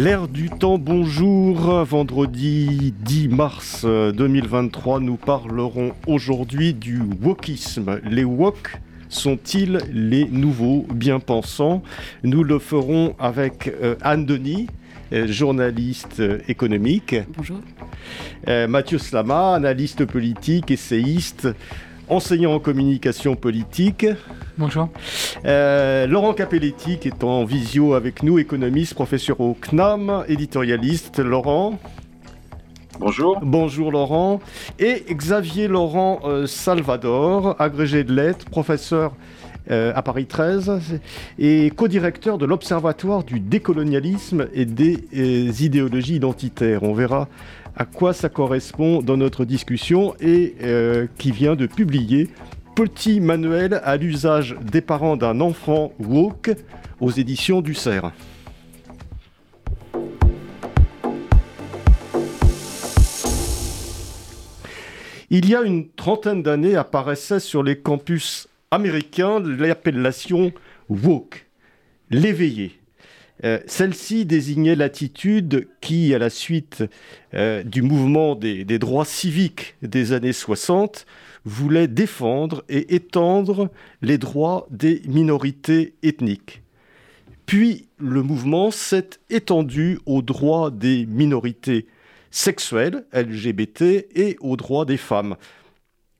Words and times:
L'air 0.00 0.28
du 0.28 0.48
temps, 0.48 0.78
bonjour. 0.78 1.84
Vendredi 1.84 2.94
10 3.00 3.28
mars 3.28 3.84
2023, 3.84 4.98
nous 4.98 5.16
parlerons 5.16 5.92
aujourd'hui 6.06 6.72
du 6.72 7.02
wokisme. 7.20 8.00
Les 8.04 8.24
wok 8.24 8.80
sont-ils 9.10 9.78
les 9.92 10.24
nouveaux 10.24 10.86
bien-pensants? 10.90 11.82
Nous 12.22 12.44
le 12.44 12.58
ferons 12.58 13.14
avec 13.18 13.68
euh, 13.82 13.94
Anne 14.00 14.24
Denis, 14.24 14.68
euh, 15.12 15.26
journaliste 15.26 16.20
euh, 16.20 16.38
économique. 16.48 17.16
Bonjour. 17.36 17.58
Mathieu 18.68 18.96
Slama, 18.96 19.54
analyste 19.54 20.06
politique, 20.06 20.70
essayiste, 20.70 21.46
enseignant 22.10 22.54
en 22.54 22.58
communication 22.58 23.36
politique. 23.36 24.06
Bonjour. 24.58 24.88
Euh, 25.44 26.06
Laurent 26.06 26.34
Capelletti 26.34 26.98
qui 26.98 27.08
est 27.08 27.24
en 27.24 27.44
visio 27.44 27.94
avec 27.94 28.22
nous, 28.22 28.38
économiste, 28.38 28.94
professeur 28.94 29.40
au 29.40 29.56
CNAM, 29.60 30.24
éditorialiste. 30.28 31.18
Laurent. 31.20 31.78
Bonjour. 32.98 33.40
Bonjour 33.42 33.92
Laurent. 33.92 34.40
Et 34.78 35.04
Xavier 35.10 35.68
Laurent 35.68 36.20
euh, 36.24 36.46
Salvador, 36.46 37.56
agrégé 37.58 38.04
de 38.04 38.12
lettres, 38.12 38.44
professeur 38.46 39.14
euh, 39.70 39.92
à 39.94 40.02
Paris 40.02 40.26
13 40.26 41.00
et 41.38 41.70
co-directeur 41.70 42.38
de 42.38 42.44
l'Observatoire 42.44 43.22
du 43.22 43.40
décolonialisme 43.40 44.48
et 44.52 44.64
des 44.64 45.64
idéologies 45.64 46.16
identitaires. 46.16 46.82
On 46.82 46.92
verra 46.92 47.28
à 47.76 47.84
quoi 47.84 48.12
ça 48.12 48.28
correspond 48.28 49.02
dans 49.02 49.16
notre 49.16 49.44
discussion 49.44 50.14
et 50.20 50.54
qui 51.18 51.30
vient 51.30 51.56
de 51.56 51.66
publier 51.66 52.28
petit 52.74 53.20
manuel 53.20 53.80
à 53.84 53.96
l'usage 53.96 54.56
des 54.60 54.80
parents 54.80 55.16
d'un 55.16 55.40
enfant 55.40 55.92
woke 55.98 56.50
aux 57.00 57.10
éditions 57.10 57.60
du 57.60 57.74
CERF. 57.74 58.12
Il 65.32 65.48
y 65.48 65.54
a 65.54 65.62
une 65.62 65.88
trentaine 65.90 66.42
d'années 66.42 66.74
apparaissait 66.74 67.38
sur 67.38 67.62
les 67.62 67.78
campus 67.78 68.48
américains 68.72 69.38
l'appellation 69.38 70.52
woke, 70.88 71.46
l'éveillé. 72.10 72.79
Euh, 73.44 73.58
celle-ci 73.66 74.26
désignait 74.26 74.76
l'attitude 74.76 75.68
qui, 75.80 76.14
à 76.14 76.18
la 76.18 76.30
suite 76.30 76.84
euh, 77.34 77.62
du 77.62 77.82
mouvement 77.82 78.34
des, 78.34 78.64
droits 78.78 79.04
civiques 79.04 79.76
des 79.82 80.12
années 80.12 80.32
60, 80.32 81.06
voulait 81.44 81.88
défendre 81.88 82.64
et 82.68 82.94
étendre 82.94 83.70
les 84.02 84.18
droits 84.18 84.66
des 84.70 85.00
minorités 85.06 85.94
ethniques. 86.02 86.62
Puis 87.46 87.88
le 87.98 88.22
mouvement 88.22 88.70
s'est 88.70 89.10
étendu 89.30 89.98
aux 90.06 90.22
droits 90.22 90.70
des 90.70 91.06
minorités 91.06 91.86
sexuelles, 92.30 93.04
LGBT, 93.12 94.06
et 94.14 94.36
aux 94.40 94.56
droits 94.56 94.84
des 94.84 94.98
femmes. 94.98 95.36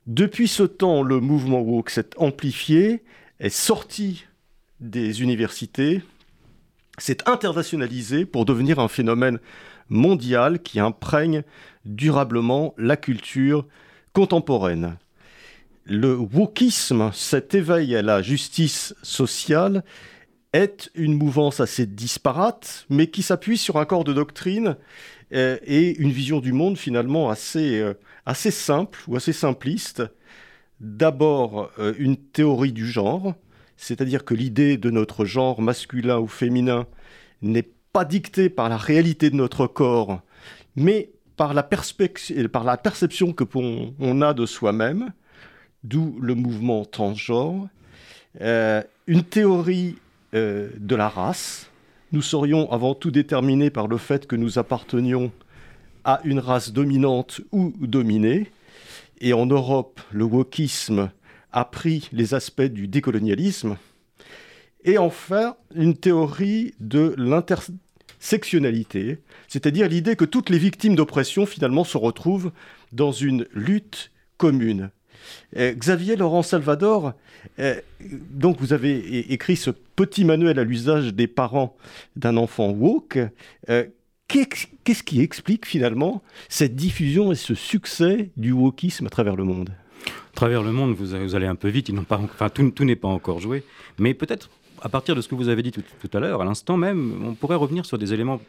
Depuis 0.07 0.47
ce 0.47 0.63
temps, 0.63 1.03
le 1.03 1.19
mouvement 1.19 1.61
woke 1.61 1.91
s'est 1.91 2.09
amplifié, 2.17 3.03
est 3.39 3.49
sorti 3.49 4.25
des 4.79 5.21
universités, 5.21 6.01
s'est 6.97 7.27
internationalisé 7.27 8.25
pour 8.25 8.45
devenir 8.45 8.79
un 8.79 8.87
phénomène 8.87 9.39
mondial 9.89 10.61
qui 10.61 10.79
imprègne 10.79 11.43
durablement 11.85 12.73
la 12.77 12.97
culture 12.97 13.65
contemporaine 14.13 14.97
le 15.85 16.15
wokisme, 16.15 17.11
cet 17.13 17.55
éveil 17.55 17.95
à 17.95 18.01
la 18.01 18.21
justice 18.21 18.95
sociale, 19.01 19.83
est 20.53 20.91
une 20.95 21.13
mouvance 21.13 21.59
assez 21.59 21.85
disparate, 21.85 22.85
mais 22.89 23.07
qui 23.07 23.23
s'appuie 23.23 23.57
sur 23.57 23.77
un 23.77 23.85
corps 23.85 24.03
de 24.03 24.13
doctrine 24.13 24.75
euh, 25.33 25.57
et 25.65 25.97
une 25.97 26.11
vision 26.11 26.39
du 26.39 26.51
monde 26.51 26.77
finalement 26.77 27.29
assez, 27.29 27.79
euh, 27.79 27.93
simple 28.33 28.99
ou 29.07 29.15
assez 29.15 29.33
simpliste. 29.33 30.03
D'abord, 30.81 31.71
euh, 31.79 31.93
une 31.97 32.17
théorie 32.17 32.73
du 32.73 32.87
genre, 32.87 33.35
c'est-à-dire 33.81 34.23
que 34.23 34.35
l'idée 34.35 34.77
de 34.77 34.91
notre 34.91 35.25
genre 35.25 35.59
masculin 35.59 36.19
ou 36.19 36.27
féminin 36.27 36.85
n'est 37.41 37.67
pas 37.91 38.05
dictée 38.05 38.47
par 38.47 38.69
la 38.69 38.77
réalité 38.77 39.31
de 39.31 39.35
notre 39.35 39.65
corps, 39.65 40.21
mais 40.75 41.09
par 41.35 41.55
la, 41.55 41.67
la 42.63 42.77
perception 42.77 43.33
que 43.33 43.43
on 43.99 44.21
a 44.21 44.33
de 44.35 44.45
soi-même 44.45 45.11
d'où 45.83 46.15
le 46.21 46.35
mouvement 46.35 46.85
transgenre, 46.85 47.69
euh, 48.41 48.83
une 49.07 49.23
théorie 49.23 49.95
euh, 50.35 50.69
de 50.77 50.95
la 50.95 51.09
race. 51.09 51.67
Nous 52.11 52.21
serions 52.21 52.71
avant 52.71 52.93
tout 52.93 53.09
déterminés 53.09 53.71
par 53.71 53.87
le 53.87 53.97
fait 53.97 54.27
que 54.27 54.35
nous 54.35 54.59
appartenions 54.59 55.31
à 56.03 56.21
une 56.23 56.37
race 56.37 56.71
dominante 56.71 57.41
ou 57.51 57.73
dominée. 57.79 58.51
Et 59.21 59.33
en 59.33 59.47
Europe, 59.47 59.99
le 60.11 60.23
wokisme 60.23 61.09
a 61.51 61.65
pris 61.65 62.09
les 62.11 62.33
aspects 62.33 62.61
du 62.61 62.87
décolonialisme. 62.87 63.77
Et 64.83 64.97
enfin, 64.97 65.55
une 65.75 65.95
théorie 65.95 66.73
de 66.79 67.13
l'intersectionnalité, 67.17 69.19
c'est-à-dire 69.47 69.87
l'idée 69.87 70.15
que 70.15 70.25
toutes 70.25 70.49
les 70.49 70.57
victimes 70.57 70.95
d'oppression 70.95 71.45
finalement 71.45 71.83
se 71.83 71.97
retrouvent 71.97 72.51
dans 72.91 73.11
une 73.11 73.45
lutte 73.53 74.11
commune. 74.37 74.89
Euh, 75.57 75.73
Xavier 75.73 76.15
Laurent 76.15 76.41
Salvador, 76.41 77.13
euh, 77.59 77.79
donc 77.99 78.59
vous 78.59 78.73
avez 78.73 79.31
écrit 79.31 79.55
ce 79.55 79.69
petit 79.69 80.25
manuel 80.25 80.57
à 80.57 80.63
l'usage 80.63 81.13
des 81.13 81.27
parents 81.27 81.75
d'un 82.15 82.37
enfant 82.37 82.69
woke. 82.69 83.19
Euh, 83.69 83.85
qu'est-ce 84.27 85.03
qui 85.03 85.21
explique 85.21 85.67
finalement 85.67 86.23
cette 86.49 86.75
diffusion 86.75 87.31
et 87.31 87.35
ce 87.35 87.53
succès 87.53 88.31
du 88.37 88.51
wokisme 88.51 89.05
à 89.05 89.09
travers 89.09 89.35
le 89.35 89.43
monde? 89.43 89.69
Travers 90.33 90.63
le 90.63 90.71
monde, 90.71 90.95
vous, 90.95 91.35
allez 91.35 91.45
un 91.45 91.55
peu 91.55 91.67
vite, 91.67 91.93
pas, 92.05 92.17
enfin, 92.17 92.49
tout, 92.49 92.83
n'est 92.83 92.95
pas 92.95 93.07
encore 93.07 93.39
joué, 93.39 93.63
mais 93.99 94.13
peut-être 94.13 94.49
à 94.81 94.89
partir 94.89 95.15
de 95.15 95.21
ce 95.21 95.27
que 95.27 95.35
vous 95.35 95.49
avez 95.49 95.61
dit 95.61 95.71
tout, 95.71 95.83
à 96.13 96.19
l'heure, 96.19 96.41
à 96.41 96.45
l'instant 96.45 96.77
même, 96.77 97.23
on 97.23 97.35
pourrait 97.35 97.55
revenir 97.55 97.85
sur 97.85 97.97
des 97.97 98.13
éléments 98.13 98.41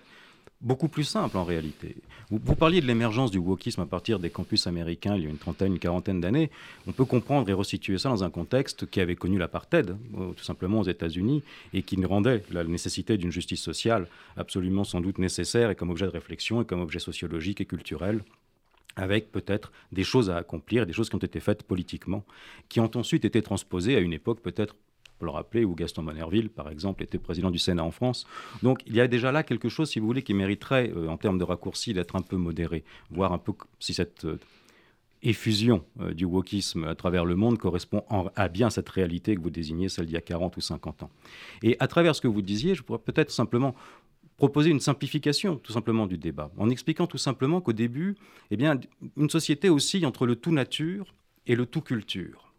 beaucoup 0.63 0.89
plus 0.89 1.05
simple 1.05 1.37
en 1.37 1.45
réalité. 1.45 1.97
Vous, 2.31 2.55
parliez 2.55 2.81
de 2.81 2.87
l'émergence 2.87 3.31
du 3.31 3.37
wokisme 3.37 3.83
à 3.83 3.87
partir 3.87 4.19
des 4.19 4.31
campus 4.31 4.67
américains 4.67 5.17
il 5.17 5.25
y 5.25 5.27
a 5.27 5.29
une 5.29 5.37
trentaine, 5.37 5.73
une 5.73 5.79
quarantaine 5.79 6.21
d'années. 6.21 6.51
On 6.87 6.93
peut 6.93 7.05
comprendre 7.05 7.51
et 7.51 7.53
resituer 7.53 7.99
ça 7.99 8.09
dans 8.09 8.25
un 8.25 8.31
contexte 8.31 8.89
qui 8.89 9.01
avait 9.01 9.17
connu 9.17 9.37
l'apartheid, 9.37 9.91
euh, 9.91 10.33
tout 10.33 10.45
simplement 10.45 10.81
aux 10.81 10.89
États-Unis, 10.89 11.43
et 11.75 11.83
qui 11.83 12.03
rendait 12.07 12.43
la 12.51 12.65
nécessité 12.65 13.19
d'une 13.19 13.33
justice 13.33 13.61
sociale 13.61 14.07
absolument 14.37 14.85
sans 14.85 15.03
doute 15.03 15.19
nécessaire 15.19 15.71
et 15.71 15.75
comme 15.75 15.91
objet 15.91 16.07
de 16.07 16.13
réflexion 16.13 16.63
et 16.63 16.65
comme 16.65 16.81
objet 16.81 17.01
sociologique 17.01 17.61
et 17.61 17.67
culturel 17.67 18.23
avec 18.97 19.33
peut-être 19.33 19.73
des 19.93 20.05
choses 20.05 20.31
à 20.31 20.37
accomplir, 20.37 20.87
des 20.87 20.93
choses 20.93 21.09
qui 21.09 21.17
ont 21.17 21.19
été 21.19 21.41
faites 21.41 21.63
politiquement, 21.63 22.25
qui 22.69 22.81
ont 22.81 22.91
ensuite 22.97 23.25
été 23.25 23.43
transposées 23.43 23.97
à 23.97 24.01
une 24.01 24.13
époque 24.13 24.41
peut-être 24.41 24.77
le 25.25 25.31
rappeler, 25.31 25.65
où 25.65 25.75
Gaston 25.75 26.03
Manerville, 26.03 26.51
par 26.51 26.69
exemple, 26.69 27.03
était 27.03 27.19
président 27.19 27.51
du 27.51 27.59
Sénat 27.59 27.85
en 27.85 27.91
France. 27.91 28.27
Donc 28.63 28.81
il 28.87 28.95
y 28.95 29.01
a 29.01 29.09
déjà 29.09 29.33
là 29.33 29.43
quelque 29.43 29.69
chose, 29.69 29.91
si 29.91 29.99
vous 29.99 30.07
voulez, 30.07 30.23
qui 30.23 30.35
mériterait, 30.35 30.93
euh, 30.95 31.09
en 31.09 31.17
termes 31.17 31.39
de 31.39 31.45
raccourci, 31.45 31.95
d'être 31.95 32.17
un 32.17 32.23
peu 32.23 32.37
modéré, 32.37 32.85
voir 33.11 33.33
un 33.33 33.39
peu 33.39 33.53
si 33.79 33.95
cette 33.95 34.25
euh, 34.25 34.39
effusion 35.23 35.85
euh, 36.01 36.13
du 36.13 36.25
wokisme 36.25 36.85
à 36.85 36.95
travers 36.95 37.25
le 37.25 37.37
monde 37.37 37.59
correspond 37.59 38.05
à 38.35 38.49
bien 38.49 38.71
cette 38.71 38.89
réalité 38.89 39.37
que 39.37 39.41
vous 39.41 39.51
désignez, 39.51 39.89
celle 39.89 40.07
d'il 40.07 40.15
y 40.15 40.19
a 40.19 40.23
40 40.23 40.57
ou 40.57 40.61
50 40.61 41.05
ans. 41.05 41.11
Et 41.63 41.77
à 41.79 41.87
travers 41.87 42.15
ce 42.15 42.21
que 42.21 42.29
vous 42.29 42.43
disiez, 42.43 42.75
je 42.75 42.83
pourrais 42.83 42.99
peut-être 42.99 43.31
simplement 43.31 43.75
proposer 44.37 44.71
une 44.71 44.81
simplification 44.81 45.57
tout 45.57 45.73
simplement 45.73 46.07
du 46.07 46.19
débat, 46.19 46.51
en 46.57 46.71
expliquant 46.71 47.07
tout 47.07 47.19
simplement 47.19 47.61
qu'au 47.61 47.73
début, 47.73 48.17
eh 48.51 48.57
bien, 48.57 48.79
une 49.17 49.31
société 49.31 49.71
oscille 49.71 50.07
entre 50.07 50.27
le 50.27 50.37
tout 50.37 50.53
nature 50.53 51.15
et 51.47 51.55
le 51.55 51.67
tout 51.67 51.81
culture. 51.81 52.53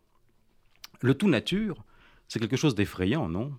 Le 1.02 1.14
tout 1.14 1.28
nature, 1.28 1.84
c'est 2.28 2.40
quelque 2.40 2.58
chose 2.58 2.76
d'effrayant, 2.76 3.28
non? 3.28 3.52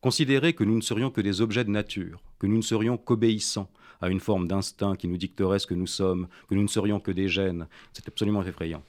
Considérer 0.00 0.54
que 0.54 0.64
nous 0.64 0.76
ne 0.76 0.80
serions 0.80 1.10
que 1.10 1.20
des 1.20 1.40
objets 1.40 1.64
de 1.64 1.70
nature, 1.70 2.22
que 2.38 2.46
nous 2.46 2.56
ne 2.56 2.62
serions 2.62 2.96
qu'obéissants 2.96 3.70
à 4.00 4.08
une 4.08 4.20
forme 4.20 4.48
d'instinct 4.48 4.96
qui 4.96 5.08
nous 5.08 5.18
dicterait 5.18 5.58
ce 5.58 5.66
que 5.66 5.74
nous 5.74 5.86
sommes, 5.86 6.26
que 6.48 6.54
nous 6.54 6.62
ne 6.62 6.68
serions 6.68 7.00
que 7.00 7.10
des 7.10 7.28
gènes, 7.28 7.68
c'est 7.92 8.08
absolument 8.08 8.42
effrayant. 8.42 8.82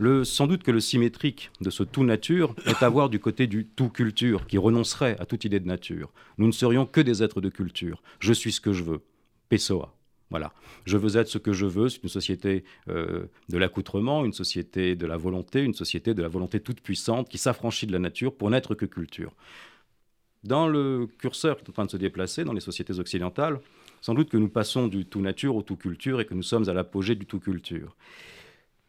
Le, 0.00 0.24
sans 0.24 0.46
doute 0.46 0.62
que 0.62 0.70
le 0.70 0.80
symétrique 0.80 1.50
de 1.60 1.68
ce 1.68 1.82
tout 1.82 2.04
nature 2.04 2.54
est 2.64 2.82
à 2.82 2.88
voir 2.88 3.10
du 3.10 3.20
côté 3.20 3.46
du 3.46 3.66
tout 3.66 3.90
culture, 3.90 4.46
qui 4.46 4.56
renoncerait 4.56 5.14
à 5.20 5.26
toute 5.26 5.44
idée 5.44 5.60
de 5.60 5.66
nature. 5.66 6.10
Nous 6.38 6.46
ne 6.46 6.52
serions 6.52 6.86
que 6.86 7.02
des 7.02 7.22
êtres 7.22 7.42
de 7.42 7.50
culture. 7.50 8.02
Je 8.18 8.32
suis 8.32 8.50
ce 8.50 8.62
que 8.62 8.72
je 8.72 8.82
veux. 8.82 9.02
Pessoa. 9.50 9.94
Voilà. 10.30 10.54
Je 10.86 10.96
veux 10.96 11.18
être 11.18 11.28
ce 11.28 11.36
que 11.36 11.52
je 11.52 11.66
veux. 11.66 11.90
C'est 11.90 12.02
une 12.02 12.08
société 12.08 12.64
euh, 12.88 13.26
de 13.50 13.58
l'accoutrement, 13.58 14.24
une 14.24 14.32
société 14.32 14.96
de 14.96 15.04
la 15.04 15.18
volonté, 15.18 15.62
une 15.62 15.74
société 15.74 16.14
de 16.14 16.22
la 16.22 16.28
volonté 16.28 16.60
toute 16.60 16.80
puissante 16.80 17.28
qui 17.28 17.36
s'affranchit 17.36 17.86
de 17.86 17.92
la 17.92 17.98
nature 17.98 18.34
pour 18.34 18.48
n'être 18.48 18.74
que 18.74 18.86
culture. 18.86 19.34
Dans 20.44 20.66
le 20.66 21.08
curseur 21.18 21.58
qui 21.58 21.64
est 21.64 21.68
en 21.68 21.72
train 21.74 21.84
de 21.84 21.90
se 21.90 21.98
déplacer 21.98 22.44
dans 22.44 22.54
les 22.54 22.62
sociétés 22.62 22.98
occidentales, 22.98 23.60
sans 24.00 24.14
doute 24.14 24.30
que 24.30 24.38
nous 24.38 24.48
passons 24.48 24.88
du 24.88 25.04
tout 25.04 25.20
nature 25.20 25.56
au 25.56 25.62
tout 25.62 25.76
culture 25.76 26.22
et 26.22 26.24
que 26.24 26.32
nous 26.32 26.42
sommes 26.42 26.70
à 26.70 26.72
l'apogée 26.72 27.16
du 27.16 27.26
tout 27.26 27.38
culture. 27.38 27.94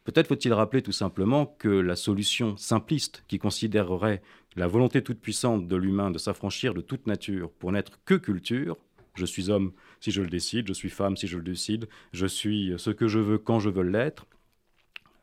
Peut-être 0.04 0.28
faut-il 0.28 0.52
rappeler 0.52 0.82
tout 0.82 0.92
simplement 0.92 1.46
que 1.46 1.68
la 1.68 1.96
solution 1.96 2.56
simpliste 2.56 3.24
qui 3.28 3.38
considérerait 3.38 4.22
la 4.56 4.66
volonté 4.66 5.02
toute 5.02 5.20
puissante 5.20 5.68
de 5.68 5.76
l'humain 5.76 6.10
de 6.10 6.18
s'affranchir 6.18 6.74
de 6.74 6.80
toute 6.80 7.06
nature 7.06 7.50
pour 7.52 7.72
n'être 7.72 8.00
que 8.04 8.14
culture, 8.14 8.76
je 9.14 9.24
suis 9.24 9.50
homme 9.50 9.72
si 10.00 10.10
je 10.10 10.22
le 10.22 10.28
décide, 10.28 10.66
je 10.66 10.72
suis 10.72 10.90
femme 10.90 11.16
si 11.16 11.26
je 11.28 11.36
le 11.36 11.44
décide, 11.44 11.88
je 12.12 12.26
suis 12.26 12.72
ce 12.78 12.90
que 12.90 13.06
je 13.06 13.20
veux 13.20 13.38
quand 13.38 13.60
je 13.60 13.70
veux 13.70 13.84
l'être, 13.84 14.26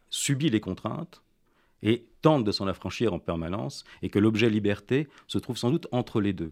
subit 0.09 0.49
les 0.49 0.61
contraintes 0.61 1.21
et 1.81 2.05
tente 2.21 2.43
de 2.43 2.51
s'en 2.51 2.67
affranchir 2.67 3.13
en 3.13 3.19
permanence, 3.19 3.83
et 4.01 4.09
que 4.09 4.19
l'objet 4.19 4.49
liberté 4.49 5.07
se 5.27 5.37
trouve 5.37 5.57
sans 5.57 5.71
doute 5.71 5.87
entre 5.91 6.19
les 6.19 6.33
deux. 6.33 6.51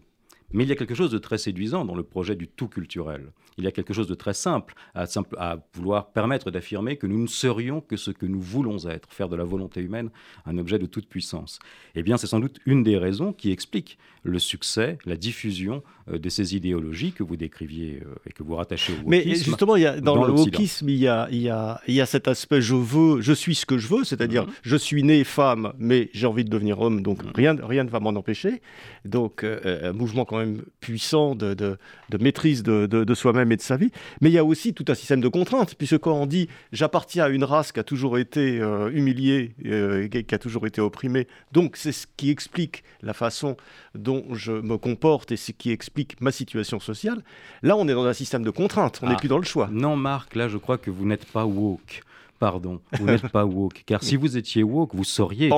Mais 0.52 0.64
il 0.64 0.68
y 0.68 0.72
a 0.72 0.76
quelque 0.76 0.94
chose 0.94 1.10
de 1.10 1.18
très 1.18 1.38
séduisant 1.38 1.84
dans 1.84 1.94
le 1.94 2.02
projet 2.02 2.36
du 2.36 2.48
tout 2.48 2.68
culturel. 2.68 3.32
Il 3.58 3.64
y 3.64 3.66
a 3.66 3.72
quelque 3.72 3.92
chose 3.92 4.06
de 4.06 4.14
très 4.14 4.34
simple 4.34 4.74
à, 4.94 5.06
à 5.36 5.56
vouloir 5.74 6.12
permettre 6.12 6.50
d'affirmer 6.50 6.96
que 6.96 7.06
nous 7.06 7.20
ne 7.20 7.26
serions 7.26 7.80
que 7.80 7.96
ce 7.96 8.12
que 8.12 8.24
nous 8.24 8.40
voulons 8.40 8.86
être, 8.88 9.12
faire 9.12 9.28
de 9.28 9.36
la 9.36 9.44
volonté 9.44 9.80
humaine 9.80 10.10
un 10.46 10.58
objet 10.58 10.78
de 10.78 10.86
toute 10.86 11.08
puissance. 11.08 11.58
Eh 11.94 12.02
bien, 12.02 12.16
c'est 12.16 12.28
sans 12.28 12.40
doute 12.40 12.60
une 12.66 12.82
des 12.82 12.96
raisons 12.96 13.32
qui 13.32 13.50
explique 13.50 13.98
le 14.22 14.38
succès, 14.38 14.98
la 15.04 15.16
diffusion 15.16 15.82
euh, 16.10 16.18
de 16.18 16.28
ces 16.28 16.54
idéologies 16.54 17.12
que 17.12 17.22
vous 17.22 17.36
décriviez 17.36 18.02
euh, 18.04 18.14
et 18.26 18.32
que 18.32 18.42
vous 18.42 18.54
rattachez 18.54 18.92
au 18.92 18.96
wokisme. 18.96 19.10
Mais 19.10 19.34
justement, 19.34 19.76
il 19.76 19.82
y 19.82 19.86
a, 19.86 20.00
dans, 20.00 20.24
le 20.24 20.32
wokisme, 20.32 20.88
il 20.88 20.96
y, 20.96 21.08
a, 21.08 21.28
il, 21.30 21.38
y 21.38 21.48
a, 21.48 21.80
il 21.86 21.94
y 21.94 22.00
a 22.00 22.06
cet 22.06 22.28
aspect 22.28 22.60
je 22.60 22.74
veux, 22.74 23.20
je 23.20 23.32
suis 23.32 23.54
ce 23.54 23.66
que 23.66 23.78
je 23.78 23.88
veux, 23.88 24.04
c'est-à-dire 24.04 24.46
mhm. 24.46 24.52
je 24.62 24.76
suis 24.76 25.02
né 25.02 25.24
femme, 25.24 25.72
mais 25.78 26.10
j'ai 26.12 26.26
envie 26.26 26.44
de 26.44 26.50
devenir 26.50 26.80
homme, 26.80 27.02
donc 27.02 27.24
mhm. 27.24 27.32
rien, 27.34 27.56
rien 27.62 27.84
ne 27.84 27.90
va 27.90 28.00
m'en 28.00 28.10
empêcher. 28.10 28.60
Donc, 29.04 29.44
euh, 29.44 29.92
mouvement 29.92 30.24
quand 30.24 30.37
même 30.38 30.62
puissant 30.80 31.34
de, 31.34 31.54
de, 31.54 31.78
de 32.10 32.18
maîtrise 32.18 32.62
de, 32.62 32.86
de 32.86 33.14
soi-même 33.14 33.52
et 33.52 33.56
de 33.56 33.62
sa 33.62 33.76
vie. 33.76 33.90
Mais 34.20 34.30
il 34.30 34.32
y 34.32 34.38
a 34.38 34.44
aussi 34.44 34.74
tout 34.74 34.84
un 34.88 34.94
système 34.94 35.20
de 35.20 35.28
contraintes, 35.28 35.74
puisque 35.74 35.98
quand 35.98 36.14
on 36.14 36.26
dit 36.26 36.48
j'appartiens 36.72 37.24
à 37.24 37.28
une 37.28 37.44
race 37.44 37.72
qui 37.72 37.80
a 37.80 37.84
toujours 37.84 38.18
été 38.18 38.58
humiliée, 38.92 39.52
qui 40.10 40.34
a 40.34 40.38
toujours 40.38 40.66
été 40.66 40.80
opprimée, 40.80 41.26
donc 41.52 41.76
c'est 41.76 41.92
ce 41.92 42.06
qui 42.16 42.30
explique 42.30 42.84
la 43.02 43.12
façon 43.12 43.56
dont 43.94 44.24
je 44.34 44.52
me 44.52 44.76
comporte 44.76 45.32
et 45.32 45.36
ce 45.36 45.52
qui 45.52 45.70
explique 45.70 46.20
ma 46.20 46.32
situation 46.32 46.80
sociale, 46.80 47.22
là 47.62 47.76
on 47.76 47.88
est 47.88 47.94
dans 47.94 48.06
un 48.06 48.12
système 48.12 48.42
de 48.42 48.50
contraintes, 48.50 49.00
on 49.02 49.08
n'est 49.08 49.14
ah. 49.14 49.18
plus 49.18 49.28
dans 49.28 49.38
le 49.38 49.44
choix. 49.44 49.68
Non 49.72 49.96
Marc, 49.96 50.34
là 50.34 50.48
je 50.48 50.58
crois 50.58 50.78
que 50.78 50.90
vous 50.90 51.06
n'êtes 51.06 51.26
pas 51.26 51.44
woke. 51.44 52.02
Pardon, 52.38 52.80
vous 52.92 53.06
n'êtes 53.06 53.28
pas 53.28 53.44
woke. 53.44 53.82
Car 53.84 54.02
si 54.02 54.16
vous 54.16 54.36
étiez 54.36 54.62
woke, 54.62 54.94
vous 54.94 55.04
sauriez 55.04 55.50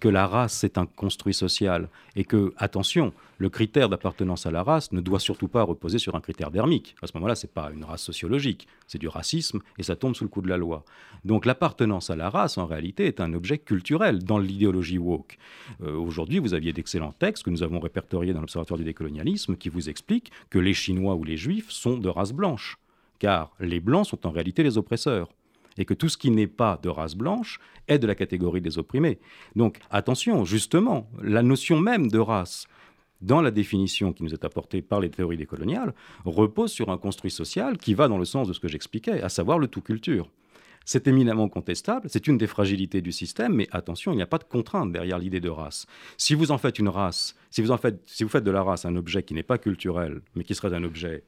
que 0.00 0.08
la 0.08 0.26
race, 0.26 0.52
c'est 0.52 0.76
un 0.76 0.86
construit 0.86 1.32
social. 1.32 1.88
Et 2.14 2.24
que, 2.24 2.52
attention, 2.58 3.12
le 3.38 3.48
critère 3.48 3.88
d'appartenance 3.88 4.46
à 4.46 4.50
la 4.50 4.62
race 4.62 4.92
ne 4.92 5.00
doit 5.00 5.20
surtout 5.20 5.48
pas 5.48 5.62
reposer 5.62 5.98
sur 5.98 6.14
un 6.14 6.20
critère 6.20 6.50
dermique. 6.50 6.94
À 7.02 7.06
ce 7.06 7.12
moment-là, 7.14 7.34
ce 7.34 7.46
n'est 7.46 7.52
pas 7.52 7.70
une 7.74 7.84
race 7.84 8.02
sociologique, 8.02 8.66
c'est 8.86 8.98
du 8.98 9.08
racisme 9.08 9.60
et 9.78 9.82
ça 9.82 9.96
tombe 9.96 10.14
sous 10.14 10.24
le 10.24 10.30
coup 10.30 10.42
de 10.42 10.48
la 10.48 10.56
loi. 10.56 10.84
Donc 11.24 11.46
l'appartenance 11.46 12.10
à 12.10 12.16
la 12.16 12.30
race, 12.30 12.58
en 12.58 12.66
réalité, 12.66 13.06
est 13.06 13.20
un 13.20 13.32
objet 13.34 13.58
culturel 13.58 14.24
dans 14.24 14.38
l'idéologie 14.38 14.98
woke. 14.98 15.38
Euh, 15.82 15.96
aujourd'hui, 15.96 16.38
vous 16.38 16.54
aviez 16.54 16.72
d'excellents 16.72 17.12
textes 17.12 17.44
que 17.44 17.50
nous 17.50 17.62
avons 17.62 17.80
répertoriés 17.80 18.32
dans 18.32 18.40
l'Observatoire 18.40 18.78
du 18.78 18.84
décolonialisme 18.84 19.56
qui 19.56 19.68
vous 19.68 19.88
expliquent 19.88 20.32
que 20.50 20.58
les 20.58 20.74
Chinois 20.74 21.14
ou 21.14 21.24
les 21.24 21.36
Juifs 21.36 21.70
sont 21.70 21.98
de 21.98 22.08
race 22.08 22.32
blanche. 22.32 22.78
Car 23.18 23.52
les 23.60 23.80
Blancs 23.80 24.06
sont 24.06 24.26
en 24.26 24.30
réalité 24.30 24.62
les 24.62 24.76
oppresseurs 24.76 25.28
et 25.78 25.84
que 25.84 25.94
tout 25.94 26.08
ce 26.08 26.16
qui 26.16 26.30
n'est 26.30 26.46
pas 26.46 26.78
de 26.82 26.88
race 26.88 27.14
blanche 27.14 27.60
est 27.88 27.98
de 27.98 28.06
la 28.06 28.14
catégorie 28.14 28.60
des 28.60 28.78
opprimés. 28.78 29.18
Donc 29.54 29.78
attention, 29.90 30.44
justement, 30.44 31.08
la 31.22 31.42
notion 31.42 31.78
même 31.80 32.08
de 32.08 32.18
race, 32.18 32.66
dans 33.20 33.40
la 33.40 33.50
définition 33.50 34.12
qui 34.12 34.22
nous 34.22 34.34
est 34.34 34.44
apportée 34.44 34.82
par 34.82 35.00
les 35.00 35.10
théories 35.10 35.36
décoloniales, 35.36 35.94
repose 36.24 36.72
sur 36.72 36.90
un 36.90 36.98
construit 36.98 37.30
social 37.30 37.78
qui 37.78 37.94
va 37.94 38.08
dans 38.08 38.18
le 38.18 38.24
sens 38.24 38.48
de 38.48 38.52
ce 38.52 38.60
que 38.60 38.68
j'expliquais, 38.68 39.22
à 39.22 39.28
savoir 39.28 39.58
le 39.58 39.68
tout 39.68 39.80
culture. 39.80 40.30
C'est 40.84 41.08
éminemment 41.08 41.48
contestable, 41.48 42.08
c'est 42.08 42.28
une 42.28 42.38
des 42.38 42.46
fragilités 42.46 43.00
du 43.00 43.10
système, 43.10 43.54
mais 43.54 43.66
attention, 43.72 44.12
il 44.12 44.16
n'y 44.16 44.22
a 44.22 44.26
pas 44.26 44.38
de 44.38 44.44
contrainte 44.44 44.92
derrière 44.92 45.18
l'idée 45.18 45.40
de 45.40 45.48
race. 45.48 45.86
Si 46.16 46.34
vous 46.34 46.52
en 46.52 46.58
faites 46.58 46.78
une 46.78 46.88
race, 46.88 47.34
si 47.50 47.60
vous, 47.60 47.72
en 47.72 47.76
faites, 47.76 48.00
si 48.06 48.22
vous 48.22 48.30
faites 48.30 48.44
de 48.44 48.52
la 48.52 48.62
race 48.62 48.84
un 48.84 48.94
objet 48.94 49.24
qui 49.24 49.34
n'est 49.34 49.42
pas 49.42 49.58
culturel, 49.58 50.20
mais 50.36 50.44
qui 50.44 50.54
serait 50.54 50.74
un 50.74 50.84
objet 50.84 51.24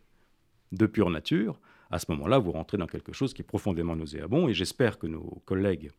de 0.71 0.87
pure 0.87 1.11
nature, 1.11 1.59
à 1.91 1.99
ce 1.99 2.07
moment-là, 2.11 2.39
vous 2.39 2.53
rentrez 2.53 2.77
dans 2.77 2.87
quelque 2.87 3.13
chose 3.13 3.33
qui 3.33 3.43
est 3.43 3.45
profondément 3.45 3.97
nauséabond. 3.97 4.49
Et 4.49 4.55
j'espère 4.55 4.99
que 4.99 5.07
nos 5.07 5.43
collègues 5.45 5.91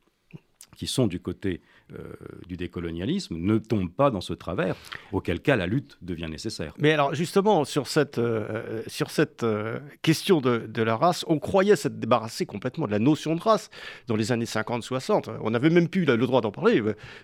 qui 0.79 0.87
sont 0.87 1.07
du 1.07 1.19
côté 1.19 1.61
euh, 1.91 2.13
du 2.47 2.55
décolonialisme 2.55 3.35
ne 3.35 3.57
tombent 3.57 3.91
pas 3.91 4.11
dans 4.11 4.21
ce 4.21 4.33
travers, 4.33 4.75
auquel 5.11 5.41
cas 5.41 5.55
la 5.55 5.65
lutte 5.65 5.97
devient 6.01 6.27
nécessaire. 6.29 6.73
Mais 6.77 6.93
alors 6.93 7.15
justement, 7.15 7.65
sur 7.65 7.87
cette, 7.87 8.17
euh, 8.17 8.83
sur 8.87 9.09
cette 9.09 9.43
euh, 9.43 9.79
question 10.03 10.39
de, 10.39 10.59
de, 10.59 10.83
la 10.83 10.95
race, 10.95 11.25
on 11.27 11.39
croyait 11.39 11.75
s'être 11.75 11.99
débarrassé 11.99 12.45
complètement 12.45 12.85
de 12.85 12.91
la 12.91 12.99
notion 12.99 13.35
de 13.35 13.41
race 13.41 13.71
dans 14.07 14.15
les 14.15 14.31
années 14.31 14.45
50-60. 14.45 15.37
On 15.41 15.49
n'avait 15.49 15.71
même 15.71 15.89
plus 15.89 16.05
le 16.05 16.17
droit 16.17 16.41
d'en 16.41 16.51
parler. 16.51 16.81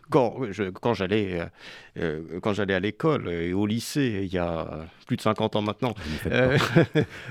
Quand, 0.09 0.39
quand 0.81 0.93
j'allais 0.93 1.39
à 1.95 2.79
l'école 2.79 3.29
et 3.29 3.53
au 3.53 3.67
lycée, 3.67 4.21
il 4.23 4.33
y 4.33 4.39
a 4.39 4.87
plus 5.05 5.15
de 5.15 5.21
50 5.21 5.55
ans 5.55 5.61
maintenant, 5.61 5.93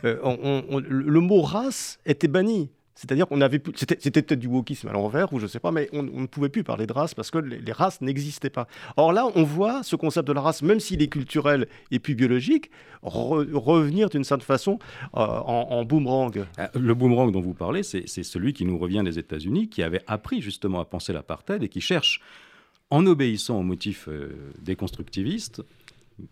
le 0.04 1.20
mot 1.20 1.42
race 1.42 1.98
était 2.06 2.28
banni. 2.28 2.70
C'est-à-dire 2.94 3.26
qu'on 3.26 3.40
avait 3.40 3.60
c'était, 3.74 4.22
peut-être 4.22 4.38
du 4.38 4.46
wokisme 4.46 4.88
à 4.88 4.92
l'envers 4.92 5.32
ou 5.32 5.38
je 5.40 5.44
ne 5.44 5.48
sais 5.48 5.58
pas, 5.58 5.72
mais 5.72 5.88
on, 5.92 6.02
ne 6.04 6.26
pouvait 6.26 6.48
plus 6.48 6.62
parler 6.62 6.86
de 6.86 6.92
race 6.92 7.12
parce 7.12 7.30
que 7.30 7.38
les, 7.38 7.72
races 7.72 8.00
n'existaient 8.00 8.50
pas. 8.50 8.68
Or 8.96 9.12
là, 9.12 9.26
on 9.34 9.42
voit 9.42 9.82
ce 9.82 9.96
concept 9.96 10.28
de 10.28 10.32
la 10.32 10.40
race, 10.40 10.62
même 10.62 10.78
s'il 10.78 11.02
est 11.02 11.08
culturel 11.08 11.66
et 11.90 11.98
puis 11.98 12.14
biologique, 12.14 12.70
revenir 13.02 14.10
d'une 14.10 14.22
certaine 14.22 14.46
façon 14.46 14.78
euh, 15.16 15.20
en, 15.20 15.84
boomerang. 15.84 16.44
Euh, 16.58 16.68
le 16.74 16.94
boomerang 16.94 17.32
dont 17.32 17.40
vous 17.40 17.54
parlez, 17.54 17.82
c'est, 17.82 18.06
celui 18.06 18.52
qui 18.52 18.64
nous 18.64 18.78
revient 18.78 19.02
des 19.04 19.18
États-Unis, 19.18 19.68
qui 19.68 19.82
avait 19.82 20.02
appris 20.06 20.40
justement 20.40 20.80
à 20.80 20.84
penser 20.84 21.12
l'apartheid 21.12 21.62
et 21.64 21.68
qui 21.68 21.80
cherche, 21.80 22.20
en 22.90 23.04
obéissant 23.06 23.58
aux 23.58 23.64
motifs 23.64 24.08
euh, 24.08 24.52
déconstructivistes, 24.62 25.62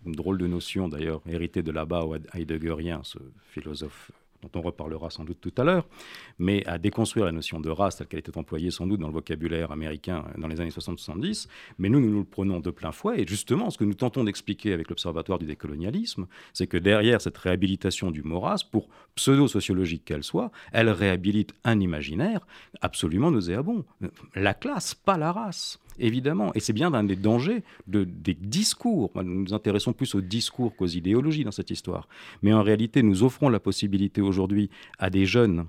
une 0.07 0.13
drôle 0.13 0.39
de 0.39 0.47
notion 0.47 0.89
d'ailleurs 0.89 1.23
héritée 1.29 1.65
de 1.65 1.73
là-bas 1.73 2.05
au 2.05 2.15
Heideggerien, 2.35 3.01
ce 3.03 3.19
philosophe 3.51 4.13
dont 4.43 4.59
on 4.59 4.63
reparlera 4.63 5.11
sans 5.11 5.25
doute 5.25 5.39
tout 5.41 5.53
à 5.57 5.65
l'heure, 5.65 5.87
mais 6.39 6.67
à 6.67 6.79
déconstruire 6.79 7.27
la 7.27 7.33
notion 7.33 7.61
de 7.61 7.71
race 7.71 7.97
telle 7.97 8.07
qu'elle 8.09 8.21
était 8.21 8.37
employée 8.37 8.71
sans 8.71 8.87
doute 8.87 9.01
dans 9.01 9.09
le 9.09 9.15
vocabulaire 9.15 9.71
américain 9.71 10.25
dans 10.39 10.49
les 10.49 10.61
années 10.61 10.71
60-70. 10.71 11.49
Mais 11.79 11.89
nous, 11.89 12.01
nous 12.01 12.11
nous 12.11 12.19
le 12.21 12.25
prenons 12.25 12.61
de 12.61 12.71
plein 12.71 12.93
fouet. 12.93 13.21
Et 13.21 13.27
justement, 13.27 13.71
ce 13.71 13.79
que 13.79 13.85
nous 13.85 13.95
tentons 13.95 14.25
d'expliquer 14.25 14.73
avec 14.73 14.89
l'Observatoire 14.89 15.39
du 15.39 15.47
décolonialisme, 15.47 16.27
c'est 16.53 16.67
que 16.67 16.77
derrière 16.77 17.21
cette 17.21 17.39
réhabilitation 17.39 18.11
du 18.11 18.23
mot 18.23 18.41
race, 18.41 18.65
pour 18.65 18.89
pseudo-sociologique 19.15 20.05
qu'elle 20.05 20.25
soit, 20.25 20.51
elle 20.73 20.89
réhabilite 20.89 21.55
un 21.65 21.81
imaginaire 21.81 22.47
absolument 22.81 23.31
nauséabond. 23.31 23.85
La 24.35 24.55
classe, 24.55 24.95
pas 24.95 25.17
la 25.17 25.33
race 25.33 25.79
évidemment. 25.99 26.53
Et 26.55 26.61
c'est 26.61 26.73
bien 26.73 26.91
d'un 26.91 27.05
des 27.05 27.17
dangers 27.17 27.63
de, 27.87 28.05
des 28.05 28.35
discours. 28.35 29.11
Nous 29.15 29.43
nous 29.45 29.55
intéressons 29.55 29.93
plus 29.93 30.15
aux 30.15 30.21
discours 30.21 30.75
qu'aux 30.77 30.87
idéologies 30.87 31.45
dans 31.45 31.53
cette 31.53 31.71
histoire. 31.71 32.09
Mais 32.43 32.53
en 32.53 32.63
réalité, 32.63 33.03
nous 33.03 33.23
offrons 33.23 33.49
la 33.49 33.61
possibilité 33.61 34.21
aujourd'hui 34.21 34.71
à 34.99 35.11
des 35.11 35.27
jeunes 35.27 35.67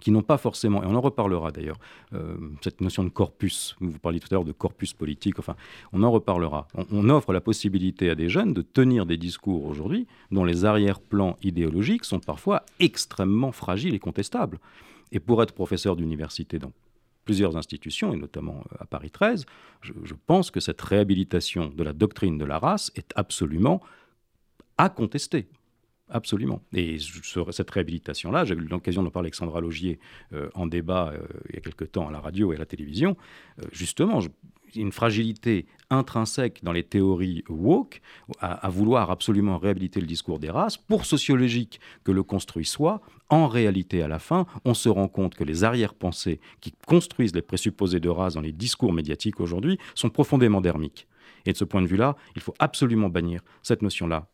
qui 0.00 0.10
n'ont 0.10 0.22
pas 0.22 0.38
forcément, 0.38 0.82
et 0.82 0.86
on 0.86 0.94
en 0.94 1.00
reparlera 1.00 1.52
d'ailleurs, 1.52 1.78
euh, 2.14 2.36
cette 2.62 2.80
notion 2.80 3.04
de 3.04 3.08
corpus, 3.08 3.76
vous 3.80 3.98
parliez 3.98 4.20
tout 4.20 4.28
à 4.30 4.34
l'heure 4.34 4.44
de 4.44 4.52
corpus 4.52 4.92
politique, 4.94 5.38
enfin, 5.38 5.54
on 5.92 6.02
en 6.02 6.10
reparlera. 6.10 6.66
On, 6.90 7.08
offre 7.10 7.32
la 7.32 7.40
possibilité 7.40 8.08
à 8.08 8.14
des 8.14 8.28
jeunes 8.28 8.54
de 8.54 8.62
tenir 8.62 9.06
des 9.06 9.16
discours 9.16 9.66
aujourd'hui 9.66 10.06
dont 10.30 10.44
les 10.44 10.64
arrière-plans 10.64 11.36
idéologiques 11.42 12.04
sont 12.04 12.20
parfois 12.20 12.62
extrêmement 12.80 13.52
fragiles 13.52 13.94
et 13.94 13.98
contestables. 13.98 14.58
Et 15.10 15.20
pour 15.20 15.42
être 15.42 15.52
professeur 15.52 15.94
d'université 15.94 16.58
dans 16.58 16.72
plusieurs 17.24 17.56
institutions, 17.56 18.12
et 18.12 18.16
notamment 18.16 18.64
euh, 18.72 18.76
à 18.80 18.86
Paris 18.86 19.10
13, 19.10 19.46
je, 19.82 20.14
pense 20.26 20.50
que 20.50 20.60
cette 20.60 20.80
réhabilitation 20.80 21.68
de 21.68 21.82
la 21.82 21.92
doctrine 21.92 22.38
de 22.38 22.44
la 22.44 22.58
race 22.58 22.92
est 22.94 23.12
absolument 23.16 23.80
à 24.78 24.88
contester. 24.88 25.48
Absolument. 26.08 26.62
Et 26.74 26.98
cette 27.50 27.70
réhabilitation-là, 27.70 28.44
j'ai 28.44 28.54
eu 28.54 28.58
l'occasion 28.58 29.02
d'en 29.02 29.10
parler 29.10 29.28
avec 29.28 29.34
Sandra 29.34 29.60
Logier 29.60 29.98
euh, 30.34 30.50
en 30.54 30.66
débat 30.66 31.12
euh, 31.14 31.26
il 31.48 31.54
y 31.54 31.58
a 31.58 31.60
quelque 31.62 31.84
temps 31.84 32.08
à 32.08 32.12
la 32.12 32.20
radio 32.20 32.52
et 32.52 32.56
à 32.56 32.58
la 32.58 32.66
télévision. 32.66 33.16
justement, 33.72 34.20
une 34.74 34.92
fragilité 34.92 35.66
intrinsèque 35.92 36.60
dans 36.62 36.72
les 36.72 36.82
théories 36.82 37.44
woke, 37.48 38.00
à, 38.40 38.68
vouloir 38.68 39.10
absolument 39.10 39.58
réhabiliter 39.58 40.00
le 40.00 40.06
discours 40.06 40.38
des 40.38 40.50
races, 40.50 40.76
pour 40.76 41.04
sociologique 41.04 41.80
que 42.04 42.12
le 42.12 42.22
construit 42.22 42.64
soit, 42.64 43.00
en 43.28 43.46
réalité, 43.46 44.02
à 44.02 44.08
la 44.08 44.18
fin, 44.18 44.46
on 44.64 44.74
se 44.74 44.88
rend 44.88 45.08
compte 45.08 45.34
que 45.34 45.44
les 45.44 45.64
arrière-pensées 45.64 46.40
qui 46.60 46.72
construisent 46.86 47.34
les 47.34 47.42
présupposés 47.42 48.00
de 48.00 48.08
race 48.08 48.34
dans 48.34 48.40
les 48.40 48.52
discours 48.52 48.92
médiatiques 48.92 49.40
aujourd'hui 49.40 49.78
sont 49.94 50.10
profondément 50.10 50.60
dermiques. 50.60 51.06
Et 51.46 51.52
de 51.52 51.56
ce 51.56 51.64
point 51.64 51.82
de 51.82 51.86
vue-là, 51.86 52.16
il 52.36 52.42
faut 52.42 52.54
absolument 52.58 53.08
bannir 53.08 53.40
cette 53.62 53.82
notion-là 53.82 54.28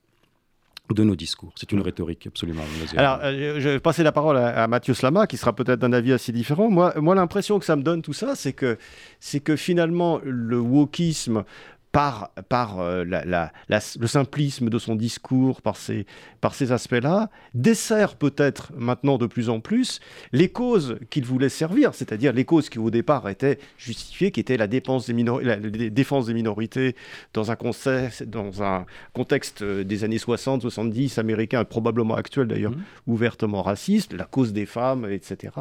de 0.94 1.04
nos 1.04 1.16
discours. 1.16 1.52
C'est 1.56 1.72
une 1.72 1.80
rhétorique 1.80 2.26
absolument. 2.26 2.62
Alors, 2.96 3.20
euh, 3.22 3.60
je 3.60 3.68
vais 3.68 3.80
passer 3.80 4.02
la 4.02 4.12
parole 4.12 4.36
à, 4.36 4.66
Mathieu 4.68 4.94
Slama, 4.94 5.26
qui 5.26 5.36
sera 5.36 5.52
peut-être 5.52 5.78
d'un 5.78 5.92
avis 5.92 6.12
assez 6.12 6.32
différent. 6.32 6.70
Moi, 6.70 6.94
moi 6.96 7.14
l'impression 7.14 7.58
que 7.58 7.64
ça 7.64 7.76
me 7.76 7.82
donne 7.82 8.02
tout 8.02 8.12
ça, 8.12 8.34
c'est 8.34 8.52
que, 8.52 8.78
c'est 9.20 9.40
que 9.40 9.56
finalement, 9.56 10.20
le 10.24 10.58
wokisme 10.58 11.44
par, 11.92 12.30
par 12.48 12.80
euh, 12.80 13.04
le 13.04 14.06
simplisme 14.06 14.68
de 14.68 14.78
son 14.78 14.94
discours, 14.94 15.62
par 15.62 15.76
ces, 15.76 16.06
par 16.40 16.54
ces 16.54 16.70
aspects-là, 16.72 17.30
dessert 17.54 18.16
peut-être 18.16 18.72
maintenant 18.76 19.16
de 19.16 19.26
plus 19.26 19.48
en 19.48 19.60
plus 19.60 20.00
les 20.32 20.48
causes 20.48 20.98
qu'il 21.10 21.24
voulait 21.24 21.48
servir, 21.48 21.94
c'est-à-dire 21.94 22.32
les 22.32 22.44
causes 22.44 22.68
qui 22.68 22.78
au 22.78 22.90
départ 22.90 23.28
étaient 23.28 23.58
justifiées, 23.78 24.30
qui 24.30 24.40
étaient 24.40 24.56
la, 24.56 24.66
défense 24.66 25.08
des, 25.08 25.24
la, 25.42 25.56
défense 25.56 26.26
des 26.26 26.34
minorités 26.34 26.94
dans 27.32 27.50
un, 27.50 27.56
contexte, 27.56 28.22
dans 28.24 28.62
un 28.62 28.84
contexte 29.14 29.62
des 29.62 30.04
années 30.04 30.18
60, 30.18 30.62
70, 30.62 31.18
américain, 31.18 31.64
probablement 31.64 32.16
actuel 32.16 32.48
d'ailleurs, 32.48 32.72
mmh. 32.72 32.84
ouvertement 33.06 33.62
raciste, 33.62 34.12
la 34.12 34.24
cause 34.24 34.52
des 34.52 34.66
femmes, 34.66 35.10
etc., 35.10 35.52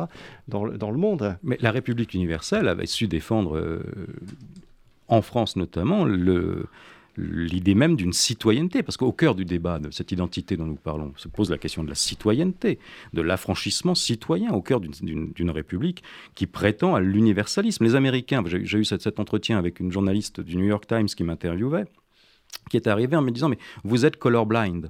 dans, 0.47 0.67
dans, 0.67 0.91
le 0.91 0.97
monde. 0.97 1.37
Mais 1.43 1.57
la 1.61 1.71
République 1.71 2.13
universelle 2.13 2.67
avait 2.67 2.85
su 2.85 3.07
défendre... 3.07 3.57
Euh, 3.57 3.81
en 5.07 5.21
France 5.21 5.55
notamment, 5.55 6.05
l'idée 7.17 7.75
même 7.75 7.95
d'une 7.95 8.13
citoyenneté, 8.13 8.83
parce 8.83 8.97
qu'au 8.97 9.11
cœur 9.11 9.35
du 9.35 9.45
débat 9.45 9.79
de 9.79 9.89
cette 9.91 10.11
identité 10.11 10.55
dont 10.55 10.65
nous 10.65 10.75
parlons 10.75 11.13
se 11.17 11.27
pose 11.27 11.49
la 11.49 11.57
question 11.57 11.83
de 11.83 11.89
la 11.89 11.95
citoyenneté, 11.95 12.77
de 13.13 13.21
l'affranchissement 13.21 13.95
citoyen 13.95 14.51
au 14.51 14.61
cœur 14.61 14.79
d'une 14.79 15.49
république 15.49 16.03
qui 16.35 16.45
prétend 16.45 16.95
à 16.95 16.99
l'universalisme. 16.99 17.83
Les 17.83 17.95
Américains, 17.95 18.43
j'ai 18.45 18.77
eu 18.77 18.85
cet, 18.85 19.19
entretien 19.19 19.57
avec 19.57 19.79
une 19.79 19.91
journaliste 19.91 20.41
du 20.41 20.57
New 20.57 20.65
York 20.65 20.85
Times 20.87 21.07
qui 21.07 21.23
m'interviewait, 21.23 21.85
qui 22.69 22.77
est 22.77 22.87
arrivée 22.87 23.15
en 23.15 23.21
me 23.21 23.31
disant, 23.31 23.49
mais 23.49 23.57
vous 23.83 24.05
êtes 24.05 24.17
colorblind. 24.17 24.89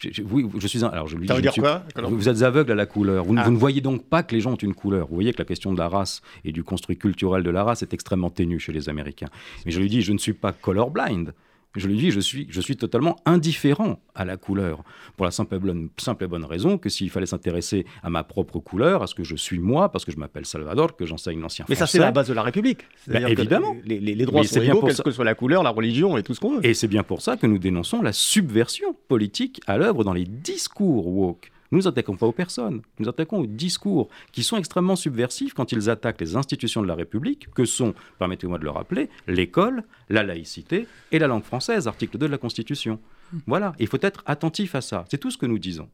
Je 0.00 0.66
suis 0.66 0.84
un. 0.84 0.88
Alors 0.88 1.08
je 1.08 1.16
lui 1.16 1.26
dis. 1.26 1.40
dire 1.40 1.54
quoi 1.54 1.82
Vous 1.96 2.28
êtes 2.28 2.42
aveugle 2.42 2.72
à 2.72 2.74
la 2.74 2.86
couleur. 2.86 3.24
Vous, 3.24 3.34
ah. 3.36 3.42
vous, 3.44 3.50
ne 3.50 3.56
voyez 3.56 3.80
donc 3.80 4.04
pas 4.04 4.22
que 4.22 4.34
les 4.34 4.40
gens 4.40 4.52
ont 4.52 4.56
une 4.56 4.74
couleur. 4.74 5.08
Vous 5.08 5.14
voyez 5.14 5.32
que 5.32 5.38
la 5.38 5.44
question 5.44 5.72
de 5.72 5.78
la 5.78 5.88
race 5.88 6.22
et 6.44 6.52
du 6.52 6.62
construit 6.62 6.96
culturel 6.96 7.42
de 7.42 7.50
la 7.50 7.64
race 7.64 7.82
est 7.82 7.92
extrêmement 7.92 8.30
ténue 8.30 8.60
chez 8.60 8.72
les 8.72 8.88
Américains. 8.88 9.28
Mais 9.66 9.72
je 9.72 9.80
lui 9.80 9.88
dis, 9.88 10.02
je 10.02 10.12
ne 10.12 10.18
suis 10.18 10.34
pas 10.34 10.52
colorblind. 10.52 11.34
Je 11.76 11.86
lui 11.86 11.96
dis, 11.96 12.10
je 12.10 12.20
suis, 12.20 12.46
je 12.50 12.60
suis 12.60 12.76
totalement 12.76 13.16
indifférent 13.26 14.00
à 14.14 14.24
la 14.24 14.36
couleur, 14.36 14.82
pour 15.16 15.26
la 15.26 15.30
simple 15.30 15.56
et 15.56 15.58
bonne, 15.58 15.90
simple 15.98 16.24
et 16.24 16.26
bonne 16.26 16.44
raison 16.44 16.78
que 16.78 16.88
s'il 16.88 17.10
fallait 17.10 17.26
s'intéresser 17.26 17.84
à 18.02 18.10
ma 18.10 18.24
propre 18.24 18.58
couleur, 18.58 19.02
à 19.02 19.06
ce 19.06 19.14
que 19.14 19.22
je 19.22 19.36
suis 19.36 19.58
moi, 19.58 19.92
parce 19.92 20.04
que 20.04 20.10
je 20.10 20.16
m'appelle 20.16 20.46
Salvador, 20.46 20.96
que 20.96 21.04
j'enseigne 21.04 21.40
l'ancien 21.40 21.66
Mais 21.68 21.74
ça, 21.74 21.86
c'est 21.86 21.98
la 21.98 22.10
base 22.10 22.28
de 22.28 22.34
la 22.34 22.42
République. 22.42 22.80
Bah, 23.06 23.20
évidemment. 23.28 23.76
Les, 23.84 24.00
les, 24.00 24.24
droits 24.24 24.44
sont 24.44 24.60
égaux, 24.60 24.82
quelle 24.82 24.96
que 24.96 25.10
soit 25.10 25.24
la 25.24 25.34
couleur, 25.34 25.62
la 25.62 25.70
religion 25.70 26.16
et 26.16 26.22
tout 26.22 26.34
ce 26.34 26.40
qu'on 26.40 26.56
veut. 26.56 26.66
Et 26.66 26.74
c'est 26.74 26.88
bien 26.88 27.02
pour 27.02 27.20
ça 27.20 27.36
que 27.36 27.46
nous 27.46 27.58
dénonçons 27.58 28.02
la 28.02 28.12
subversion 28.12 28.96
politique 29.06 29.60
à 29.66 29.76
l'œuvre 29.76 30.04
dans 30.04 30.14
les 30.14 30.24
discours 30.24 31.06
woke. 31.06 31.50
Nous 31.70 31.86
attaquons 31.86 32.16
pas 32.16 32.26
aux 32.26 32.32
personnes, 32.32 32.82
nous 32.98 33.08
attaquons 33.08 33.40
aux 33.40 33.46
discours 33.46 34.08
qui 34.32 34.42
sont 34.42 34.56
extrêmement 34.56 34.96
subversifs 34.96 35.52
quand 35.52 35.72
ils 35.72 35.90
attaquent 35.90 36.20
les 36.20 36.36
institutions 36.36 36.82
de 36.82 36.86
la 36.86 36.94
République, 36.94 37.50
que 37.54 37.64
sont, 37.64 37.94
permettez-moi 38.18 38.58
de 38.58 38.64
le 38.64 38.70
rappeler, 38.70 39.10
l'école, 39.26 39.84
la 40.08 40.22
laïcité 40.22 40.86
et 41.12 41.18
la 41.18 41.26
langue 41.26 41.44
française, 41.44 41.86
article 41.86 42.16
2 42.16 42.26
de 42.26 42.32
la 42.32 42.38
Constitution. 42.38 42.98
Voilà, 43.46 43.74
il 43.78 43.86
faut 43.86 43.98
être 44.00 44.22
attentif 44.24 44.74
à 44.74 44.80
ça. 44.80 45.04
C'est 45.10 45.18
tout 45.18 45.30
ce 45.30 45.36
que 45.36 45.46
nous 45.46 45.58
disons. 45.58 45.88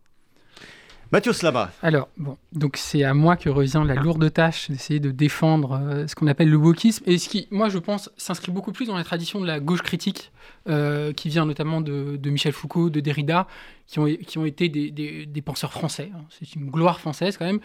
Mathieu 1.14 1.33
Slama. 1.33 1.71
Alors, 1.80 2.09
bon, 2.16 2.37
donc 2.50 2.76
c'est 2.76 3.04
à 3.04 3.14
moi 3.14 3.37
que 3.37 3.49
revient 3.49 3.85
la 3.87 3.94
lourde 3.94 4.33
tâche 4.33 4.68
d'essayer 4.68 4.99
de 4.99 5.12
défendre 5.12 5.78
euh, 5.80 6.09
ce 6.09 6.16
qu'on 6.16 6.26
appelle 6.26 6.50
le 6.50 6.56
wokisme, 6.56 7.04
et 7.06 7.18
ce 7.18 7.28
qui, 7.28 7.47
moi, 7.52 7.68
je 7.68 7.78
pense, 7.78 8.11
s'inscrit 8.16 8.50
beaucoup 8.50 8.73
plus 8.73 8.87
dans 8.87 8.97
la 8.97 9.04
tradition 9.04 9.40
de 9.40 9.47
la 9.47 9.61
gauche 9.61 9.83
critique, 9.83 10.33
euh, 10.68 11.12
qui 11.12 11.28
vient 11.28 11.47
notamment 11.47 11.80
de, 11.80 12.18
Michel 12.25 12.52
Foucault, 12.52 12.90
de 12.90 12.99
Derrida, 12.99 13.47
qui 13.87 14.00
ont, 14.00 14.06
qui 14.06 14.38
ont 14.38 14.44
été 14.44 14.68
des, 14.68 15.42
penseurs 15.42 15.71
français, 15.71 16.11
hein. 16.12 16.25
c'est 16.30 16.56
une 16.56 16.68
gloire 16.68 16.99
française 16.99 17.37
quand 17.37 17.47
même, 17.47 17.61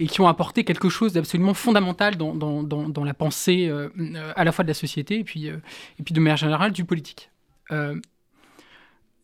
et 0.00 0.08
qui 0.08 0.20
ont 0.20 0.26
apporté 0.26 0.64
quelque 0.64 0.88
chose 0.88 1.12
d'absolument 1.12 1.54
fondamental 1.54 2.16
dans, 2.16 2.34
dans, 2.34 2.64
dans, 2.64 3.04
la 3.04 3.14
pensée 3.14 3.68
euh, 3.68 3.90
à 4.34 4.42
la 4.42 4.50
fois 4.50 4.64
de 4.64 4.70
la 4.70 4.74
société 4.74 5.20
et 5.20 5.24
puis, 5.24 5.46
et 5.46 6.02
puis 6.04 6.14
de 6.14 6.18
manière 6.18 6.36
générale 6.36 6.72
du 6.72 6.84
politique. 6.84 7.30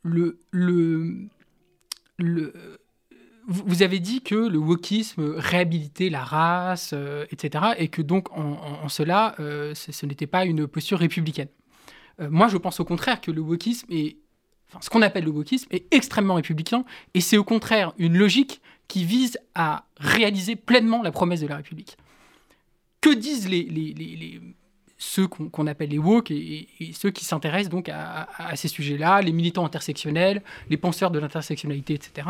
le, 0.04 0.38
le 0.52 1.28
vous 3.46 3.82
avez 3.82 4.00
dit 4.00 4.22
que 4.22 4.34
le 4.34 4.58
wokisme 4.58 5.34
réhabilitait 5.36 6.08
la 6.08 6.24
race, 6.24 6.90
euh, 6.94 7.26
etc., 7.30 7.64
et 7.78 7.88
que 7.88 8.02
donc 8.02 8.28
en, 8.36 8.88
cela, 8.88 9.34
euh, 9.40 9.74
ce, 9.74 10.06
n'était 10.06 10.26
pas 10.26 10.44
une 10.44 10.66
posture 10.66 10.98
républicaine. 10.98 11.48
Euh, 12.20 12.28
moi, 12.30 12.48
je 12.48 12.56
pense 12.56 12.80
au 12.80 12.84
contraire 12.84 13.20
que 13.20 13.30
le 13.30 13.40
wokisme 13.40 13.86
est, 13.90 14.16
enfin, 14.70 14.78
ce 14.80 14.88
qu'on 14.88 15.02
appelle 15.02 15.24
le 15.24 15.30
wokisme 15.30 15.68
est 15.70 15.92
extrêmement 15.92 16.34
républicain, 16.34 16.84
et 17.12 17.20
c'est 17.20 17.36
au 17.36 17.44
contraire 17.44 17.92
une 17.98 18.16
logique 18.16 18.60
qui 18.88 19.04
vise 19.04 19.38
à 19.54 19.84
réaliser 19.98 20.56
pleinement 20.56 21.02
la 21.02 21.12
promesse 21.12 21.40
de 21.40 21.46
la 21.46 21.56
République. 21.56 21.96
Que 23.00 23.14
disent 23.14 23.48
les, 23.48 23.62
les, 23.62 24.40
ceux 24.98 25.26
qu'on 25.26 25.66
appelle 25.66 25.90
les 25.90 25.98
woke 25.98 26.30
et, 26.30 26.68
ceux 26.92 27.10
qui 27.10 27.24
s'intéressent 27.24 27.70
donc 27.70 27.88
à 27.90 28.26
ces 28.56 28.68
sujets-là, 28.68 29.20
les 29.20 29.32
militants 29.32 29.64
intersectionnels, 29.64 30.42
les 30.70 30.76
penseurs 30.76 31.10
de 31.10 31.18
l'intersectionnalité, 31.18 31.94
etc 31.94 32.28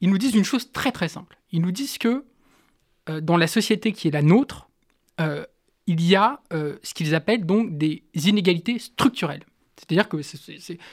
ils 0.00 0.10
nous 0.10 0.18
disent 0.18 0.34
une 0.34 0.44
chose 0.44 0.72
très 0.72 0.92
très 0.92 1.08
simple. 1.08 1.38
Ils 1.52 1.60
nous 1.60 1.72
disent 1.72 1.98
que 1.98 2.24
euh, 3.08 3.20
dans 3.20 3.36
la 3.36 3.46
société 3.46 3.92
qui 3.92 4.08
est 4.08 4.10
la 4.10 4.22
nôtre, 4.22 4.68
euh, 5.20 5.44
il 5.86 6.02
y 6.02 6.14
a 6.16 6.40
euh, 6.52 6.76
ce 6.82 6.94
qu'ils 6.94 7.14
appellent 7.14 7.44
donc 7.44 7.76
des 7.76 8.04
inégalités 8.14 8.78
structurelles. 8.78 9.44
C'est-à-dire 9.76 10.08
que 10.08 10.20
c'est 10.20 10.38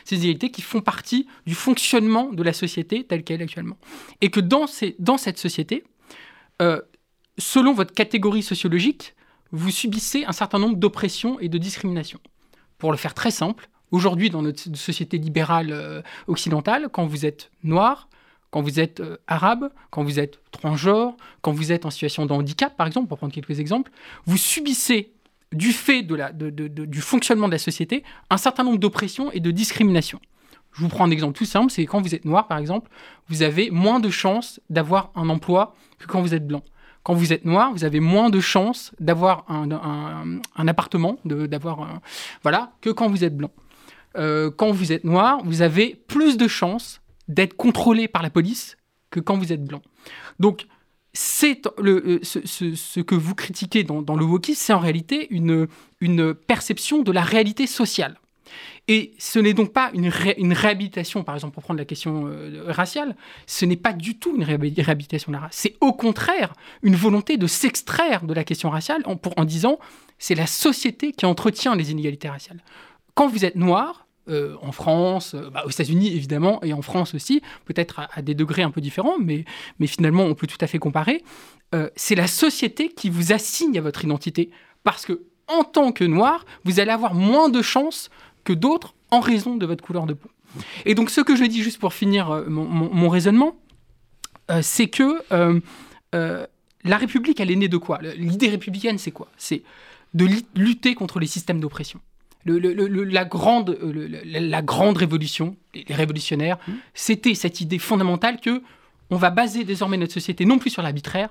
ces 0.05 0.15
inégalités 0.15 0.49
qui 0.49 0.61
font 0.61 0.79
partie 0.79 1.27
du 1.45 1.55
fonctionnement 1.55 2.31
de 2.31 2.41
la 2.41 2.53
société 2.53 3.03
telle 3.03 3.23
qu'elle 3.23 3.41
est 3.41 3.43
actuellement. 3.43 3.77
Et 4.21 4.29
que 4.29 4.39
dans, 4.39 4.65
ces, 4.65 4.95
dans 4.97 5.17
cette 5.17 5.37
société, 5.37 5.83
selon 7.37 7.73
votre 7.73 7.93
catégorie 7.93 8.43
sociologique, 8.43 9.13
vous 9.51 9.71
subissez 9.71 10.23
un 10.23 10.31
certain 10.31 10.57
nombre 10.57 10.77
d'oppressions 10.77 11.37
et 11.41 11.49
de 11.49 11.57
discriminations. 11.57 12.21
Pour 12.77 12.91
le 12.91 12.97
faire 12.97 13.13
très 13.13 13.29
simple, 13.29 13.69
aujourd'hui 13.91 14.29
dans 14.29 14.41
notre 14.41 14.73
société 14.77 15.17
libérale 15.17 16.03
occidentale, 16.27 16.87
quand 16.89 17.05
vous 17.05 17.25
êtes 17.25 17.51
noir, 17.63 18.06
quand 18.51 18.61
vous 18.61 18.79
êtes 18.79 18.99
euh, 18.99 19.17
arabe, 19.27 19.69
quand 19.89 20.03
vous 20.03 20.19
êtes 20.19 20.39
transgenre, 20.51 21.15
quand 21.41 21.51
vous 21.51 21.71
êtes 21.71 21.85
en 21.85 21.89
situation 21.89 22.25
de 22.25 22.33
handicap, 22.33 22.75
par 22.75 22.87
exemple, 22.87 23.07
pour 23.07 23.17
prendre 23.17 23.33
quelques 23.33 23.59
exemples, 23.59 23.91
vous 24.25 24.37
subissez, 24.37 25.13
du 25.53 25.71
fait 25.71 26.03
du 26.03 27.01
fonctionnement 27.01 27.47
de 27.47 27.53
la 27.53 27.57
société, 27.57 28.03
un 28.29 28.37
certain 28.37 28.65
nombre 28.65 28.79
d'oppressions 28.79 29.31
et 29.31 29.39
de 29.39 29.49
discriminations. 29.51 30.19
Je 30.73 30.81
vous 30.81 30.89
prends 30.89 31.05
un 31.05 31.11
exemple 31.11 31.37
tout 31.37 31.45
simple, 31.45 31.71
c'est 31.71 31.85
quand 31.85 32.01
vous 32.01 32.13
êtes 32.13 32.25
noir, 32.25 32.47
par 32.47 32.57
exemple, 32.57 32.89
vous 33.29 33.43
avez 33.43 33.71
moins 33.71 33.99
de 33.99 34.09
chances 34.09 34.59
d'avoir 34.69 35.11
un 35.15 35.29
emploi 35.29 35.73
que 35.99 36.05
quand 36.05 36.21
vous 36.21 36.33
êtes 36.33 36.45
blanc. 36.45 36.63
Quand 37.03 37.13
vous 37.13 37.31
êtes 37.31 37.45
noir, 37.45 37.71
vous 37.71 37.85
avez 37.85 38.01
moins 38.01 38.29
de 38.29 38.41
chances 38.41 38.91
d'avoir 38.99 39.45
un, 39.49 39.71
un, 39.71 40.67
appartement, 40.67 41.17
d'avoir 41.23 42.01
voilà, 42.43 42.73
que 42.81 42.89
quand 42.89 43.09
vous 43.09 43.23
êtes 43.23 43.35
blanc. 43.35 43.51
Euh, 44.17 44.51
quand 44.51 44.71
vous 44.71 44.91
êtes 44.91 45.05
noir, 45.05 45.39
vous 45.45 45.61
avez 45.61 45.95
plus 46.07 46.37
de 46.37 46.47
chances 46.47 47.01
d'être 47.27 47.55
contrôlé 47.55 48.07
par 48.07 48.21
la 48.21 48.29
police 48.29 48.77
que 49.09 49.19
quand 49.19 49.37
vous 49.37 49.53
êtes 49.53 49.63
blanc. 49.63 49.81
Donc, 50.39 50.67
c'est 51.13 51.61
le, 51.79 52.05
euh, 52.05 52.19
ce, 52.23 52.99
que 52.99 53.15
vous 53.15 53.33
critiquez 53.33 53.83
dans, 53.83 54.15
le 54.15 54.25
wokisme, 54.25 54.61
c'est 54.61 54.73
en 54.73 54.79
réalité 54.79 55.27
une, 55.31 55.67
une 55.99 56.33
perception 56.33 57.01
de 57.01 57.11
la 57.11 57.21
réalité 57.21 57.65
sociale. 57.65 58.19
Et 58.87 59.13
ce 59.17 59.39
n'est 59.39 59.53
donc 59.53 59.73
pas 59.73 59.89
une, 59.93 60.11
une, 60.37 60.53
réhabilitation, 60.53 61.23
par 61.23 61.35
exemple, 61.35 61.53
pour 61.53 61.63
prendre 61.63 61.79
la 61.79 61.85
question 61.85 62.27
euh, 62.27 62.63
raciale, 62.67 63.15
ce 63.45 63.65
n'est 63.65 63.75
pas 63.75 63.91
du 63.93 64.17
tout 64.17 64.35
une 64.35 64.43
réhabilitation 64.43 65.31
de 65.31 65.37
la 65.37 65.41
race. 65.41 65.55
C'est 65.55 65.75
au 65.81 65.91
contraire 65.91 66.53
une 66.83 66.95
volonté 66.95 67.37
de 67.37 67.47
s'extraire 67.47 68.23
de 68.23 68.33
la 68.33 68.43
question 68.45 68.69
raciale 68.69 69.01
en, 69.05 69.17
pour, 69.17 69.33
en 69.37 69.43
disant 69.43 69.79
c'est 70.19 70.35
la 70.35 70.47
société 70.47 71.11
qui 71.11 71.25
entretient 71.25 71.75
les 71.75 71.91
inégalités 71.91 72.29
raciales. 72.29 72.63
Quand 73.13 73.27
vous 73.27 73.43
êtes 73.43 73.55
noir, 73.55 74.06
euh, 74.29 74.55
en 74.61 74.71
France, 74.71 75.35
euh, 75.35 75.49
bah, 75.49 75.63
aux 75.65 75.69
États-Unis 75.69 76.13
évidemment, 76.13 76.61
et 76.63 76.73
en 76.73 76.81
France 76.81 77.13
aussi, 77.13 77.41
peut-être 77.65 78.01
à, 78.13 78.21
des 78.21 78.35
degrés 78.35 78.61
un 78.61 78.71
peu 78.71 78.81
différents, 78.81 79.17
mais, 79.19 79.45
finalement 79.85 80.23
on 80.23 80.35
peut 80.35 80.47
tout 80.47 80.57
à 80.61 80.67
fait 80.67 80.79
comparer. 80.79 81.23
Euh, 81.73 81.89
c'est 81.95 82.15
la 82.15 82.27
société 82.27 82.89
qui 82.89 83.09
vous 83.09 83.31
assigne 83.31 83.77
à 83.77 83.81
votre 83.81 84.03
identité, 84.03 84.49
parce 84.83 85.05
que 85.05 85.21
en 85.47 85.63
tant 85.63 85.91
que 85.91 86.03
noir, 86.03 86.45
vous 86.65 86.79
allez 86.79 86.91
avoir 86.91 87.13
moins 87.13 87.47
de 87.47 87.61
chances 87.61 88.09
que 88.43 88.51
d'autres 88.51 88.95
en 89.11 89.21
raison 89.21 89.55
de 89.55 89.65
votre 89.65 89.83
couleur 89.83 90.05
de 90.05 90.13
peau. 90.13 90.29
Et 90.85 90.93
donc 90.93 91.09
ce 91.09 91.21
que 91.21 91.35
je 91.35 91.45
dis 91.45 91.63
juste 91.63 91.79
pour 91.79 91.93
finir 91.93 92.43
mon, 92.47 93.09
raisonnement, 93.09 93.55
c'est 94.61 94.87
que 94.87 95.23
la 96.11 96.97
République, 96.97 97.39
elle 97.39 97.51
est 97.51 97.55
née 97.55 97.69
de 97.69 97.77
quoi? 97.77 97.99
L'idée 98.01 98.49
républicaine, 98.49 98.97
c'est 98.97 99.11
quoi? 99.11 99.29
C'est 99.37 99.63
de 100.13 100.27
lutter 100.55 100.95
contre 100.95 101.19
les 101.19 101.27
systèmes 101.27 101.61
d'oppression 101.61 102.01
la, 102.47 103.25
grande, 103.25 103.77
la, 104.25 104.61
grande 104.61 104.97
révolution, 104.97 105.55
les 105.73 105.93
révolutionnaires, 105.93 106.57
mmh. 106.67 106.71
c'était 106.93 107.35
cette 107.35 107.61
idée 107.61 107.79
fondamentale 107.79 108.39
que 108.39 108.61
on 109.09 109.15
va 109.15 109.29
baser 109.29 109.63
désormais 109.63 109.97
notre 109.97 110.13
société 110.13 110.45
non 110.45 110.59
plus 110.59 110.69
sur 110.69 110.81
l'arbitraire, 110.81 111.29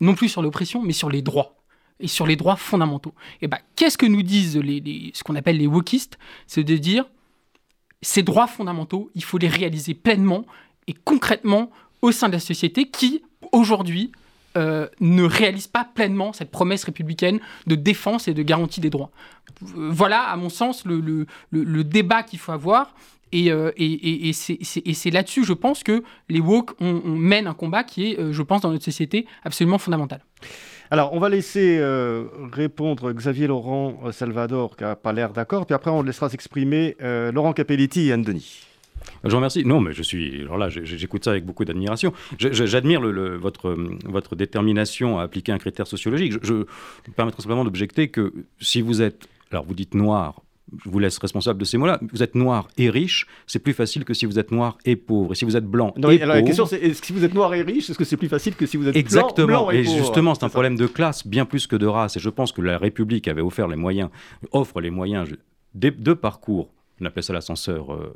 non 0.00 0.14
plus 0.14 0.28
sur 0.28 0.42
l'oppression, 0.42 0.82
mais 0.82 0.92
sur 0.92 1.10
les 1.10 1.22
droits 1.22 1.56
et 2.00 2.08
sur 2.08 2.26
les 2.26 2.36
droits 2.36 2.56
fondamentaux. 2.56 3.14
Et 3.40 3.46
ben, 3.46 3.58
qu'est-ce 3.76 3.98
que 3.98 4.06
nous 4.06 4.22
disent 4.22 4.56
les, 4.56 5.12
ce 5.14 5.22
qu'on 5.22 5.36
appelle 5.36 5.58
les 5.58 5.66
wokistes? 5.66 6.18
C'est 6.46 6.64
de 6.64 6.76
dire 6.76 7.06
ces 8.02 8.22
droits 8.22 8.46
fondamentaux, 8.46 9.10
il 9.14 9.24
faut 9.24 9.38
les 9.38 9.48
réaliser 9.48 9.94
pleinement 9.94 10.44
et 10.86 10.94
concrètement 11.04 11.70
au 12.02 12.12
sein 12.12 12.28
de 12.28 12.34
la 12.34 12.40
société 12.40 12.90
qui, 12.90 13.22
aujourd'hui, 13.52 14.12
euh, 14.56 14.86
ne 15.00 15.24
réalise 15.24 15.66
pas 15.66 15.84
pleinement 15.84 16.32
cette 16.32 16.52
promesse 16.52 16.84
républicaine 16.84 17.40
de 17.66 17.74
défense 17.74 18.28
et 18.28 18.34
de 18.34 18.42
garantie 18.42 18.80
des 18.80 18.90
droits. 18.90 19.10
Euh, 19.76 19.88
voilà, 19.90 20.22
à 20.22 20.36
mon 20.36 20.48
sens, 20.48 20.84
le, 20.84 21.26
débat 21.82 22.22
qu'il 22.22 22.38
faut 22.38 22.52
avoir. 22.52 22.94
Et, 23.32 23.50
euh, 23.50 23.72
et, 23.76 24.32
c'est 24.32 25.10
là-dessus, 25.10 25.44
je 25.44 25.54
pense, 25.54 25.82
que 25.82 26.04
les 26.28 26.38
woke 26.38 26.70
on, 26.80 27.00
mènent 27.04 27.48
un 27.48 27.54
combat 27.54 27.82
qui 27.82 28.12
est, 28.12 28.32
je 28.32 28.42
pense, 28.42 28.60
dans 28.60 28.70
notre 28.70 28.84
société, 28.84 29.26
absolument 29.44 29.78
fondamental. 29.78 30.20
Alors, 30.92 31.12
on 31.14 31.18
va 31.18 31.28
laisser 31.28 31.80
répondre 32.52 33.12
Xavier 33.12 33.48
Laurent 33.48 34.12
Salvador, 34.12 34.76
qui 34.76 34.84
n'a 34.84 34.94
pas 34.94 35.12
l'air 35.12 35.32
d'accord, 35.32 35.66
puis 35.66 35.74
après, 35.74 35.90
on 35.90 36.02
laissera 36.02 36.28
s'exprimer 36.28 36.96
Laurent 37.00 37.52
Capelletti 37.54 38.08
et 38.08 38.12
Anne 38.12 38.22
Denis. 38.22 38.73
Je 39.24 39.30
vous 39.30 39.36
remercie. 39.36 39.64
Non, 39.64 39.80
mais 39.80 39.92
je 39.92 40.02
suis. 40.02 40.42
Alors 40.42 40.58
là, 40.58 40.68
j'écoute 40.68 41.24
ça 41.24 41.30
avec 41.30 41.44
beaucoup 41.44 41.64
d'admiration. 41.64 42.12
J'admire 42.38 43.00
votre, 43.00 43.76
votre 44.04 44.36
détermination 44.36 45.18
à 45.18 45.22
appliquer 45.22 45.52
un 45.52 45.58
critère 45.58 45.86
sociologique. 45.86 46.34
Je, 46.42 46.52
me 46.54 46.66
permettrai 47.16 47.42
simplement 47.42 47.64
d'objecter 47.64 48.08
que 48.08 48.32
si 48.60 48.80
vous 48.80 49.02
êtes. 49.02 49.28
Alors, 49.50 49.64
vous 49.64 49.74
dites 49.74 49.94
noir, 49.94 50.42
je 50.84 50.90
vous 50.90 50.98
laisse 50.98 51.18
responsable 51.18 51.60
de 51.60 51.64
ces 51.64 51.78
mots-là. 51.78 52.00
Vous 52.12 52.22
êtes 52.22 52.34
noir 52.34 52.68
et 52.78 52.90
riche, 52.90 53.26
c'est 53.46 53.58
plus 53.58 53.72
facile 53.72 54.04
que 54.04 54.14
si 54.14 54.26
vous 54.26 54.38
êtes 54.38 54.50
noir 54.50 54.78
et 54.84 54.96
pauvre. 54.96 55.32
Et 55.32 55.34
si 55.34 55.44
vous 55.44 55.56
êtes 55.56 55.66
blanc 55.66 55.92
non, 55.96 56.10
et 56.10 56.20
alors 56.22 56.36
La 56.36 56.42
question, 56.42 56.66
c'est 56.66 56.80
est-ce 56.80 57.00
que 57.00 57.06
si 57.06 57.12
vous 57.12 57.24
êtes 57.24 57.34
noir 57.34 57.54
et 57.54 57.62
riche, 57.62 57.90
est-ce 57.90 57.98
que 57.98 58.04
c'est 58.04 58.16
plus 58.16 58.28
facile 58.28 58.54
que 58.54 58.66
si 58.66 58.76
vous 58.76 58.88
êtes 58.88 58.96
Exactement. 58.96 59.46
blanc, 59.46 59.70
et, 59.70 59.82
pauvre 59.82 59.94
et 59.94 59.98
justement, 59.98 60.34
c'est 60.34 60.44
un 60.44 60.48
problème 60.48 60.76
de 60.76 60.86
classe 60.86 61.26
bien 61.26 61.44
plus 61.44 61.66
que 61.66 61.76
de 61.76 61.86
race. 61.86 62.16
Et 62.16 62.20
je 62.20 62.30
pense 62.30 62.52
que 62.52 62.62
la 62.62 62.78
République 62.78 63.28
avait 63.28 63.42
offert 63.42 63.68
les 63.68 63.76
moyens, 63.76 64.10
offre 64.52 64.80
les 64.80 64.90
moyens 64.90 65.28
de, 65.74 66.12
parcours. 66.14 66.70
On 67.00 67.06
appelle 67.06 67.22
ça 67.24 67.32
l'ascenseur. 67.32 67.92
Euh, 67.92 68.14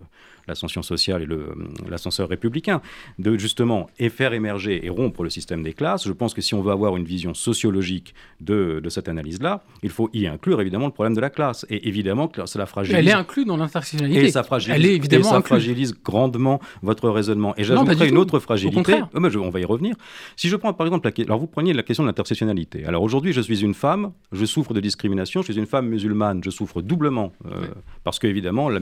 l'ascension 0.48 0.82
sociale 0.82 1.22
et 1.22 1.90
l'ascenseur 1.90 2.28
républicain, 2.28 2.80
de 3.18 3.38
justement 3.38 3.88
et 3.98 4.08
faire 4.08 4.32
émerger 4.32 4.84
et 4.84 4.88
rompre 4.88 5.22
le 5.22 5.30
système 5.30 5.62
des 5.62 5.72
classes. 5.72 6.06
Je 6.06 6.12
pense 6.12 6.34
que 6.34 6.40
si 6.40 6.54
on 6.54 6.62
veut 6.62 6.72
avoir 6.72 6.96
une 6.96 7.04
vision 7.04 7.34
sociologique 7.34 8.14
de, 8.40 8.80
de 8.82 8.88
cette 8.88 9.08
analyse-là, 9.08 9.62
il 9.82 9.90
faut 9.90 10.10
y 10.12 10.26
inclure 10.26 10.60
évidemment 10.60 10.86
le 10.86 10.92
problème 10.92 11.14
de 11.14 11.20
la 11.20 11.30
classe. 11.30 11.66
Et 11.70 11.88
évidemment, 11.88 12.30
cela 12.46 12.66
fragilise. 12.66 12.98
Elle 12.98 13.08
est 13.08 13.12
inclue 13.12 13.44
dans 13.44 13.56
l'intersectionnalité. 13.56 14.24
Et 14.24 14.30
ça 14.30 14.42
fragilise, 14.42 14.76
Elle 14.76 14.86
est 14.86 14.94
évidemment 14.96 15.24
et 15.24 15.28
ça 15.30 15.42
fragilise 15.42 15.94
grandement 16.02 16.60
votre 16.82 17.08
raisonnement. 17.08 17.54
Et 17.56 17.64
j'ajouterai 17.64 18.08
une 18.08 18.18
autre 18.18 18.38
fragilité. 18.38 18.94
Oh, 19.14 19.18
on 19.38 19.50
va 19.50 19.60
y 19.60 19.64
revenir. 19.64 19.94
Si 20.36 20.48
je 20.48 20.56
prends 20.56 20.72
par 20.72 20.86
exemple, 20.86 21.08
la, 21.08 21.24
alors 21.24 21.38
vous 21.38 21.46
preniez 21.46 21.72
la 21.72 21.82
question 21.82 22.02
de 22.04 22.08
l'intersectionnalité. 22.08 22.84
Alors 22.84 23.02
aujourd'hui, 23.02 23.32
je 23.32 23.40
suis 23.40 23.60
une 23.62 23.74
femme, 23.74 24.12
je 24.32 24.44
souffre 24.44 24.74
de 24.74 24.80
discrimination, 24.80 25.42
je 25.42 25.52
suis 25.52 25.60
une 25.60 25.66
femme 25.66 25.88
musulmane, 25.88 26.42
je 26.44 26.50
souffre 26.50 26.82
doublement 26.82 27.32
euh, 27.46 27.66
parce 28.04 28.18
qu'évidemment, 28.18 28.68
le, 28.68 28.78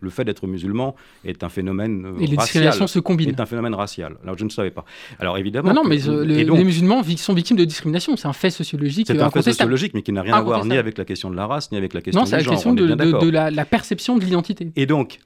le 0.00 0.10
fait 0.10 0.24
d'être 0.24 0.46
musulman 0.46 0.93
est 1.24 1.42
un 1.42 1.48
phénomène 1.48 2.06
euh, 2.06 2.20
et 2.20 2.26
les 2.26 2.36
discriminations 2.36 2.86
se 2.86 2.98
combinent. 2.98 3.30
Est 3.30 3.40
un 3.40 3.46
phénomène 3.46 3.74
racial. 3.74 4.16
Alors 4.22 4.38
je 4.38 4.44
ne 4.44 4.50
savais 4.50 4.70
pas. 4.70 4.84
Alors 5.18 5.38
évidemment. 5.38 5.72
Non, 5.72 5.82
non 5.82 5.88
mais 5.88 6.08
euh, 6.08 6.24
les, 6.24 6.44
musulmans 6.44 7.02
sont 7.16 7.34
victimes 7.34 7.56
de 7.56 7.64
discrimination. 7.64 8.16
C'est 8.16 8.28
un 8.28 8.32
fait 8.32 8.50
sociologique. 8.50 9.06
C'est 9.06 9.20
un 9.20 9.30
fait 9.30 9.42
sociologique, 9.42 9.92
mais 9.94 10.02
qui 10.02 10.12
n'a 10.12 10.22
rien 10.22 10.34
à 10.34 10.42
voir 10.42 10.64
ni 10.64 10.76
avec 10.76 10.98
la 10.98 11.04
question 11.04 11.30
de 11.30 11.36
la 11.36 11.46
race, 11.46 11.70
ni 11.72 11.78
avec 11.78 11.94
la 11.94 12.00
question 12.00 12.22
du 12.22 12.30
genre. 12.30 12.38
Non, 12.38 12.42
c'est 12.42 12.48
la 12.48 12.54
question 12.54 12.74
de, 12.74 13.30
la, 13.30 13.64
perception 13.64 14.16
de 14.16 14.24
l'identité. 14.24 14.72
Et 14.76 14.86
donc, 14.86 15.18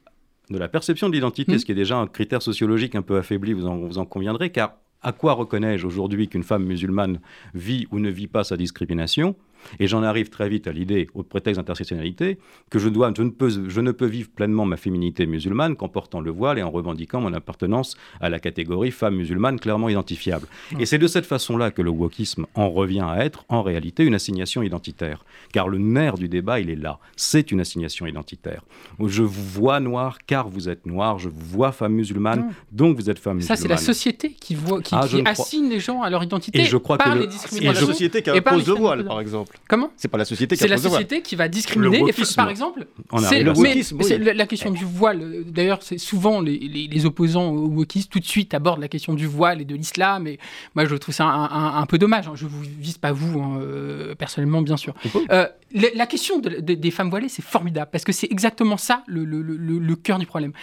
de 0.49 0.57
la 0.57 0.67
perception 0.67 1.09
de 1.09 1.13
l'identité, 1.13 1.53
hmm. 1.53 1.59
ce 1.59 1.65
qui 1.65 1.71
est 1.71 1.75
déjà 1.75 1.97
un 1.97 2.07
critère 2.07 2.41
sociologique 2.41 2.95
un 2.95 3.01
peu 3.01 3.17
affaibli, 3.17 3.53
vous 3.53 3.67
en, 3.67 3.77
vous 3.77 3.97
en 3.97 4.05
conviendrez, 4.05 4.51
car 4.51 4.75
à 5.01 5.11
quoi 5.11 5.33
reconnais-je 5.33 5.85
aujourd'hui 5.85 6.27
qu'une 6.27 6.43
femme 6.43 6.65
musulmane 6.65 7.19
vit 7.53 7.87
ou 7.91 7.99
ne 7.99 8.09
vit 8.09 8.27
pas 8.27 8.43
sa 8.43 8.57
discrimination? 8.57 9.35
Et 9.79 9.87
j'en 9.87 10.03
arrive 10.03 10.29
très 10.29 10.49
vite 10.49 10.67
à 10.67 10.71
l'idée, 10.71 11.07
au 11.13 11.23
prétexte 11.23 11.59
d'intersectionnalité, 11.59 12.37
que 12.69 12.79
je, 12.79 12.89
dois, 12.89 13.11
je, 13.15 13.23
ne 13.23 13.29
peux, 13.29 13.49
je 13.69 13.81
ne 13.81 13.91
peux 13.91 14.05
vivre 14.05 14.29
pleinement 14.29 14.65
ma 14.65 14.77
féminité 14.77 15.25
musulmane 15.25 15.75
qu'en 15.75 15.89
portant 15.89 16.21
le 16.21 16.31
voile 16.31 16.59
et 16.59 16.63
en 16.63 16.71
revendiquant 16.71 17.21
mon 17.21 17.33
appartenance 17.33 17.95
à 18.21 18.29
la 18.29 18.39
catégorie 18.39 18.91
femme 18.91 19.15
musulmane 19.15 19.59
clairement 19.59 19.89
identifiable. 19.89 20.47
Et 20.79 20.85
c'est 20.85 20.97
de 20.97 21.07
cette 21.07 21.25
façon-là 21.25 21.71
que 21.71 21.81
le 21.81 21.89
wokisme 21.89 22.45
en 22.55 22.69
revient 22.69 23.05
à 23.05 23.23
être, 23.23 23.45
en 23.49 23.61
réalité, 23.61 24.03
une 24.03 24.15
assignation 24.15 24.61
identitaire. 24.63 25.25
Car 25.53 25.67
le 25.67 25.77
nerf 25.77 26.17
du 26.17 26.27
débat, 26.27 26.59
il 26.59 26.69
est 26.69 26.75
là. 26.75 26.99
C'est 27.15 27.51
une 27.51 27.59
assignation 27.59 28.05
identitaire. 28.05 28.63
Je 29.03 29.23
vous 29.23 29.43
vois 29.43 29.79
noir 29.79 30.19
car 30.25 30.49
vous 30.49 30.69
êtes 30.69 30.85
noir, 30.85 31.19
je 31.19 31.29
vous 31.29 31.45
vois 31.45 31.71
femme 31.71 31.93
musulmane, 31.93 32.53
donc 32.71 32.97
vous 32.97 33.09
êtes 33.09 33.19
femme 33.19 33.37
musulmane. 33.37 33.57
Ça, 33.57 33.61
c'est 33.61 33.67
la 33.67 33.77
société 33.77 34.31
qui, 34.31 34.55
voit, 34.55 34.81
qui, 34.81 34.95
ah, 34.95 35.05
assigne 35.25 35.69
les 35.69 35.79
gens 35.79 36.01
à 36.01 36.09
leur 36.09 36.23
identité 36.23 36.61
et 36.61 36.65
je 36.65 36.77
crois 36.77 36.97
par 36.97 37.13
que 37.13 37.19
les 37.19 37.27
discriminations. 37.27 37.83
Et 37.83 37.87
la 37.87 37.93
société 37.93 38.21
qui 38.21 38.29
impose 38.29 38.67
le 38.67 38.73
voile, 38.73 39.05
par 39.05 39.19
exemple. 39.21 39.48
Comment 39.67 39.91
C'est 39.97 40.07
pas 40.07 40.17
la 40.17 40.25
société 40.25 40.55
qui 40.55 40.61
C'est 40.61 40.67
la 40.67 40.77
société 40.77 41.21
qui 41.21 41.35
va 41.35 41.47
discriminer. 41.47 42.03
par 42.35 42.49
exemple, 42.49 42.87
c'est 43.19 43.43
le 43.43 44.33
la 44.33 44.47
question 44.47 44.71
du 44.71 44.85
voile. 44.85 45.43
D'ailleurs, 45.45 45.83
c'est 45.83 45.97
souvent 45.97 46.41
les, 46.41 47.05
opposants 47.05 47.49
au 47.49 47.67
wokisme 47.67 48.09
tout 48.09 48.19
de 48.19 48.25
suite 48.25 48.53
abordent 48.53 48.81
la 48.81 48.87
question 48.87 49.13
du 49.13 49.27
voile 49.27 49.61
et 49.61 49.65
de 49.65 49.75
l'islam. 49.75 50.27
Et 50.27 50.39
moi, 50.75 50.85
je 50.85 50.95
trouve 50.95 51.13
ça 51.13 51.25
un, 51.25 51.85
peu 51.85 51.97
dommage. 51.97 52.27
Hein. 52.27 52.33
Je 52.35 52.45
vous 52.45 52.61
vise 52.61 52.97
pas 52.97 53.11
vous 53.11 53.39
hein, 53.39 53.59
euh, 53.61 54.15
personnellement, 54.15 54.61
bien 54.61 54.77
sûr. 54.77 54.93
Euh, 55.31 55.47
la, 55.73 56.07
question 56.07 56.39
des 56.39 56.91
femmes 56.91 57.09
voilées, 57.09 57.29
c'est 57.29 57.43
formidable 57.43 57.89
parce 57.91 58.03
que 58.03 58.11
c'est 58.11 58.31
exactement 58.31 58.77
ça 58.77 59.03
le, 59.07 59.95
cœur 59.95 60.17
du 60.17 60.25
problème. 60.25 60.53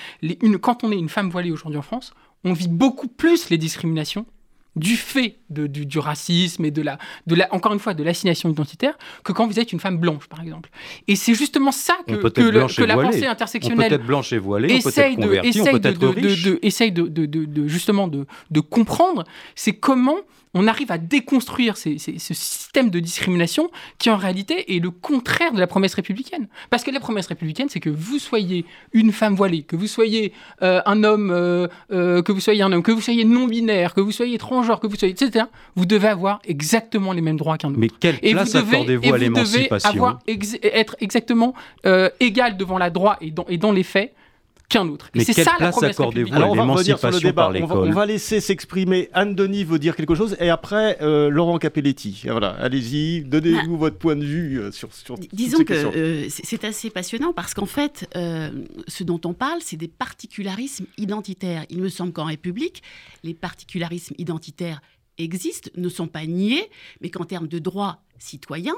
quand 0.60 0.82
on 0.84 0.90
est 0.90 0.98
une 0.98 1.08
femme 1.08 1.30
voilée 1.30 1.52
aujourd'hui 1.52 1.78
en 1.78 1.82
France, 1.82 2.12
on 2.44 2.52
vit 2.52 2.68
beaucoup 2.68 3.08
plus 3.08 3.50
les 3.50 3.58
discriminations 3.58 4.26
du 4.76 4.96
fait 4.96 5.36
de, 5.48 5.66
du, 5.66 5.98
racisme 5.98 6.64
et 6.64 6.70
de 6.70 6.82
la, 6.82 6.98
de 7.26 7.34
la, 7.34 7.52
encore 7.54 7.72
une 7.72 7.78
fois, 7.78 7.94
de 7.94 8.02
l'assignation 8.02 8.50
identitaire 8.50 8.96
que 9.24 9.32
quand 9.32 9.46
vous 9.46 9.58
êtes 9.58 9.72
une 9.72 9.80
femme 9.80 9.98
blanche, 9.98 10.26
par 10.28 10.42
exemple. 10.42 10.68
Et 11.08 11.16
c'est 11.16 11.34
justement 11.34 11.72
ça 11.72 11.96
que, 12.06 12.14
que, 12.28 12.82
la 12.84 12.94
pensée 12.94 13.26
intersectionnelle 13.26 13.86
on 13.86 13.88
peut 13.88 13.94
être 13.94 14.06
blanche 14.06 14.32
et 14.32 14.38
voilée, 14.38 14.74
essaye 14.74 15.16
de, 15.16 15.26
riche. 15.26 16.42
De, 16.44 16.58
essaye 16.62 16.92
de, 16.92 17.66
justement 17.66 18.08
de, 18.08 18.60
comprendre, 18.60 19.24
c'est 19.54 19.72
comment 19.72 20.18
on 20.56 20.66
arrive 20.66 20.90
à 20.90 20.96
déconstruire 20.96 21.76
ce 21.76 21.98
système 21.98 22.88
de 22.88 22.98
discrimination 22.98 23.70
qui 23.98 24.08
en 24.08 24.16
réalité 24.16 24.74
est 24.74 24.80
le 24.80 24.90
contraire 24.90 25.52
de 25.52 25.60
la 25.60 25.66
promesse 25.66 25.92
républicaine. 25.94 26.48
Parce 26.70 26.82
que 26.82 26.90
la 26.90 26.98
promesse 26.98 27.26
républicaine, 27.26 27.68
c'est 27.68 27.78
que 27.78 27.90
vous 27.90 28.18
soyez 28.18 28.64
une 28.94 29.12
femme 29.12 29.34
voilée, 29.34 29.62
que 29.62 29.76
vous 29.76 29.86
soyez 29.86 30.32
euh, 30.62 30.80
un 30.86 31.04
homme, 31.04 31.30
euh, 31.30 31.68
euh, 31.92 32.22
que 32.22 32.32
vous 32.32 32.40
soyez 32.40 32.62
un 32.62 32.72
homme, 32.72 32.82
que 32.82 32.90
vous 32.90 33.02
soyez 33.02 33.26
non 33.26 33.46
binaire, 33.46 33.92
que 33.92 34.00
vous 34.00 34.12
soyez 34.12 34.38
transgenre, 34.38 34.80
que 34.80 34.86
vous 34.86 34.96
soyez, 34.96 35.12
etc. 35.12 35.44
Vous 35.74 35.84
devez 35.84 36.08
avoir 36.08 36.40
exactement 36.46 37.12
les 37.12 37.20
mêmes 37.20 37.36
droits 37.36 37.58
qu'un 37.58 37.68
autre. 37.68 37.78
Mais 37.78 37.90
quelle 37.90 38.18
place 38.18 38.54
accordez-vous 38.54 39.12
à 39.12 39.18
l'émancipation 39.18 39.92
Vous 39.92 40.06
devez 40.26 40.74
être 40.74 40.96
exactement 41.00 41.52
égal 42.18 42.56
devant 42.56 42.78
la 42.78 42.88
droit 42.88 43.18
et 43.20 43.32
et 43.48 43.58
dans 43.58 43.72
les 43.72 43.82
faits 43.82 44.14
qu'un 44.68 44.88
autre. 44.88 45.10
Mais 45.14 45.24
c'est 45.24 45.44
ça 45.44 45.56
la 45.60 45.70
promesse 45.70 45.98
à 46.00 46.10
l'émancipation 46.10 47.32
par 47.32 47.50
l'école 47.50 47.88
on, 47.88 47.92
va 47.92 48.06
laisser 48.06 48.40
s'exprimer 48.40 49.08
Anne 49.12 49.34
Denis 49.34 49.64
veut 49.64 49.78
dire 49.78 49.96
quelque 49.96 50.14
chose 50.14 50.36
et 50.40 50.50
après 50.50 50.98
euh, 51.02 51.28
Laurent 51.28 51.58
Capelletti. 51.58 52.24
Voilà, 52.28 52.50
allez-y, 52.50 53.22
donnez-nous 53.22 53.72
bah, 53.72 53.78
votre 53.78 53.98
point 53.98 54.16
de 54.16 54.24
vue 54.24 54.60
euh, 54.60 54.72
sur, 54.72 54.92
sur 54.92 55.16
Disons 55.32 55.64
que 55.64 55.72
euh, 55.72 56.26
c'est 56.28 56.64
assez 56.64 56.90
passionnant 56.90 57.32
parce 57.32 57.54
qu'en 57.54 57.66
fait, 57.66 58.08
ce 58.14 59.04
dont 59.04 59.20
on 59.24 59.34
parle, 59.34 59.60
c'est 59.62 59.76
des 59.76 59.88
particularismes 59.88 60.86
identitaires. 60.98 61.64
Il 61.70 61.80
me 61.80 61.88
semble 61.88 62.12
qu'en 62.12 62.24
République, 62.24 62.82
les 63.22 63.34
particularismes 63.34 64.14
identitaires 64.18 64.80
existent, 65.18 65.70
ne 65.76 65.88
sont 65.88 66.08
pas 66.08 66.26
niés, 66.26 66.70
mais 67.00 67.10
qu'en 67.10 67.24
termes 67.24 67.48
de 67.48 67.58
droits 67.58 68.00
citoyens, 68.18 68.76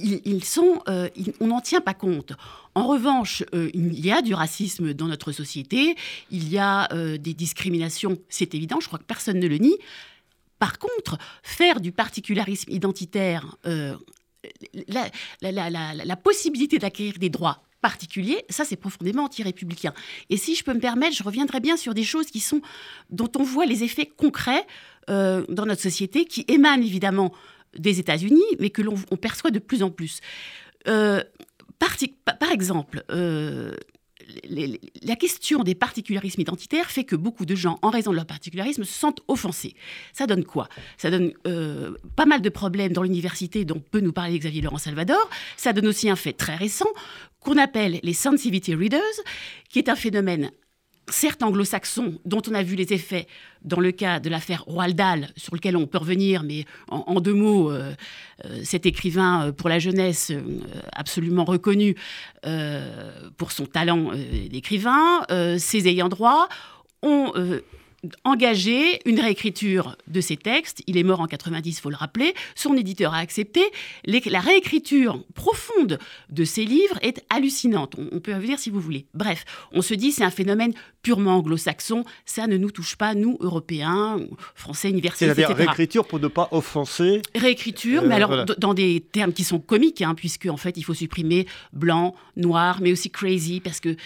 euh, 0.00 1.08
on 1.40 1.48
n'en 1.48 1.60
tient 1.60 1.80
pas 1.80 1.94
compte. 1.94 2.32
En 2.74 2.86
revanche, 2.86 3.42
euh, 3.54 3.70
il 3.74 4.04
y 4.04 4.12
a 4.12 4.22
du 4.22 4.34
racisme 4.34 4.94
dans 4.94 5.08
notre 5.08 5.32
société, 5.32 5.96
il 6.30 6.48
y 6.48 6.58
a 6.58 6.92
euh, 6.92 7.18
des 7.18 7.34
discriminations, 7.34 8.18
c'est 8.28 8.54
évident, 8.54 8.78
je 8.80 8.86
crois 8.86 8.98
que 8.98 9.04
personne 9.04 9.40
ne 9.40 9.48
le 9.48 9.58
nie. 9.58 9.76
Par 10.58 10.78
contre, 10.78 11.18
faire 11.42 11.80
du 11.80 11.92
particularisme 11.92 12.70
identitaire 12.72 13.56
la, 13.64 15.10
la, 15.40 16.16
possibilité 16.16 16.78
d'acquérir 16.78 17.14
des 17.18 17.30
droits 17.30 17.62
particuliers, 17.80 18.44
ça 18.48 18.64
c'est 18.64 18.74
profondément 18.74 19.24
anti-républicain. 19.24 19.94
Et 20.30 20.36
si 20.36 20.56
je 20.56 20.64
peux 20.64 20.74
me 20.74 20.80
permettre, 20.80 21.14
je 21.14 21.22
reviendrai 21.22 21.60
bien 21.60 21.76
sur 21.76 21.94
des 21.94 22.02
choses 22.02 22.26
qui 22.26 22.40
sont, 22.40 22.60
dont 23.10 23.30
on 23.38 23.44
voit 23.44 23.66
les 23.66 23.84
effets 23.84 24.06
concrets 24.06 24.66
dans 25.06 25.64
notre 25.64 25.80
société, 25.80 26.24
qui 26.24 26.44
émanent 26.48 26.82
évidemment 26.82 27.32
des 27.76 27.98
États-Unis, 27.98 28.44
mais 28.58 28.70
que 28.70 28.82
l'on 28.82 28.96
perçoit 29.20 29.50
de 29.50 29.58
plus 29.58 29.82
en 29.82 29.90
plus. 29.90 30.20
Euh, 30.86 31.22
par, 31.78 32.50
exemple, 32.50 33.04
euh, 33.10 33.72
la 35.00 35.16
question 35.16 35.62
des 35.62 35.74
particularismes 35.74 36.40
identitaires 36.40 36.90
fait 36.90 37.04
que 37.04 37.16
beaucoup 37.16 37.46
de 37.46 37.54
gens, 37.54 37.78
en 37.82 37.90
raison 37.90 38.10
de 38.10 38.16
leur 38.16 38.26
particularisme, 38.26 38.84
se 38.84 38.92
sentent 38.92 39.20
offensés. 39.28 39.74
Ça 40.12 40.26
donne 40.26 40.44
quoi? 40.44 40.68
Ça 40.96 41.10
donne 41.10 41.32
euh, 41.46 41.94
pas 42.16 42.26
mal 42.26 42.40
de 42.40 42.48
problèmes 42.48 42.92
dans 42.92 43.02
l'université 43.02 43.64
dont 43.64 43.80
peut 43.80 44.00
nous 44.00 44.12
parler 44.12 44.38
Xavier 44.38 44.60
Laurent 44.60 44.78
Salvador. 44.78 45.30
Ça 45.56 45.72
donne 45.72 45.86
aussi 45.86 46.10
un 46.10 46.16
fait 46.16 46.32
très 46.32 46.56
récent 46.56 46.88
qu'on 47.40 47.56
appelle 47.56 48.00
les 48.02 48.12
sensitivity 48.12 48.74
readers, 48.74 49.00
qui 49.68 49.78
est 49.78 49.88
un 49.88 49.96
phénomène 49.96 50.50
certes 51.10 51.42
anglo-saxon, 51.42 52.18
dont 52.24 52.42
on 52.48 52.54
a 52.54 52.62
vu 52.62 52.76
les 52.76 52.92
effets 52.92 53.26
dans 53.62 53.80
le 53.80 53.92
cas 53.92 54.20
de 54.20 54.28
l'affaire 54.28 54.64
Roald 54.66 55.00
sur 55.36 55.54
lequel 55.54 55.76
on 55.76 55.86
peut 55.86 55.98
revenir, 55.98 56.42
mais 56.42 56.64
en, 56.88 57.20
deux 57.20 57.34
mots, 57.34 57.70
euh, 57.70 57.92
euh, 58.44 58.60
cet 58.62 58.86
écrivain 58.86 59.52
pour 59.52 59.68
la 59.68 59.78
jeunesse 59.78 60.32
absolument 60.92 61.44
reconnu 61.44 61.96
pour 63.36 63.52
son 63.52 63.66
talent 63.66 64.12
d'écrivain, 64.50 65.22
ses 65.58 65.88
ayants 65.88 66.08
droit 66.08 66.48
ont 67.02 67.32
engagé 68.24 69.00
une 69.06 69.18
réécriture 69.18 69.96
de 70.06 70.20
ses 70.20 70.36
textes. 70.36 70.82
Il 70.86 70.96
est 70.96 71.02
mort 71.02 71.20
en 71.20 71.26
90, 71.26 71.78
il 71.78 71.80
faut 71.80 71.90
le 71.90 71.96
rappeler. 71.96 72.34
Son 72.54 72.76
éditeur 72.76 73.14
a 73.14 73.18
accepté. 73.18 73.60
la 74.04 74.40
réécriture 74.40 75.24
profonde 75.34 75.98
de 76.30 76.44
ses 76.44 76.64
livres 76.64 76.98
est 77.02 77.24
hallucinante. 77.30 77.96
On, 78.12 78.20
peut 78.20 78.34
revenir 78.34 78.58
si 78.58 78.70
vous 78.70 78.80
voulez. 78.80 79.06
Bref, 79.14 79.44
on 79.72 79.82
se 79.82 79.94
dit 79.94 80.12
c'est 80.12 80.24
un 80.24 80.30
phénomène 80.30 80.72
purement 81.02 81.36
anglo-saxon. 81.38 82.04
Ça 82.24 82.46
ne 82.46 82.56
nous 82.56 82.70
touche 82.70 82.96
pas, 82.96 83.14
nous, 83.14 83.36
Européens, 83.40 84.20
Français, 84.54 84.90
universitaires, 84.90 85.34
C'est-à-dire 85.34 85.56
réécriture 85.56 86.06
pour 86.06 86.20
ne 86.20 86.28
pas 86.28 86.48
offenser. 86.52 87.22
Réécriture, 87.34 88.02
mais 88.02 88.14
euh, 88.14 88.16
alors 88.16 88.44
dans 88.44 88.74
des 88.74 89.00
termes 89.00 89.32
qui 89.32 89.44
sont 89.44 89.58
comiques, 89.58 90.02
hein, 90.02 90.14
puisque 90.14 90.46
en 90.46 90.56
fait 90.56 90.76
il 90.76 90.82
faut 90.84 90.94
supprimer 90.94 91.46
blanc, 91.72 92.14
noir, 92.36 92.78
mais 92.80 92.92
aussi 92.92 93.10
crazy, 93.10 93.60
parce 93.60 93.80
que 93.80 93.96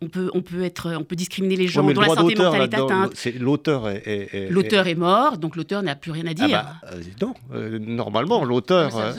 on 0.00 0.08
peut, 0.08 0.30
on 0.32 0.40
peut 0.40 0.62
être, 0.62 0.94
on 0.98 1.04
peut 1.04 1.16
discriminer 1.16 1.56
les 1.56 1.68
gens 1.68 1.82
dont 1.82 2.00
la 2.00 2.14
santé 2.14 2.34
mentale 2.36 2.62
est 2.62 2.74
atteinte 2.74 3.14
l'auteur 3.38 3.88
est, 3.88 4.48
l'auteur 4.50 4.86
est 4.86 4.94
mort, 4.94 5.38
donc 5.38 5.56
l'auteur 5.56 5.82
n'a 5.82 5.94
plus 5.94 6.10
rien 6.10 6.26
à 6.26 6.34
dire. 6.34 6.48
Ah 6.52 6.80
bah, 6.82 6.92
euh, 6.92 7.02
non, 7.20 7.34
euh, 7.52 7.78
normalement 7.78 8.44
l'auteur, 8.44 8.96
euh, 8.96 9.12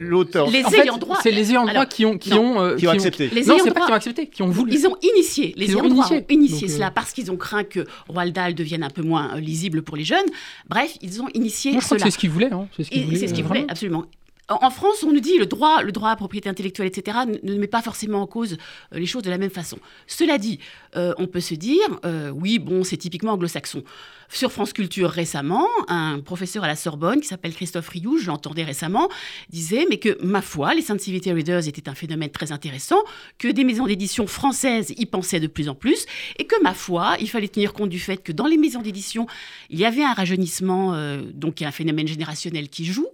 l'auteur. 0.00 0.50
Les 0.50 0.64
ayants 0.74 0.98
droit, 0.98 1.18
c'est 1.22 1.30
les 1.30 1.50
ayants 1.50 1.66
droit 1.66 1.86
qui 1.86 2.04
ont 2.04 2.18
qui 2.18 2.32
ont 2.34 2.76
qui 2.76 2.86
ont 2.86 2.90
accepté. 2.90 3.28
Les 3.28 3.44
non, 3.44 3.56
c'est 3.62 3.72
pas 3.72 3.86
qui 3.86 3.92
ont 3.92 3.94
accepté, 3.94 4.26
qui 4.28 4.42
ont 4.42 4.48
voulu. 4.48 4.72
Ils 4.72 4.86
ont 4.86 4.96
initié. 5.02 5.54
Les 5.56 5.70
ayants 5.70 5.88
droit 5.88 6.12
ont 6.12 6.24
initié 6.28 6.68
cela 6.68 6.90
parce 6.90 7.12
qu'ils 7.12 7.30
ont 7.30 7.36
craint 7.36 7.64
que 7.64 7.86
Roald 8.08 8.32
Dahl 8.34 8.54
devienne 8.54 8.82
un 8.82 8.90
peu 8.90 9.02
moins 9.02 9.36
lisible 9.38 9.82
pour 9.82 9.96
les 9.96 10.04
jeunes. 10.04 10.26
Bref, 10.68 10.96
ils 11.02 11.22
ont 11.22 11.28
initié 11.34 11.72
Moi, 11.72 11.80
je 11.80 11.86
crois 11.86 11.96
que 11.98 12.02
c'est 12.04 12.10
ce 12.10 12.18
qu'ils 12.18 12.30
voulaient. 12.30 12.52
Hein. 12.52 12.68
C'est 12.76 12.84
ce 12.84 13.32
qu'ils 13.32 13.44
voulaient, 13.44 13.66
absolument. 13.68 14.06
En 14.48 14.70
France, 14.70 15.02
on 15.02 15.12
nous 15.12 15.20
dit 15.20 15.38
le 15.38 15.46
droit, 15.46 15.82
le 15.82 15.90
droit 15.90 16.10
à 16.10 16.16
propriété 16.16 16.48
intellectuelle, 16.48 16.86
etc., 16.86 17.18
ne 17.42 17.54
met 17.56 17.66
pas 17.66 17.82
forcément 17.82 18.22
en 18.22 18.26
cause 18.26 18.56
les 18.92 19.06
choses 19.06 19.22
de 19.22 19.30
la 19.30 19.38
même 19.38 19.50
façon. 19.50 19.78
Cela 20.06 20.38
dit, 20.38 20.60
on 20.94 21.26
peut 21.26 21.40
se 21.40 21.54
dire, 21.54 22.00
oui, 22.34 22.58
bon, 22.58 22.84
c'est 22.84 22.96
typiquement 22.96 23.32
anglo-saxon. 23.32 23.82
Sur 24.28 24.52
France 24.52 24.72
Culture 24.72 25.10
récemment, 25.10 25.66
un 25.88 26.20
professeur 26.20 26.64
à 26.64 26.66
la 26.66 26.76
Sorbonne 26.76 27.20
qui 27.20 27.28
s'appelle 27.28 27.54
Christophe 27.54 27.88
Rioux, 27.88 28.18
je 28.18 28.26
l'entendais 28.26 28.64
récemment, 28.64 29.08
disait 29.50 29.86
mais 29.88 29.98
que 29.98 30.22
ma 30.22 30.42
foi, 30.42 30.74
les 30.74 30.82
sensitivity 30.82 31.32
readers 31.32 31.68
étaient 31.68 31.88
un 31.88 31.94
phénomène 31.94 32.30
très 32.30 32.52
intéressant, 32.52 32.98
que 33.38 33.48
des 33.48 33.64
maisons 33.64 33.86
d'édition 33.86 34.26
françaises 34.26 34.92
y 34.96 35.06
pensaient 35.06 35.40
de 35.40 35.46
plus 35.46 35.68
en 35.68 35.74
plus, 35.74 36.06
et 36.38 36.44
que 36.44 36.60
ma 36.62 36.74
foi, 36.74 37.16
il 37.20 37.30
fallait 37.30 37.48
tenir 37.48 37.72
compte 37.72 37.88
du 37.88 38.00
fait 38.00 38.18
que 38.18 38.32
dans 38.32 38.46
les 38.46 38.56
maisons 38.56 38.82
d'édition, 38.82 39.26
il 39.70 39.78
y 39.78 39.84
avait 39.84 40.04
un 40.04 40.12
rajeunissement, 40.12 40.94
euh, 40.94 41.22
donc 41.32 41.62
un 41.62 41.70
phénomène 41.70 42.08
générationnel 42.08 42.68
qui 42.68 42.84
joue, 42.84 43.08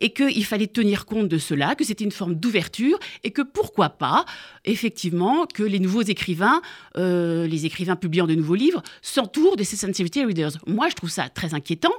et 0.00 0.10
qu'il 0.10 0.44
fallait 0.44 0.66
tenir 0.66 1.04
compte 1.04 1.28
de 1.28 1.38
cela, 1.38 1.74
que 1.74 1.84
c'était 1.84 2.04
une 2.04 2.12
forme 2.12 2.34
d'ouverture, 2.34 2.98
et 3.22 3.30
que 3.30 3.42
pourquoi 3.42 3.90
pas, 3.90 4.24
effectivement, 4.64 5.46
que 5.46 5.62
les 5.62 5.78
nouveaux 5.78 6.02
écrivains, 6.02 6.62
euh, 6.96 7.46
les 7.46 7.66
écrivains 7.66 7.96
publiant 7.96 8.26
de 8.26 8.34
nouveaux 8.34 8.54
livres, 8.54 8.82
s'entourent 9.02 9.56
de 9.56 9.62
ces 9.62 9.76
sensitivity 9.76 10.24
readers. 10.24 10.52
Moi, 10.66 10.88
je 10.88 10.94
trouve 10.94 11.10
ça 11.10 11.28
très 11.28 11.54
inquiétant. 11.54 11.92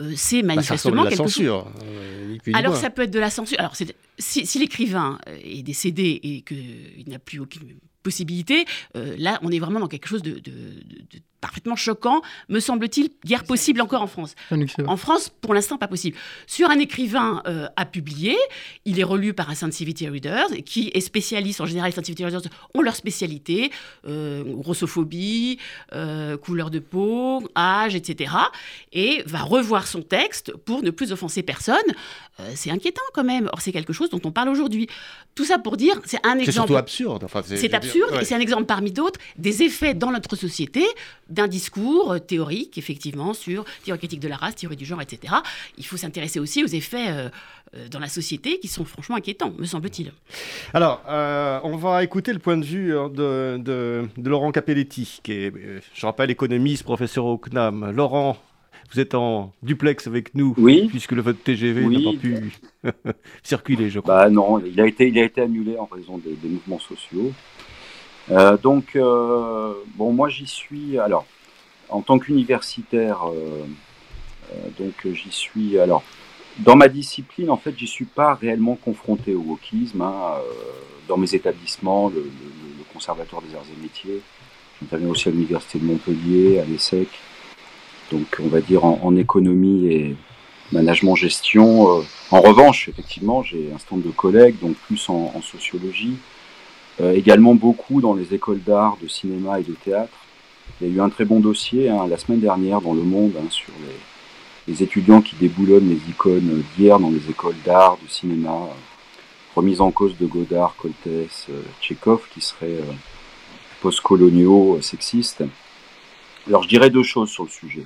Euh, 0.00 0.12
c'est 0.16 0.42
bah, 0.42 0.54
manifestement 0.54 1.04
quelque 1.04 1.16
censure, 1.16 1.70
euh, 1.84 2.38
Alors 2.54 2.76
ça 2.76 2.90
peut 2.90 3.02
être 3.02 3.10
de 3.10 3.18
la 3.18 3.30
censure. 3.30 3.58
Alors 3.58 3.74
si, 4.18 4.58
l'écrivain 4.58 5.18
est 5.26 5.62
décédé 5.62 6.20
et 6.22 6.40
qu'il 6.42 7.08
n'a 7.08 7.18
plus 7.18 7.38
aucune 7.38 7.74
possibilité, 8.02 8.64
euh, 8.96 9.14
là 9.18 9.38
on 9.42 9.50
est 9.50 9.58
vraiment 9.58 9.80
dans 9.80 9.88
quelque 9.88 10.08
chose 10.08 10.22
de 10.22 10.40
parfaitement 11.40 11.76
choquant, 11.76 12.22
me 12.48 12.60
semble-t-il, 12.60 13.10
guère 13.24 13.44
possible 13.44 13.80
encore 13.80 14.02
en 14.02 14.06
France. 14.06 14.34
En 14.86 14.96
France, 14.96 15.30
pour 15.40 15.54
l'instant, 15.54 15.78
pas 15.78 15.88
possible. 15.88 16.16
Sur 16.46 16.70
un 16.70 16.78
écrivain 16.78 17.42
euh, 17.46 17.66
à 17.76 17.86
publier, 17.86 18.36
il 18.84 19.00
est 19.00 19.04
relu 19.04 19.34
par 19.34 19.50
un 19.50 19.54
sensitivity 19.54 20.08
reader 20.08 20.62
qui 20.64 20.90
est 20.94 21.00
spécialiste, 21.00 21.60
en 21.60 21.66
général, 21.66 21.90
les 21.90 21.94
sensitivity 21.94 22.24
readers 22.24 22.42
ont 22.74 22.82
leur 22.82 22.96
spécialité, 22.96 23.70
euh, 24.06 24.44
grossophobie, 24.44 25.58
euh, 25.94 26.36
couleur 26.36 26.70
de 26.70 26.78
peau, 26.78 27.42
âge, 27.56 27.94
etc. 27.94 28.32
Et 28.92 29.22
va 29.26 29.42
revoir 29.42 29.86
son 29.86 30.02
texte 30.02 30.52
pour 30.64 30.82
ne 30.82 30.90
plus 30.90 31.12
offenser 31.12 31.42
personne. 31.42 31.76
c'est 32.54 32.70
inquiétant 32.70 33.02
quand 33.12 33.24
même. 33.24 33.48
Or, 33.52 33.60
c'est 33.60 33.72
quelque 33.72 33.92
chose 33.92 34.10
dont 34.10 34.20
on 34.24 34.32
parle 34.32 34.48
aujourd'hui. 34.48 34.88
Tout 35.34 35.44
ça 35.44 35.58
pour 35.58 35.76
dire, 35.76 36.00
c'est 36.04 36.24
un 36.26 36.38
exemple. 36.38 36.44
C'est 36.46 36.52
surtout 36.52 36.76
absurde. 36.76 37.24
Enfin, 37.24 37.42
c'est 37.44 37.74
absurde 37.74 38.18
et 38.20 38.24
c'est 38.24 38.34
un 38.34 38.40
exemple 38.40 38.64
parmi 38.64 38.92
d'autres 38.92 39.20
des 39.36 39.62
effets 39.62 39.94
dans 39.94 40.10
notre 40.10 40.36
société 40.36 40.84
d'un 41.30 41.48
discours 41.48 42.12
euh, 42.12 42.18
théorique, 42.18 42.76
effectivement, 42.76 43.32
sur 43.32 43.64
théorie 43.84 43.98
critique 43.98 44.20
de 44.20 44.28
la 44.28 44.36
race, 44.36 44.56
théorie 44.56 44.76
du 44.76 44.84
genre, 44.84 45.00
etc. 45.00 45.34
Il 45.78 45.86
faut 45.86 45.96
s'intéresser 45.96 46.40
aussi 46.40 46.62
aux 46.62 46.68
effets 46.68 47.08
euh, 47.08 47.28
euh, 47.76 47.88
dans 47.88 48.00
la 48.00 48.08
société 48.08 48.58
qui 48.58 48.68
sont 48.68 48.84
franchement 48.84 49.16
inquiétants, 49.16 49.52
me 49.58 49.64
semble-t-il. 49.64 50.12
Alors, 50.74 51.02
on 51.64 51.76
va 51.76 52.02
écouter 52.04 52.32
le 52.32 52.38
point 52.38 52.56
de 52.56 52.64
vue 52.64 52.90
de, 52.90 53.58
de, 53.58 54.28
Laurent 54.28 54.50
Capelletti, 54.50 55.20
qui 55.22 55.32
est, 55.32 55.52
je 55.94 56.06
rappelle, 56.06 56.30
économiste, 56.30 56.82
professeur 56.82 57.24
au 57.24 57.38
CNAM. 57.38 57.92
Laurent, 57.92 58.36
vous 58.92 59.00
êtes 59.00 59.14
en 59.14 59.52
duplex 59.62 60.06
avec 60.06 60.34
nous, 60.34 60.54
oui. 60.58 60.88
puisque 60.88 61.12
le 61.12 61.22
vote 61.22 61.42
TGV 61.42 61.86
n'a 61.86 62.10
pas 62.10 62.18
pu 62.18 62.58
circuler, 63.42 63.88
je 63.88 64.00
crois. 64.00 64.24
Bah 64.24 64.30
non, 64.30 64.58
il 64.58 64.80
a 64.80 64.86
été, 64.86 65.08
il 65.08 65.18
a 65.18 65.24
été 65.24 65.40
annulé 65.40 65.76
en 65.78 65.86
raison 65.86 66.18
des 66.18 66.36
mouvements 66.48 66.80
sociaux. 66.80 67.32
Euh, 68.30 68.56
donc, 68.56 68.96
euh, 68.96 69.74
bon, 69.96 70.12
moi 70.12 70.28
j'y 70.28 70.46
suis, 70.46 70.98
alors, 70.98 71.26
en 71.88 72.00
tant 72.00 72.18
qu'universitaire, 72.18 73.28
euh, 73.28 73.64
donc 74.78 74.94
j'y 75.12 75.32
suis, 75.32 75.78
alors, 75.78 76.02
dans 76.58 76.76
ma 76.76 76.88
discipline, 76.88 77.50
en 77.50 77.56
fait, 77.56 77.74
j'y 77.76 77.86
suis 77.86 78.04
pas 78.04 78.34
réellement 78.34 78.76
confronté 78.76 79.34
au 79.34 79.40
wokisme. 79.40 80.02
Hein, 80.02 80.34
dans 81.08 81.16
mes 81.16 81.34
établissements, 81.34 82.08
le, 82.08 82.30
Conservatoire 82.92 83.40
des 83.40 83.54
Arts 83.54 83.64
et 83.72 83.82
Métiers, 83.82 84.20
j'interviens 84.80 85.08
aussi 85.08 85.28
à 85.28 85.32
l'Université 85.32 85.78
de 85.78 85.84
Montpellier, 85.84 86.58
à 86.58 86.64
l'ESSEC, 86.64 87.08
donc 88.10 88.26
on 88.42 88.48
va 88.48 88.60
dire 88.60 88.84
en, 88.84 89.16
économie 89.16 89.86
et 89.86 90.16
management-gestion. 90.72 92.02
en 92.30 92.40
revanche, 92.40 92.88
effectivement, 92.88 93.42
j'ai 93.44 93.70
un 93.72 93.78
stand 93.78 94.02
de 94.02 94.10
collègues, 94.10 94.56
donc 94.60 94.74
plus 94.74 95.08
en 95.08 95.40
sociologie, 95.40 96.18
également 97.14 97.54
beaucoup 97.54 98.00
dans 98.00 98.14
les 98.14 98.34
écoles 98.34 98.60
d'art, 98.62 98.96
de 99.02 99.08
cinéma 99.08 99.60
et 99.60 99.62
de 99.62 99.72
théâtre. 99.72 100.12
Il 100.80 100.88
y 100.88 100.90
a 100.90 100.94
eu 100.94 101.00
un 101.00 101.10
très 101.10 101.26
bon 101.26 101.40
dossier 101.40 101.90
hein, 101.90 102.06
la 102.08 102.16
semaine 102.16 102.40
dernière 102.40 102.80
dans 102.80 102.94
Le 102.94 103.02
Monde 103.02 103.34
hein, 103.38 103.46
sur 103.50 103.72
les, 104.66 104.82
étudiants 104.82 105.20
qui 105.20 105.34
déboulonnent 105.36 105.88
les 105.88 106.00
icônes 106.08 106.62
d'hier 106.76 106.98
dans 106.98 107.10
les 107.10 107.28
écoles 107.28 107.56
d'art, 107.66 107.98
de 108.02 108.08
cinéma, 108.08 108.68
remise 109.54 109.80
en 109.80 109.90
cause 109.90 110.16
de 110.16 110.26
Godard, 110.26 110.76
Coltès, 110.76 111.48
euh, 111.50 111.60
Tchekhov, 111.82 112.22
qui 112.32 112.40
seraient 112.40 112.78
euh, 112.78 112.92
post-coloniaux, 113.82 114.80
sexistes. 114.80 115.42
Alors 116.46 116.62
je 116.62 116.68
dirais 116.68 116.88
deux 116.88 117.02
choses 117.02 117.30
sur 117.30 117.44
le 117.44 117.50
sujet. 117.50 117.84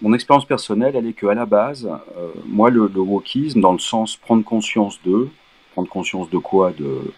Mon 0.00 0.14
expérience 0.14 0.46
personnelle, 0.46 0.96
elle 0.96 1.06
est 1.06 1.12
qu'à 1.12 1.34
la 1.34 1.44
base, 1.44 1.88
moi, 2.46 2.70
le, 2.70 2.90
le 2.92 3.00
wokisme, 3.00 3.60
dans 3.60 3.72
le 3.72 3.80
sens 3.80 4.16
prendre 4.16 4.44
conscience 4.44 5.00
d'eux, 5.04 5.28
conscience 5.86 6.28
de 6.30 6.38
quoi 6.38 6.72
de, 6.72 7.12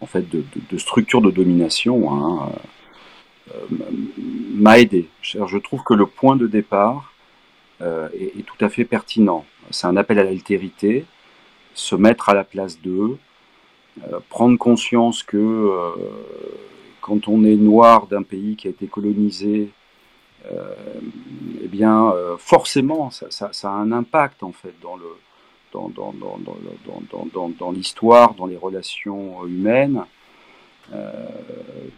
en 0.00 0.06
fait, 0.06 0.26
de, 0.28 0.78
structure 0.78 1.22
de 1.22 1.30
domination 1.30 2.12
hein, 2.12 2.52
euh, 3.54 3.66
m'a 4.54 4.78
aidé. 4.78 5.08
Je 5.22 5.58
trouve 5.58 5.82
que 5.82 5.94
le 5.94 6.06
point 6.06 6.36
de 6.36 6.46
départ 6.46 7.12
euh, 7.80 8.08
est, 8.12 8.44
tout 8.44 8.62
à 8.62 8.68
fait 8.68 8.84
pertinent. 8.84 9.44
C'est 9.70 9.86
un 9.86 9.96
appel 9.96 10.18
à 10.18 10.24
l'altérité, 10.24 11.06
se 11.72 11.96
mettre 11.96 12.28
à 12.28 12.34
la 12.34 12.44
place 12.44 12.80
d'eux, 12.80 13.16
euh, 14.12 14.20
prendre 14.28 14.58
conscience 14.58 15.22
que 15.22 15.70
quand 17.00 17.28
on 17.28 17.44
est 17.44 17.56
noir 17.56 18.06
d'un 18.06 18.22
pays 18.22 18.56
qui 18.56 18.66
a 18.66 18.70
été 18.70 18.86
colonisé, 18.86 19.70
eh 21.62 21.68
bien, 21.68 22.12
forcément, 22.36 23.10
ça, 23.10 23.30
ça, 23.30 23.70
a 23.70 23.74
un 23.74 23.92
impact 23.92 24.42
en 24.42 24.52
fait 24.52 24.74
dans 24.82 24.96
le, 24.96 25.06
dans, 25.74 27.70
l'histoire, 27.72 28.34
dans 28.34 28.46
les 28.46 28.56
relations 28.56 29.44
humaines, 29.46 30.04
euh, 30.92 31.12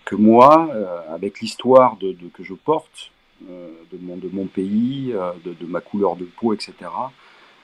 que 0.04 0.14
moi, 0.14 0.68
euh, 0.72 1.14
avec 1.14 1.40
l'histoire 1.40 1.98
que 1.98 2.44
je 2.44 2.54
porte, 2.54 3.10
euh, 3.50 3.70
de, 3.92 3.98
mon, 4.32 4.46
pays, 4.46 5.12
de, 5.44 5.66
ma 5.66 5.80
couleur 5.80 6.16
de 6.16 6.24
peau, 6.24 6.54
etc., 6.54 6.74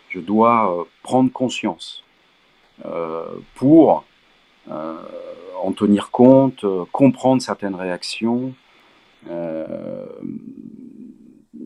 je 0.08 0.20
dois 0.20 0.86
prendre 1.02 1.32
conscience 1.32 2.04
pour 3.54 4.04
en 4.68 5.72
tenir 5.72 6.10
compte, 6.10 6.66
comprendre 6.92 7.40
certaines 7.40 7.74
réactions, 7.74 8.52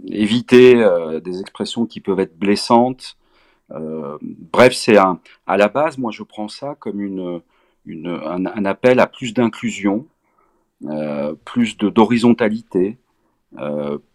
éviter 0.09 0.75
des 1.25 1.41
expressions 1.41 1.87
qui 1.87 2.01
peuvent 2.01 2.21
être 2.21 2.39
blessantes, 2.39 3.17
bref, 3.71 4.75
c'est 4.75 4.97
un, 4.97 5.21
à 5.47 5.57
la 5.57 5.69
base, 5.69 5.99
moi 5.99 6.13
je 6.13 6.23
prends 6.23 6.49
ça 6.49 6.77
comme 6.79 7.01
une, 7.01 7.41
un, 7.87 8.65
appel 8.65 9.01
à 9.01 9.07
plus 9.07 9.35
d'inclusion, 9.35 10.07
plus 11.45 11.77
d'horizontalité, 11.77 12.97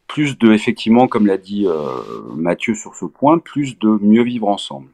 plus 0.08 0.38
de, 0.38 0.52
effectivement, 0.52 1.08
comme 1.08 1.28
l'a 1.28 1.38
dit 1.38 1.68
Mathieu 2.36 2.76
sur 2.76 2.96
ce 2.96 3.06
point, 3.06 3.40
plus 3.40 3.78
de 3.80 3.90
mieux 4.02 4.24
vivre 4.24 4.48
ensemble. 4.48 4.90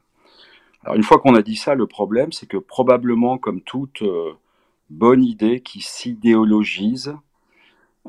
Alors 0.83 0.95
une 0.95 1.03
fois 1.03 1.19
qu'on 1.19 1.35
a 1.35 1.41
dit 1.41 1.55
ça, 1.55 1.75
le 1.75 1.85
problème, 1.85 2.31
c'est 2.31 2.47
que 2.47 2.57
probablement, 2.57 3.37
comme 3.37 3.61
toute 3.61 4.03
bonne 4.89 5.23
idée 5.23 5.59
qui 5.59 5.81
s'idéologise, 5.81 7.15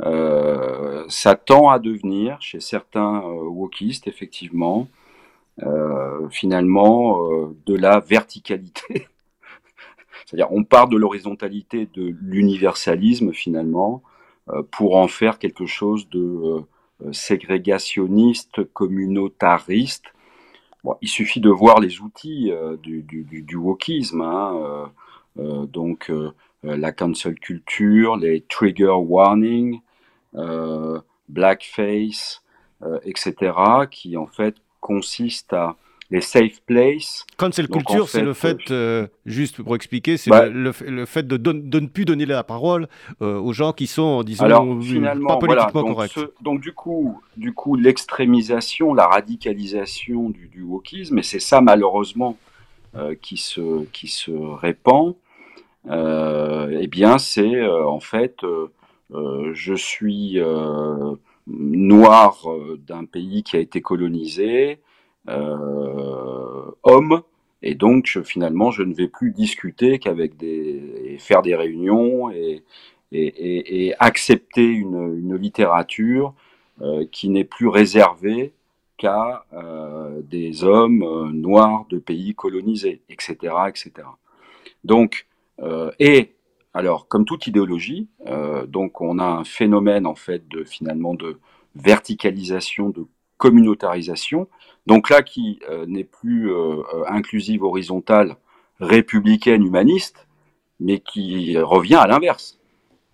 euh, 0.03 1.05
ça 1.09 1.35
tend 1.35 1.69
à 1.69 1.79
devenir, 1.79 2.41
chez 2.41 2.61
certains 2.61 3.23
euh, 3.23 3.43
wokistes, 3.43 4.07
effectivement, 4.07 4.83
euh, 4.83 4.98
finalement, 6.31 7.19
de 7.67 7.75
la 7.75 8.01
verticalité. 8.01 9.09
C'est-à-dire, 10.27 10.53
on 10.53 10.65
part 10.65 10.89
de 10.89 10.97
l'horizontalité, 10.97 11.89
de 11.95 12.15
l'universalisme, 12.21 13.33
finalement, 13.33 14.03
pour 14.71 14.97
en 14.97 15.09
faire 15.09 15.39
quelque 15.39 15.67
chose 15.67 16.09
de 16.11 16.63
ségrégationniste, 17.13 18.65
communautariste. 18.73 20.05
Il 21.03 21.09
suffit 21.09 21.41
de 21.41 21.51
voir 21.51 21.81
les 21.81 22.01
outils 22.01 22.53
du, 22.83 23.03
du. 23.03 23.45
Hein, 24.21 24.91
donc, 25.37 26.13
la 26.63 26.93
cancel 26.93 27.35
culture, 27.39 28.17
les 28.17 28.43
trigger 28.43 28.97
warnings, 28.97 29.81
euh, 30.35 31.01
blackface, 31.29 32.43
euh, 32.83 32.99
etc., 33.05 33.53
qui 33.91 34.17
en 34.17 34.27
fait 34.27 34.57
consiste 34.81 35.53
à 35.53 35.77
les 36.11 36.23
safe 36.23 36.63
places. 36.65 37.27
Cancel 37.37 37.69
culture, 37.69 38.09
c'est 38.09 38.23
le 38.23 38.33
fait, 38.33 38.71
euh, 38.71 39.07
juste 39.27 39.63
pour 39.63 39.77
expliquer, 39.77 40.17
c'est 40.17 40.31
bah 40.31 40.47
le, 40.47 40.73
fait 40.73 41.27
de, 41.27 41.37
de, 41.37 41.81
ne 41.81 41.87
plus 41.87 42.07
donner 42.07 42.25
la 42.25 42.43
parole 42.43 42.89
aux 43.21 43.53
gens 43.53 43.75
qui 43.75 43.87
sont, 43.87 44.23
disons, 44.23 44.47
alors, 44.47 44.67
finalement, 44.83 45.37
pas 45.37 45.47
politiquement 45.47 45.95
corrects. 45.95 46.19
donc 46.41 46.63
du 46.63 46.73
coup, 46.73 47.21
du 47.37 47.53
coup, 47.53 47.77
l'extrémisation, 47.77 48.95
la 48.95 49.07
radicalisation 49.07 50.31
du, 50.31 50.49
du 50.49 50.63
wokisme, 50.63 51.19
et 51.19 51.23
c'est 51.23 51.41
ça 51.41 51.61
malheureusement 51.61 52.39
qui 53.21 53.37
se 53.37 53.85
qui 53.93 54.09
se 54.09 54.31
répand. 54.31 55.15
eh 55.91 56.87
bien, 56.87 57.19
c'est 57.19 57.69
en 57.69 58.01
fait 58.01 58.43
euh, 59.15 59.53
je 59.55 59.75
suis 59.75 60.39
euh, 60.39 61.15
noir 61.49 62.43
euh, 62.47 62.79
d'un 62.87 63.05
pays 63.05 63.43
qui 63.43 63.57
a 63.57 63.61
été 63.61 63.81
colonisé, 63.81 64.81
homme, 66.85 67.21
et 67.61 67.75
donc 67.75 68.19
finalement 68.25 68.71
je 68.71 68.83
ne 68.83 68.95
vais 68.95 69.09
plus 69.09 69.31
discuter 69.31 69.99
qu'avec 69.99 70.39
des 70.39 71.17
faire 71.19 71.43
des 71.43 71.55
réunions 71.55 72.31
et, 72.31 72.65
et, 73.13 73.89
et, 73.89 73.95
accepter 73.99 74.65
une, 74.65 75.19
une 75.19 75.37
littérature 75.37 76.33
qui 77.13 77.29
n'est 77.29 77.45
plus 77.45 77.69
réservée 77.69 78.55
qu'à 78.97 79.45
des 80.23 80.65
hommes 80.65 81.31
noirs 81.35 81.85
de 81.91 81.99
pays 81.99 82.35
colonisés, 82.35 83.03
etc., 83.11 83.37
etc. 83.69 83.93
Donc, 84.85 85.27
et 85.99 86.33
alors, 86.75 87.09
comme 87.09 87.25
toute 87.25 87.47
idéologie, 87.47 88.09
euh, 88.27 88.67
donc 88.67 89.01
on 89.01 89.19
a 89.19 89.25
un 89.25 89.45
phénomène 89.45 90.07
en 90.07 90.15
fait 90.15 90.47
de 90.49 90.65
finalement 90.65 91.15
de 91.15 91.39
verticalisation, 91.75 92.91
de 92.91 93.07
communautarisation. 93.39 94.49
Donc 94.87 95.11
là, 95.11 95.23
qui 95.23 95.61
euh, 95.71 95.87
n'est 95.87 96.05
plus 96.05 96.53
euh, 96.53 96.83
inclusive, 97.07 97.63
horizontale, 97.63 98.37
républicaine, 98.81 99.65
humaniste, 99.65 100.27
mais 100.81 101.01
qui 101.01 101.59
revient 101.59 101.97
à 101.97 102.07
l'inverse, 102.07 102.61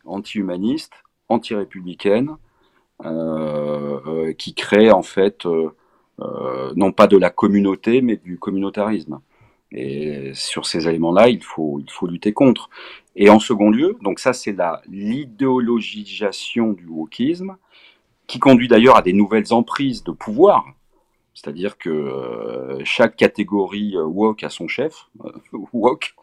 anti-humaniste, 0.05 0.93
anti-républicaine, 1.29 2.37
qui 4.39 4.55
crée 4.55 4.91
en 4.91 5.03
fait 5.03 5.47
non 6.77 6.93
pas 6.93 7.07
de 7.07 7.17
la 7.17 7.31
communauté, 7.31 8.03
mais 8.03 8.17
du 8.17 8.39
communautarisme. 8.39 9.21
Et 9.73 10.33
sur 10.35 10.67
ces 10.67 10.87
éléments-là, 10.89 11.29
il 11.29 11.43
faut, 11.43 11.81
il 11.81 11.91
faut 11.91 12.07
lutter 12.07 12.33
contre. 12.33 12.69
Et 13.17 13.31
en 13.31 13.39
second 13.39 13.71
lieu, 13.71 13.97
donc 14.03 14.19
ça 14.19 14.33
c'est 14.33 14.57
l'idéologisation 14.89 16.73
du 16.73 16.87
wokisme, 16.87 17.57
qui 18.27 18.39
conduit 18.39 18.69
d'ailleurs 18.69 18.97
à 18.97 19.03
des 19.03 19.13
nouvelles 19.13 19.53
emprises 19.53 20.03
de 20.03 20.13
pouvoir. 20.13 20.65
C'est-à-dire 21.35 21.79
que 21.79 21.91
euh, 21.91 22.85
chaque 22.85 23.17
catégorie 23.17 23.97
euh, 23.97 24.05
woke 24.05 24.45
a 24.45 24.49
son 24.49 24.69
chef, 24.69 25.09
euh, 25.25 25.33
woke, 25.73 26.15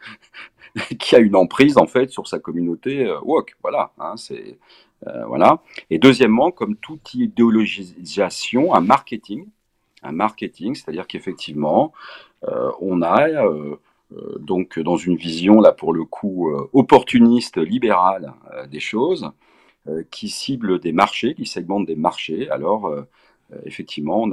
qui 1.00 1.16
a 1.16 1.20
une 1.20 1.36
emprise 1.36 1.78
en 1.78 1.86
fait 1.86 2.10
sur 2.10 2.28
sa 2.28 2.40
communauté 2.40 3.14
woke. 3.24 3.56
Voilà, 3.62 3.92
hein, 4.00 4.16
c'est 4.18 4.58
voilà. 5.26 5.64
Et 5.90 5.98
deuxièmement, 5.98 6.52
comme 6.52 6.76
toute 6.76 7.16
idéologisation, 7.16 8.76
un 8.76 8.82
marketing, 8.82 9.48
un 10.04 10.12
marketing, 10.12 10.76
c'est-à-dire 10.76 11.08
qu'effectivement, 11.08 11.92
on 12.80 13.02
a 13.02 13.28
euh, 13.28 13.78
donc 14.40 14.80
dans 14.80 14.98
une 14.98 15.16
vision, 15.16 15.62
là 15.62 15.72
pour 15.72 15.94
le 15.94 16.04
coup, 16.06 16.50
euh, 16.50 16.70
opportuniste, 16.74 17.58
libérale 17.58 18.34
euh, 18.54 18.68
des 18.68 18.80
choses, 18.80 19.32
qui 20.12 20.30
cible 20.30 20.80
des 20.80 20.92
marchés, 20.92 21.34
qui 21.34 21.48
segmente 21.48 21.88
des 21.88 21.96
marchés. 21.96 22.48
Alors, 22.52 22.94
effectivement, 23.66 24.30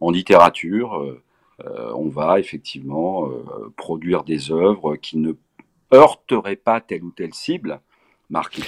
en 0.00 0.10
littérature, 0.10 1.16
on 1.64 2.08
va 2.10 2.38
effectivement 2.38 3.30
produire 3.78 4.24
des 4.24 4.52
œuvres 4.52 4.96
qui 4.96 5.16
ne 5.16 5.32
heurteraient 5.90 6.56
pas 6.56 6.82
telle 6.82 7.02
ou 7.02 7.12
telle 7.12 7.32
cible, 7.32 7.80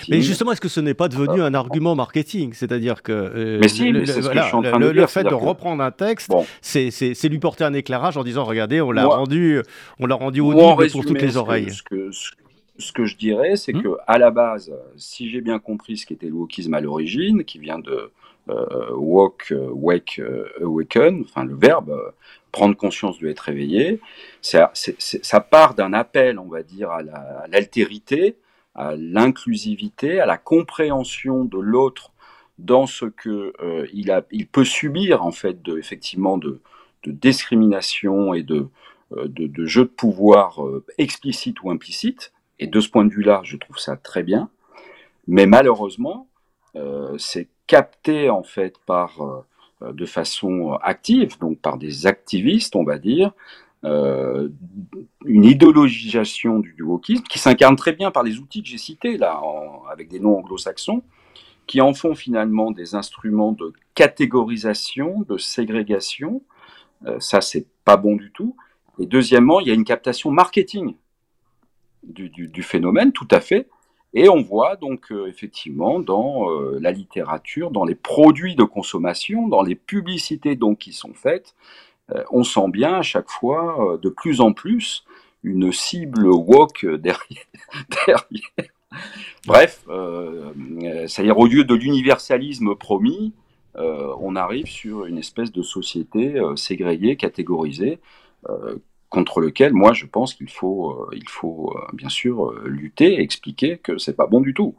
mais 0.08 0.20
justement, 0.20 0.52
est-ce 0.52 0.60
que 0.60 0.68
ce 0.68 0.80
n'est 0.80 0.94
pas 0.94 1.08
devenu 1.08 1.40
un 1.42 1.54
argument 1.54 1.94
marketing? 1.94 2.52
C'est-à-dire 2.52 3.02
que 3.02 3.12
euh, 3.12 3.58
mais 3.60 3.68
si, 3.68 3.90
le, 3.90 4.04
c'est 4.04 4.22
ce 4.22 4.28
que 4.28 4.38
je 4.38 4.42
suis 4.42 4.54
en 4.54 4.62
train 4.62 4.78
de 4.78 4.92
dire, 4.92 5.10
fait 5.10 5.24
de 5.24 5.34
reprendre 5.34 5.82
un 5.82 5.90
texte, 5.90 6.32
c'est 6.60 7.28
lui 7.28 7.38
porter 7.38 7.64
un 7.64 7.74
éclairage 7.74 8.16
en 8.16 8.24
disant 8.24 8.44
regardez, 8.44 8.80
on 8.80 8.92
l'a 8.92 9.06
rendu, 9.06 9.60
on 9.98 10.06
l'a 10.06 10.14
rendu 10.14 10.40
audible 10.40 10.90
pour 10.90 11.04
toutes 11.04 11.22
les 11.22 11.36
oreilles. 11.36 11.70
Ce 11.70 11.82
que, 11.82 12.10
ce 12.78 12.92
que, 12.92 13.04
je 13.04 13.16
dirais, 13.16 13.56
c'est 13.56 13.72
hmm? 13.72 13.82
que 13.82 13.88
à 14.06 14.18
la 14.18 14.30
base, 14.30 14.72
si 14.96 15.30
j'ai 15.30 15.40
bien 15.40 15.58
compris 15.58 15.96
ce 15.96 16.06
qu'était 16.06 16.26
le 16.26 16.34
wokisme 16.34 16.74
à 16.74 16.80
l'origine, 16.80 17.44
qui 17.44 17.58
vient 17.58 17.78
de 17.78 18.10
euh, 18.50 18.90
walk, 18.94 19.54
wake, 19.72 20.18
euh, 20.18 20.46
awaken, 20.60 21.22
enfin 21.22 21.44
le 21.44 21.54
verbe 21.54 22.12
prendre 22.52 22.76
conscience 22.76 23.18
de 23.18 23.28
être 23.28 23.48
éveillé, 23.48 24.00
ça, 24.40 24.70
ça 24.74 25.40
part 25.40 25.74
d'un 25.74 25.92
appel, 25.92 26.38
on 26.38 26.48
va 26.48 26.62
dire, 26.62 26.90
à 26.90 27.02
l'altérité 27.48 28.36
à 28.74 28.94
l'inclusivité, 28.96 30.20
à 30.20 30.26
la 30.26 30.38
compréhension 30.38 31.44
de 31.44 31.58
l'autre 31.58 32.12
dans 32.58 32.86
ce 32.86 33.06
que 33.06 33.52
euh, 33.60 33.86
il, 33.92 34.10
a, 34.10 34.24
il 34.30 34.46
peut 34.46 34.64
subir 34.64 35.24
en 35.24 35.32
fait 35.32 35.62
de, 35.62 35.78
effectivement 35.78 36.38
de, 36.38 36.60
discrimination 37.06 38.32
et 38.32 38.42
de, 38.42 38.68
euh, 39.12 39.28
de, 39.28 39.46
de 39.46 39.82
pouvoir 39.82 40.64
euh, 40.64 40.84
explicites 40.96 41.62
ou 41.62 41.70
implicites. 41.70 42.32
Et 42.58 42.66
de 42.66 42.80
ce 42.80 42.88
point 42.88 43.04
de 43.04 43.12
vue-là, 43.12 43.42
je 43.44 43.56
trouve 43.56 43.78
ça 43.78 43.96
très 43.96 44.22
bien. 44.22 44.48
Mais 45.26 45.46
malheureusement, 45.46 46.28
c'est 47.18 47.48
capté 47.66 48.30
en 48.30 48.42
fait 48.42 48.78
par 48.84 49.44
de 49.80 50.06
façon 50.06 50.72
active, 50.82 51.38
donc 51.38 51.58
par 51.58 51.78
des 51.78 52.06
activistes, 52.06 52.76
on 52.76 52.84
va 52.84 52.98
dire, 52.98 53.32
euh, 53.84 54.48
une 55.26 55.44
idéologisation 55.44 56.58
du, 56.58 56.82
wokisme 56.82 57.24
qui 57.24 57.38
s'incarne 57.38 57.76
très 57.76 57.92
bien 57.92 58.10
par 58.10 58.22
les 58.22 58.38
outils 58.38 58.62
que 58.62 58.68
j'ai 58.68 58.78
cités 58.78 59.18
là, 59.18 59.42
avec 59.90 60.08
des 60.08 60.20
noms 60.20 60.38
anglo-saxons, 60.38 61.02
qui 61.66 61.80
en 61.80 61.92
font 61.92 62.14
finalement 62.14 62.70
des 62.70 62.94
instruments 62.94 63.52
de 63.52 63.72
catégorisation, 63.94 65.24
de 65.28 65.36
ségrégation. 65.36 66.42
Euh, 67.06 67.20
ça, 67.20 67.40
c'est 67.40 67.66
pas 67.84 67.96
bon 67.96 68.16
du 68.16 68.30
tout. 68.32 68.56
Et 68.98 69.06
deuxièmement, 69.06 69.60
il 69.60 69.68
y 69.68 69.70
a 69.70 69.74
une 69.74 69.84
captation 69.84 70.30
marketing 70.30 70.94
du, 72.02 72.28
du, 72.30 72.62
phénomène, 72.62 73.12
tout 73.12 73.28
à 73.30 73.40
fait. 73.40 73.68
Et 74.14 74.28
on 74.28 74.40
voit 74.40 74.76
donc 74.76 75.10
euh, 75.10 75.26
effectivement 75.26 76.00
dans 76.00 76.48
la 76.78 76.92
littérature, 76.92 77.70
dans 77.70 77.84
les 77.84 77.96
produits 77.96 78.54
de 78.54 78.64
consommation, 78.64 79.48
dans 79.48 79.62
les 79.62 79.74
publicités 79.74 80.54
donc 80.54 80.78
qui 80.78 80.92
sont 80.92 81.12
faites, 81.12 81.54
on 82.30 82.44
sent 82.44 82.68
bien 82.68 82.94
à 82.94 83.02
chaque 83.02 83.30
fois 83.30 83.92
euh, 83.94 83.98
de 83.98 84.08
plus 84.08 84.40
en 84.40 84.52
plus 84.52 85.04
une 85.42 85.72
cible 85.72 86.26
woke 86.26 86.86
derrière. 86.86 88.28
Bref, 89.46 89.84
euh, 89.88 90.52
c'est-à-dire 91.06 91.38
au 91.38 91.46
lieu 91.46 91.64
de 91.64 91.74
l'universalisme 91.74 92.74
promis, 92.74 93.34
on 93.76 94.36
arrive 94.36 94.66
sur 94.66 95.04
une 95.04 95.18
espèce 95.18 95.50
de 95.50 95.60
société 95.60 96.40
ségrégée, 96.54 97.16
catégorisée, 97.16 97.98
contre 99.08 99.40
lequel 99.40 99.72
moi 99.72 99.92
je 99.92 100.06
pense 100.06 100.32
qu'il 100.32 100.48
faut, 100.48 101.08
il 101.12 101.28
faut 101.28 101.76
bien 101.92 102.08
sûr 102.08 102.52
lutter 102.64 103.20
expliquer 103.20 103.78
que 103.78 103.98
c'est 103.98 104.14
pas 104.14 104.28
bon 104.28 104.40
du 104.40 104.54
tout. 104.54 104.76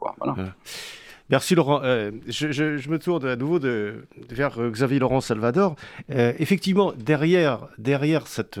Merci 1.28 1.56
Laurent. 1.56 1.80
Euh, 1.82 2.12
je, 2.28 2.88
me 2.88 2.98
tourne 2.98 3.26
à 3.26 3.34
nouveau 3.34 3.58
vers 3.58 4.60
euh, 4.60 4.70
Xavier 4.70 5.00
Laurent 5.00 5.20
Salvador. 5.20 5.74
Euh, 6.10 6.32
effectivement, 6.38 6.92
derrière, 6.92 7.68
derrière 7.78 8.28
cette, 8.28 8.60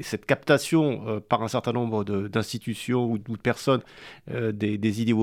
cette 0.00 0.24
captation 0.24 1.20
par 1.28 1.42
un 1.42 1.48
certain 1.48 1.72
nombre 1.72 2.04
d'institutions 2.04 3.04
ou, 3.04 3.18
de 3.18 3.36
personnes 3.36 3.82
des, 4.28 4.78
des, 4.78 5.02
il 5.02 5.14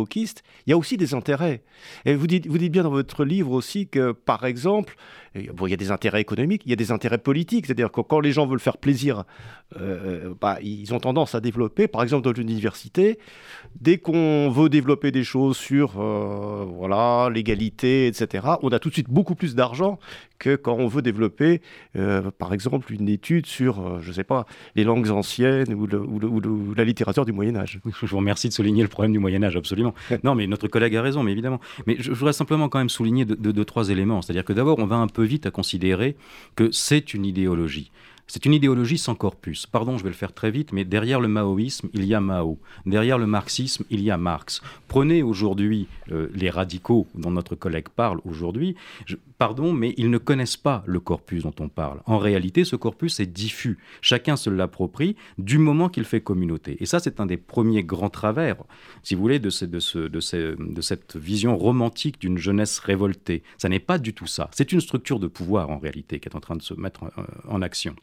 y 0.67 0.73
a 0.73 0.77
aussi 0.77 0.97
des 0.97 1.13
intérêts. 1.15 1.63
Et 2.05 2.15
vous 2.15 2.27
dites 2.27 2.47
bien 2.47 2.83
dans 2.83 2.91
votre 2.91 3.25
livre 3.25 3.51
aussi 3.51 3.87
que, 3.87 4.11
par 4.11 4.45
exemple, 4.45 4.95
bon, 5.53 5.67
il 5.67 5.71
y 5.71 5.73
a 5.73 5.77
des 5.77 5.91
intérêts 5.91 6.21
économiques, 6.21 6.63
il 6.65 6.69
y 6.69 6.73
a 6.73 6.75
des 6.75 6.91
intérêts 6.91 7.17
politiques, 7.17 7.65
c'est-à-dire 7.65 7.91
que 7.91 8.01
quand 8.01 8.19
les 8.19 8.31
gens 8.31 8.45
veulent 8.45 8.59
faire 8.59 8.77
plaisir, 8.77 9.23
euh, 9.79 10.33
bah, 10.39 10.57
ils 10.61 10.93
ont 10.93 10.99
tendance 10.99 11.35
à 11.35 11.41
développer, 11.41 11.87
par 11.87 12.03
exemple 12.03 12.23
dans 12.23 12.31
l'université, 12.31 13.19
dès 13.79 13.97
qu'on 13.97 14.49
veut 14.49 14.69
développer 14.69 15.11
des 15.11 15.23
choses 15.23 15.57
sur 15.57 15.91
voilà 15.91 17.29
l'égalité, 17.29 18.07
etc., 18.07 18.47
on 18.61 18.69
a 18.69 18.79
tout 18.79 18.89
de 18.89 18.93
suite 18.93 19.09
beaucoup 19.09 19.35
plus 19.35 19.55
d'argent 19.55 19.99
que 20.39 20.55
quand 20.55 20.75
on 20.75 20.87
veut 20.87 21.01
développer, 21.01 21.61
par 22.37 22.53
exemple, 22.53 22.93
une 22.93 23.07
étude 23.07 23.45
sur, 23.45 24.01
je 24.01 24.09
ne 24.09 24.13
sais 24.13 24.23
pas, 24.23 24.45
les 24.75 24.83
langues 24.83 25.09
anciennes 25.09 25.73
ou, 25.73 25.87
la 26.75 26.83
littérature 26.83 27.25
du 27.25 27.31
Moyen 27.31 27.55
Âge. 27.55 27.79
Je 28.01 28.05
vous 28.05 28.17
remercie 28.17 28.49
de 28.49 28.53
souligner 28.53 28.81
le 28.81 28.89
problème 28.89 29.11
du 29.11 29.19
Moyen 29.19 29.43
Âge, 29.43 29.55
absolument. 29.55 29.93
non, 30.23 30.35
mais 30.35 30.47
notre 30.47 30.67
collègue 30.67 30.95
a 30.95 31.01
raison, 31.01 31.23
mais 31.23 31.31
évidemment. 31.31 31.59
Mais 31.87 31.95
je, 31.99 32.11
voudrais 32.11 32.33
simplement 32.33 32.69
quand 32.69 32.79
même 32.79 32.89
souligner 32.89 33.25
deux, 33.25 33.65
trois 33.65 33.89
éléments. 33.89 34.21
C'est-à-dire 34.21 34.45
que 34.45 34.53
d'abord, 34.53 34.79
on 34.79 34.85
va 34.85 34.95
un 34.95 35.07
peu 35.07 35.24
vite 35.25 35.45
à 35.45 35.51
considérer 35.51 36.15
que 36.55 36.71
c'est 36.71 37.13
une 37.13 37.25
idéologie. 37.25 37.91
C'est 38.27 38.45
une 38.45 38.53
idéologie 38.53 38.97
sans 38.97 39.13
corpus. 39.13 39.67
Pardon, 39.67 39.97
je 39.97 40.03
vais 40.03 40.09
le 40.09 40.15
faire 40.15 40.33
très 40.33 40.49
vite, 40.49 40.73
mais 40.73 40.83
derrière 40.83 41.19
le 41.19 41.27
maoïsme, 41.27 41.89
il 41.93 42.05
y 42.05 42.15
a 42.15 42.19
Mao. 42.19 42.57
Derrière 42.85 43.19
le 43.19 43.27
marxisme, 43.27 43.83
il 43.91 44.01
y 44.01 44.09
a 44.09 44.17
Marx. 44.17 44.63
Prenez 44.87 45.21
aujourd'hui 45.21 45.87
euh, 46.11 46.27
les 46.33 46.49
radicaux 46.49 47.05
dont 47.13 47.29
notre 47.29 47.53
collègue 47.53 47.89
parle 47.89 48.19
aujourd'hui. 48.25 48.75
Pardon, 49.37 49.73
mais 49.73 49.93
ils 49.97 50.09
ne 50.09 50.17
connaissent 50.17 50.57
pas 50.57 50.83
le 50.85 50.99
corpus 50.99 51.43
dont 51.43 51.53
on 51.59 51.67
parle. 51.67 52.01
En 52.05 52.17
réalité, 52.17 52.63
ce 52.63 52.75
corpus 52.75 53.19
est 53.19 53.25
diffus. 53.25 53.77
Chacun 54.01 54.37
se 54.37 54.49
l'approprie 54.49 55.17
du 55.37 55.57
moment 55.57 55.89
qu'il 55.89 56.05
fait 56.05 56.21
communauté. 56.21 56.77
Et 56.79 56.85
ça, 56.85 56.99
c'est 56.99 57.19
un 57.19 57.25
des 57.25 57.37
premiers 57.37 57.83
grands 57.83 58.09
travers, 58.09 58.55
si 59.03 59.13
vous 59.13 59.21
voulez, 59.21 59.39
de, 59.39 59.49
cette 59.49 61.15
vision 61.17 61.57
romantique 61.57 62.19
d'une 62.19 62.37
jeunesse 62.37 62.79
révoltée. 62.79 63.43
Ça 63.57 63.67
n'est 63.67 63.79
pas 63.79 63.97
du 63.97 64.13
tout 64.13 64.27
ça. 64.27 64.49
C'est 64.53 64.71
une 64.71 64.81
structure 64.81 65.19
de 65.19 65.27
pouvoir, 65.27 65.69
en 65.69 65.79
réalité, 65.79 66.19
qui 66.19 66.29
est 66.29 66.35
en 66.35 66.41
train 66.41 66.55
de 66.55 66.61
se 66.61 66.73
mettre 66.73 67.03
en 67.47 67.61
action 67.61 67.95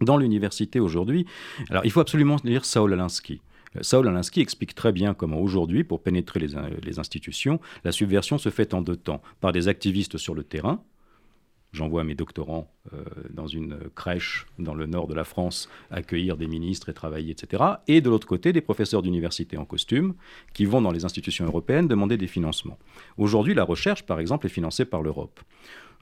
dans 0.00 0.16
l'université 0.16 0.80
aujourd'hui. 0.80 1.26
Alors, 1.70 1.84
il 1.84 1.90
faut 1.90 2.00
absolument 2.00 2.36
lire 2.44 2.64
Saul 2.64 2.92
Alinsky. 2.92 3.40
Saul 3.82 4.08
Alinsky 4.08 4.40
explique 4.40 4.74
très 4.74 4.92
bien 4.92 5.14
comment 5.14 5.40
aujourd'hui, 5.40 5.84
pour 5.84 6.02
pénétrer 6.02 6.40
les, 6.40 6.98
institutions, 6.98 7.60
la 7.84 7.92
subversion 7.92 8.38
se 8.38 8.48
fait 8.48 8.74
en 8.74 8.82
deux 8.82 8.96
temps. 8.96 9.22
Par 9.40 9.52
des 9.52 9.68
activistes 9.68 10.18
sur 10.18 10.34
le 10.34 10.44
terrain, 10.44 10.82
J'envoie 11.76 12.04
mes 12.04 12.14
doctorants 12.14 12.72
euh, 12.94 13.04
dans 13.28 13.46
une 13.46 13.76
crèche 13.94 14.46
dans 14.58 14.72
le 14.72 14.86
nord 14.86 15.06
de 15.08 15.14
la 15.14 15.24
France 15.24 15.68
accueillir 15.90 16.38
des 16.38 16.46
ministres 16.46 16.88
et 16.88 16.94
travailler, 16.94 17.32
etc. 17.32 17.62
Et 17.86 18.00
de 18.00 18.08
l'autre 18.08 18.26
côté, 18.26 18.54
des 18.54 18.62
professeurs 18.62 19.02
d'université 19.02 19.58
en 19.58 19.66
costume 19.66 20.14
qui 20.54 20.64
vont 20.64 20.80
dans 20.80 20.90
les 20.90 21.04
institutions 21.04 21.44
européennes 21.44 21.86
demander 21.86 22.16
des 22.16 22.28
financements. 22.28 22.78
Aujourd'hui, 23.18 23.52
la 23.52 23.62
recherche, 23.62 24.04
par 24.04 24.20
exemple, 24.20 24.46
est 24.46 24.48
financée 24.48 24.86
par 24.86 25.02
l'Europe. 25.02 25.38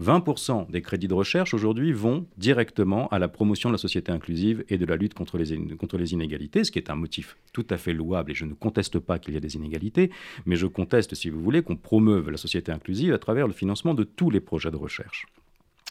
20% 0.01 0.71
des 0.71 0.81
crédits 0.81 1.09
de 1.09 1.15
recherche 1.15 1.55
aujourd'hui 1.55 1.93
vont 1.93 2.25
directement 2.39 3.09
à 3.09 3.19
la 3.19 3.27
promotion 3.27 3.69
de 3.69 3.75
la 3.75 3.79
société 3.79 4.13
inclusive 4.13 4.65
et 4.69 4.79
de 4.79 4.87
la 4.87 4.95
lutte 4.95 5.15
contre 5.15 5.39
les, 5.39 5.59
contre 5.77 5.99
les 5.99 6.13
inégalités, 6.13 6.63
ce 6.63 6.71
qui 6.71 6.79
est 6.79 6.89
un 6.89 6.95
motif 6.95 7.37
tout 7.53 7.67
à 7.69 7.79
fait 7.79 7.95
louable 7.95 8.31
et 8.31 8.35
je 8.35 8.45
ne 8.45 8.55
conteste 8.55 9.01
pas 9.01 9.19
qu'il 9.19 9.35
y 9.35 9.37
ait 9.37 9.41
des 9.41 9.57
inégalités, 9.57 10.13
mais 10.47 10.55
je 10.55 10.69
conteste, 10.69 11.17
si 11.17 11.31
vous 11.31 11.41
voulez, 11.41 11.63
qu'on 11.63 11.77
promeuve 11.77 12.31
la 12.31 12.37
société 12.37 12.71
inclusive 12.71 13.13
à 13.13 13.19
travers 13.19 13.49
le 13.49 13.53
financement 13.53 13.95
de 13.95 14.05
tous 14.05 14.31
les 14.31 14.41
projets 14.41 14.71
de 14.71 14.77
recherche. 14.77 15.27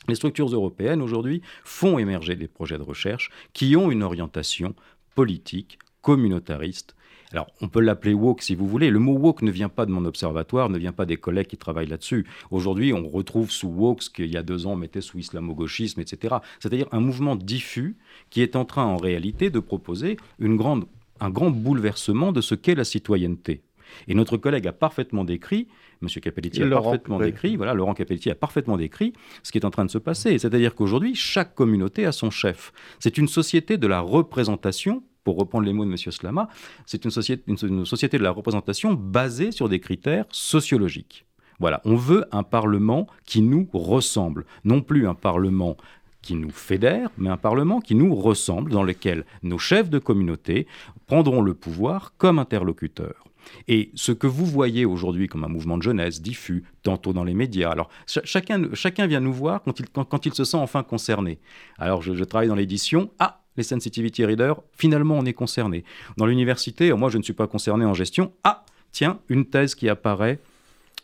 Les 0.07 0.15
structures 0.15 0.53
européennes 0.53 1.01
aujourd'hui 1.01 1.41
font 1.63 1.97
émerger 1.97 2.35
des 2.35 2.47
projets 2.47 2.77
de 2.77 2.83
recherche 2.83 3.31
qui 3.53 3.75
ont 3.75 3.91
une 3.91 4.03
orientation 4.03 4.75
politique, 5.15 5.79
communautariste, 6.01 6.95
alors, 7.33 7.47
on 7.61 7.67
peut 7.67 7.79
l'appeler 7.79 8.13
woke 8.13 8.43
si 8.43 8.53
vous 8.53 8.67
voulez. 8.67 8.91
Le 8.91 8.99
mot 8.99 9.17
woke 9.17 9.41
ne 9.41 9.49
vient 9.49 9.69
pas 9.69 9.87
de 9.87 9.91
mon 9.91 10.05
observatoire, 10.05 10.69
ne 10.69 10.77
vient 10.77 10.91
pas 10.91 11.07
des 11.07 11.17
collègues 11.17 11.47
qui 11.47 11.57
travaillent 11.57 11.87
là-dessus. 11.87 12.27
Aujourd'hui, 12.51 12.93
on 12.93 13.09
retrouve 13.09 13.49
sous 13.49 13.69
woke 13.69 14.03
ce 14.03 14.11
qu'il 14.11 14.31
y 14.31 14.37
a 14.37 14.43
deux 14.43 14.67
ans 14.67 14.73
on 14.73 14.75
mettait 14.75 15.01
sous 15.01 15.17
islamo-gauchisme, 15.17 15.99
etc. 15.99 16.35
C'est-à-dire 16.59 16.87
un 16.91 16.99
mouvement 16.99 17.35
diffus 17.35 17.97
qui 18.29 18.41
est 18.41 18.55
en 18.55 18.65
train, 18.65 18.85
en 18.85 18.97
réalité, 18.97 19.49
de 19.49 19.59
proposer 19.59 20.17
un 20.39 21.29
grand 21.29 21.49
bouleversement 21.49 22.31
de 22.31 22.41
ce 22.41 22.53
qu'est 22.53 22.75
la 22.75 22.83
citoyenneté. 22.83 23.63
Et 24.07 24.13
notre 24.13 24.37
collègue 24.37 24.67
a 24.67 24.73
parfaitement 24.73 25.23
décrit, 25.23 25.67
M. 26.03 26.21
Capelletti 26.21 26.63
a 26.63 26.69
parfaitement 26.69 27.19
décrit, 27.19 27.55
voilà, 27.55 27.73
Laurent 27.73 27.93
Capelletti 27.93 28.29
a 28.29 28.35
parfaitement 28.35 28.77
décrit 28.77 29.13
ce 29.41 29.51
qui 29.51 29.57
est 29.57 29.65
en 29.65 29.71
train 29.71 29.85
de 29.85 29.91
se 29.91 29.97
passer. 29.97 30.37
C'est-à-dire 30.37 30.75
qu'aujourd'hui, 30.75 31.15
chaque 31.15 31.55
communauté 31.55 32.05
a 32.05 32.11
son 32.11 32.29
chef. 32.29 32.73
C'est 32.99 33.17
une 33.17 33.27
société 33.27 33.77
de 33.77 33.87
la 33.87 34.01
représentation 34.01 35.03
pour 35.23 35.37
reprendre 35.37 35.65
les 35.65 35.73
mots 35.73 35.85
de 35.85 35.89
M. 35.89 35.97
Slama, 35.97 36.49
c'est 36.85 37.05
une 37.05 37.11
société, 37.11 37.43
une, 37.47 37.85
société 37.85 38.17
de 38.17 38.23
la 38.23 38.31
représentation 38.31 38.93
basée 38.93 39.51
sur 39.51 39.69
des 39.69 39.79
critères 39.79 40.25
sociologiques. 40.31 41.25
Voilà, 41.59 41.81
on 41.85 41.95
veut 41.95 42.25
un 42.31 42.43
Parlement 42.43 43.07
qui 43.25 43.41
nous 43.41 43.69
ressemble, 43.73 44.45
non 44.65 44.81
plus 44.81 45.07
un 45.07 45.13
Parlement 45.13 45.77
qui 46.21 46.35
nous 46.35 46.49
fédère, 46.49 47.09
mais 47.17 47.29
un 47.29 47.37
Parlement 47.37 47.79
qui 47.79 47.95
nous 47.95 48.15
ressemble, 48.15 48.71
dans 48.71 48.83
lequel 48.83 49.25
nos 49.43 49.57
chefs 49.57 49.89
de 49.89 49.99
communauté 49.99 50.67
prendront 51.05 51.41
le 51.41 51.53
pouvoir 51.53 52.13
comme 52.17 52.39
interlocuteurs. 52.39 53.23
Et 53.67 53.91
ce 53.95 54.12
que 54.12 54.27
vous 54.27 54.45
voyez 54.45 54.86
aujourd'hui 54.86 55.27
comme 55.27 55.43
un 55.43 55.49
mouvement 55.49 55.77
de 55.77 55.84
jeunesse 55.84 56.21
diffus, 56.21 56.63
tantôt 56.82 57.13
dans 57.13 57.23
les 57.23 57.34
médias, 57.34 57.71
alors 57.71 57.89
chacun, 58.06 58.69
chacun 58.73 59.08
vient 59.08 59.19
nous 59.19 59.34
voir 59.34 59.62
quand 59.63 59.79
il, 59.79 59.88
quand, 59.89 60.25
il 60.25 60.34
se 60.34 60.43
sent 60.43 60.58
enfin 60.58 60.84
concerné. 60.84 61.39
Alors 61.77 62.01
je, 62.01 62.13
je 62.13 62.23
travaille 62.23 62.47
dans 62.47 62.56
l'édition, 62.56 63.12
ah, 63.19 63.41
les 63.58 63.63
sensitivity 63.63 64.25
readers, 64.25 64.62
finalement 64.71 65.15
on 65.17 65.25
est 65.25 65.34
concerné. 65.34 65.84
Dans 66.17 66.25
l'université, 66.25 66.91
moi 66.93 67.10
je 67.10 67.17
ne 67.17 67.23
suis 67.23 67.34
pas 67.34 67.47
concerné 67.47 67.86
en 67.86 67.93
gestion. 67.93 68.34
Ah, 68.43 68.65
tiens, 68.91 69.19
une 69.29 69.45
thèse 69.45 69.75
qui 69.75 69.89
apparaît 69.89 70.39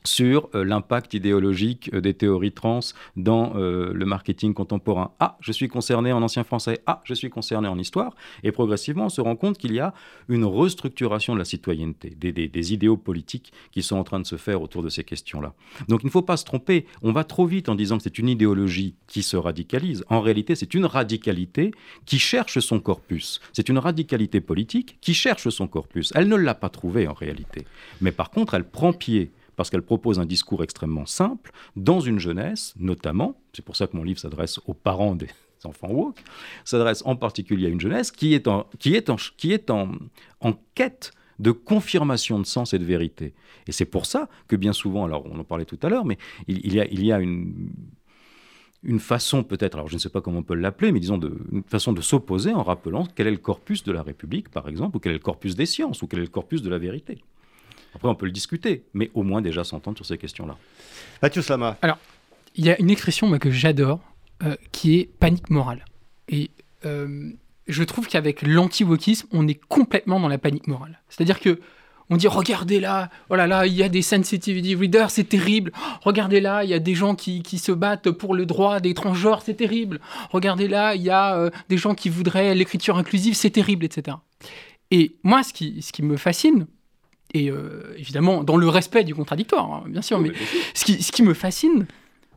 sur 0.03 0.49
euh, 0.55 0.63
l'impact 0.63 1.13
idéologique 1.13 1.89
euh, 1.93 2.01
des 2.01 2.13
théories 2.13 2.51
trans 2.51 2.79
dans 3.17 3.53
euh, 3.55 3.91
le 3.93 4.05
marketing 4.05 4.53
contemporain. 4.53 5.11
Ah, 5.19 5.37
je 5.41 5.51
suis 5.51 5.67
concerné 5.67 6.13
en 6.13 6.21
ancien 6.21 6.43
français. 6.43 6.81
Ah, 6.85 7.01
je 7.03 7.13
suis 7.13 7.29
concerné 7.29 7.67
en 7.67 7.77
histoire. 7.77 8.15
Et 8.43 8.51
progressivement, 8.51 9.05
on 9.05 9.09
se 9.09 9.21
rend 9.21 9.35
compte 9.35 9.57
qu'il 9.57 9.73
y 9.73 9.79
a 9.79 9.93
une 10.29 10.45
restructuration 10.45 11.33
de 11.33 11.39
la 11.39 11.45
citoyenneté, 11.45 12.15
des, 12.17 12.31
des, 12.31 12.73
idéaux 12.73 12.97
politiques 12.97 13.51
qui 13.71 13.81
sont 13.81 13.97
en 13.97 14.03
train 14.03 14.19
de 14.19 14.25
se 14.25 14.37
faire 14.37 14.61
autour 14.61 14.83
de 14.83 14.89
ces 14.89 15.03
questions-là. 15.03 15.53
Donc 15.87 16.03
il 16.03 16.07
ne 16.07 16.11
faut 16.11 16.21
pas 16.21 16.37
se 16.37 16.45
tromper. 16.45 16.85
On 17.01 17.11
va 17.11 17.23
trop 17.23 17.45
vite 17.45 17.67
en 17.67 17.75
disant 17.75 17.97
que 17.97 18.03
c'est 18.03 18.19
une 18.19 18.29
idéologie 18.29 18.95
qui 19.07 19.23
se 19.23 19.37
radicalise. 19.37 20.05
En 20.09 20.21
réalité, 20.21 20.55
c'est 20.55 20.73
une 20.73 20.85
radicalité 20.85 21.71
qui 22.05 22.19
cherche 22.19 22.59
son 22.59 22.79
corpus. 22.79 23.41
C'est 23.53 23.69
une 23.69 23.77
radicalité 23.77 24.39
politique 24.41 24.97
qui 25.01 25.13
cherche 25.13 25.49
son 25.49 25.67
corpus. 25.67 26.11
Elle 26.15 26.27
ne 26.27 26.35
l'a 26.35 26.55
pas 26.55 26.69
trouvé 26.69 27.07
en 27.07 27.13
réalité. 27.13 27.65
Mais 28.01 28.11
par 28.11 28.29
contre, 28.29 28.53
elle 28.53 28.69
prend 28.69 28.93
pied 28.93 29.31
parce 29.59 29.69
qu'elle 29.69 29.81
propose 29.81 30.19
un 30.19 30.25
discours 30.25 30.63
extrêmement 30.63 31.05
simple, 31.05 31.51
dans 31.75 31.99
une 31.99 32.17
jeunesse 32.17 32.73
notamment, 32.79 33.35
c'est 33.51 33.61
pour 33.61 33.75
ça 33.75 33.87
que 33.87 33.97
mon 33.97 34.03
livre 34.03 34.17
s'adresse 34.17 34.57
aux 34.67 34.73
parents 34.73 35.15
des 35.15 35.27
enfants 35.65 35.89
woke, 35.89 36.23
s'adresse 36.63 37.03
en 37.05 37.17
particulier 37.17 37.65
à 37.65 37.69
une 37.69 37.81
jeunesse 37.81 38.09
qui 38.09 38.33
est 38.33 38.47
en, 38.47 38.67
qui 38.79 38.95
est 38.95 39.09
en, 39.09 39.17
qui 39.35 39.51
est 39.51 39.69
en, 39.69 39.89
quête 40.75 41.11
de 41.39 41.51
confirmation 41.51 42.39
de 42.39 42.45
sens 42.45 42.73
et 42.73 42.79
de 42.79 42.85
vérité. 42.85 43.33
Et 43.67 43.73
c'est 43.73 43.83
pour 43.83 44.05
ça 44.05 44.29
que 44.47 44.55
bien 44.55 44.71
souvent, 44.71 45.03
alors 45.03 45.25
on 45.29 45.37
en 45.37 45.43
parlait 45.43 45.65
tout 45.65 45.79
à 45.81 45.89
l'heure, 45.89 46.05
mais 46.05 46.17
il, 46.47 46.73
y 46.73 46.79
a, 46.79 46.85
il 46.85 47.05
y 47.05 47.11
a 47.11 47.19
une, 47.19 47.53
une 48.81 48.99
façon 48.99 49.43
peut-être, 49.43 49.75
alors 49.75 49.89
je 49.89 49.95
ne 49.95 49.99
sais 49.99 50.07
pas 50.07 50.21
comment 50.21 50.39
on 50.39 50.43
peut 50.43 50.55
l'appeler, 50.55 50.93
mais 50.93 51.01
disons 51.01 51.17
de, 51.17 51.37
une 51.51 51.63
façon 51.63 51.91
de 51.91 51.99
s'opposer 51.99 52.53
en 52.53 52.63
rappelant 52.63 53.05
quel 53.13 53.27
est 53.27 53.31
le 53.31 53.37
corpus 53.37 53.83
de 53.83 53.91
la 53.91 54.03
République, 54.03 54.47
par 54.47 54.69
exemple, 54.69 54.95
ou 54.95 54.99
quel 55.01 55.11
est 55.11 55.15
le 55.15 55.19
corpus 55.19 55.57
des 55.57 55.65
sciences, 55.65 56.01
ou 56.01 56.07
quel 56.07 56.19
est 56.19 56.23
le 56.23 56.29
corpus 56.29 56.61
de 56.61 56.69
la 56.69 56.77
vérité. 56.77 57.17
Après, 57.95 58.07
on 58.07 58.15
peut 58.15 58.25
le 58.25 58.31
discuter, 58.31 58.83
mais 58.93 59.09
au 59.13 59.23
moins 59.23 59.41
déjà 59.41 59.63
s'entendre 59.63 59.97
sur 59.97 60.05
ces 60.05 60.17
questions-là. 60.17 60.57
Mathieu 61.21 61.41
Slama. 61.41 61.77
Alors, 61.81 61.97
il 62.55 62.65
y 62.65 62.69
a 62.69 62.79
une 62.79 62.89
expression 62.89 63.37
que 63.37 63.51
j'adore, 63.51 63.99
euh, 64.43 64.55
qui 64.71 64.99
est 64.99 65.09
panique 65.19 65.49
morale. 65.49 65.85
Et 66.27 66.49
euh, 66.85 67.31
je 67.67 67.83
trouve 67.83 68.07
qu'avec 68.07 68.41
l'anti-wokisme, 68.41 69.27
on 69.31 69.47
est 69.47 69.59
complètement 69.67 70.19
dans 70.19 70.27
la 70.27 70.37
panique 70.37 70.67
morale. 70.67 71.01
C'est-à-dire 71.09 71.39
que 71.39 71.59
on 72.09 72.17
dit 72.17 72.27
regardez 72.27 72.79
là, 72.79 73.09
oh 73.29 73.35
là 73.35 73.45
là, 73.45 73.67
il 73.67 73.73
y 73.73 73.83
a 73.83 73.89
des 73.89 74.01
sensitivity 74.01 74.75
readers, 74.75 75.11
c'est 75.11 75.25
terrible. 75.25 75.71
regardez 76.01 76.41
là, 76.41 76.63
il 76.63 76.69
y 76.69 76.73
a 76.73 76.79
des 76.79 76.95
gens 76.95 77.13
qui, 77.15 77.43
qui, 77.43 77.59
se 77.59 77.71
battent 77.71 78.09
pour 78.09 78.33
le 78.33 78.47
droit 78.47 78.79
des 78.79 78.95
transgenres, 78.95 79.43
c'est 79.43 79.53
terrible. 79.53 79.99
Regardez 80.31 80.67
là, 80.67 80.95
il 80.95 81.03
y 81.03 81.11
a 81.11 81.35
euh, 81.35 81.51
des 81.69 81.77
gens 81.77 81.93
qui 81.93 82.09
voudraient 82.09 82.55
l'écriture 82.55 82.97
inclusive, 82.97 83.35
c'est 83.35 83.51
terrible, 83.51 83.85
etc. 83.85 84.17
Et 84.89 85.17
moi, 85.21 85.43
ce 85.43 85.53
qui, 85.53 85.81
ce 85.83 85.91
qui 85.91 86.01
me 86.01 86.17
fascine, 86.17 86.65
et 87.33 87.49
euh, 87.49 87.95
évidemment 87.97 88.43
dans 88.43 88.57
le 88.57 88.67
respect 88.67 89.03
du 89.03 89.13
contradictoire, 89.13 89.71
hein, 89.71 89.83
bien 89.87 90.01
sûr. 90.01 90.19
mais 90.19 90.31
ce 90.73 90.85
qui, 90.85 91.01
ce 91.01 91.11
qui 91.11 91.23
me 91.23 91.33
fascine, 91.33 91.85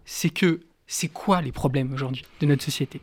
c'est 0.05 0.31
que 0.31 0.61
c'est 0.87 1.09
quoi 1.09 1.41
les 1.41 1.53
problèmes 1.53 1.93
aujourd'hui 1.93 2.25
de 2.41 2.47
notre 2.47 2.63
société? 2.63 3.01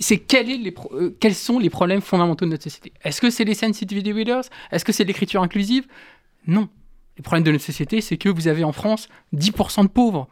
C'est 0.00 0.18
quel 0.18 0.48
euh, 0.92 1.10
quels 1.20 1.34
sont 1.34 1.58
les 1.58 1.70
problèmes 1.70 2.00
fondamentaux 2.00 2.44
de 2.44 2.50
notre 2.50 2.62
société? 2.62 2.92
Est-ce 3.04 3.20
que 3.20 3.30
c'est 3.30 3.44
les 3.44 3.54
sensitivity 3.54 4.12
readers 4.12 4.44
Est-ce 4.70 4.84
que 4.84 4.92
c'est 4.92 5.04
l'écriture 5.04 5.42
inclusive? 5.42 5.86
Non. 6.46 6.68
Les 7.16 7.22
problèmes 7.22 7.44
de 7.44 7.52
notre 7.52 7.64
société, 7.64 8.00
c'est 8.00 8.16
que 8.16 8.28
vous 8.28 8.48
avez 8.48 8.64
en 8.64 8.72
France 8.72 9.08
10% 9.34 9.82
de 9.82 9.88
pauvres. 9.88 10.28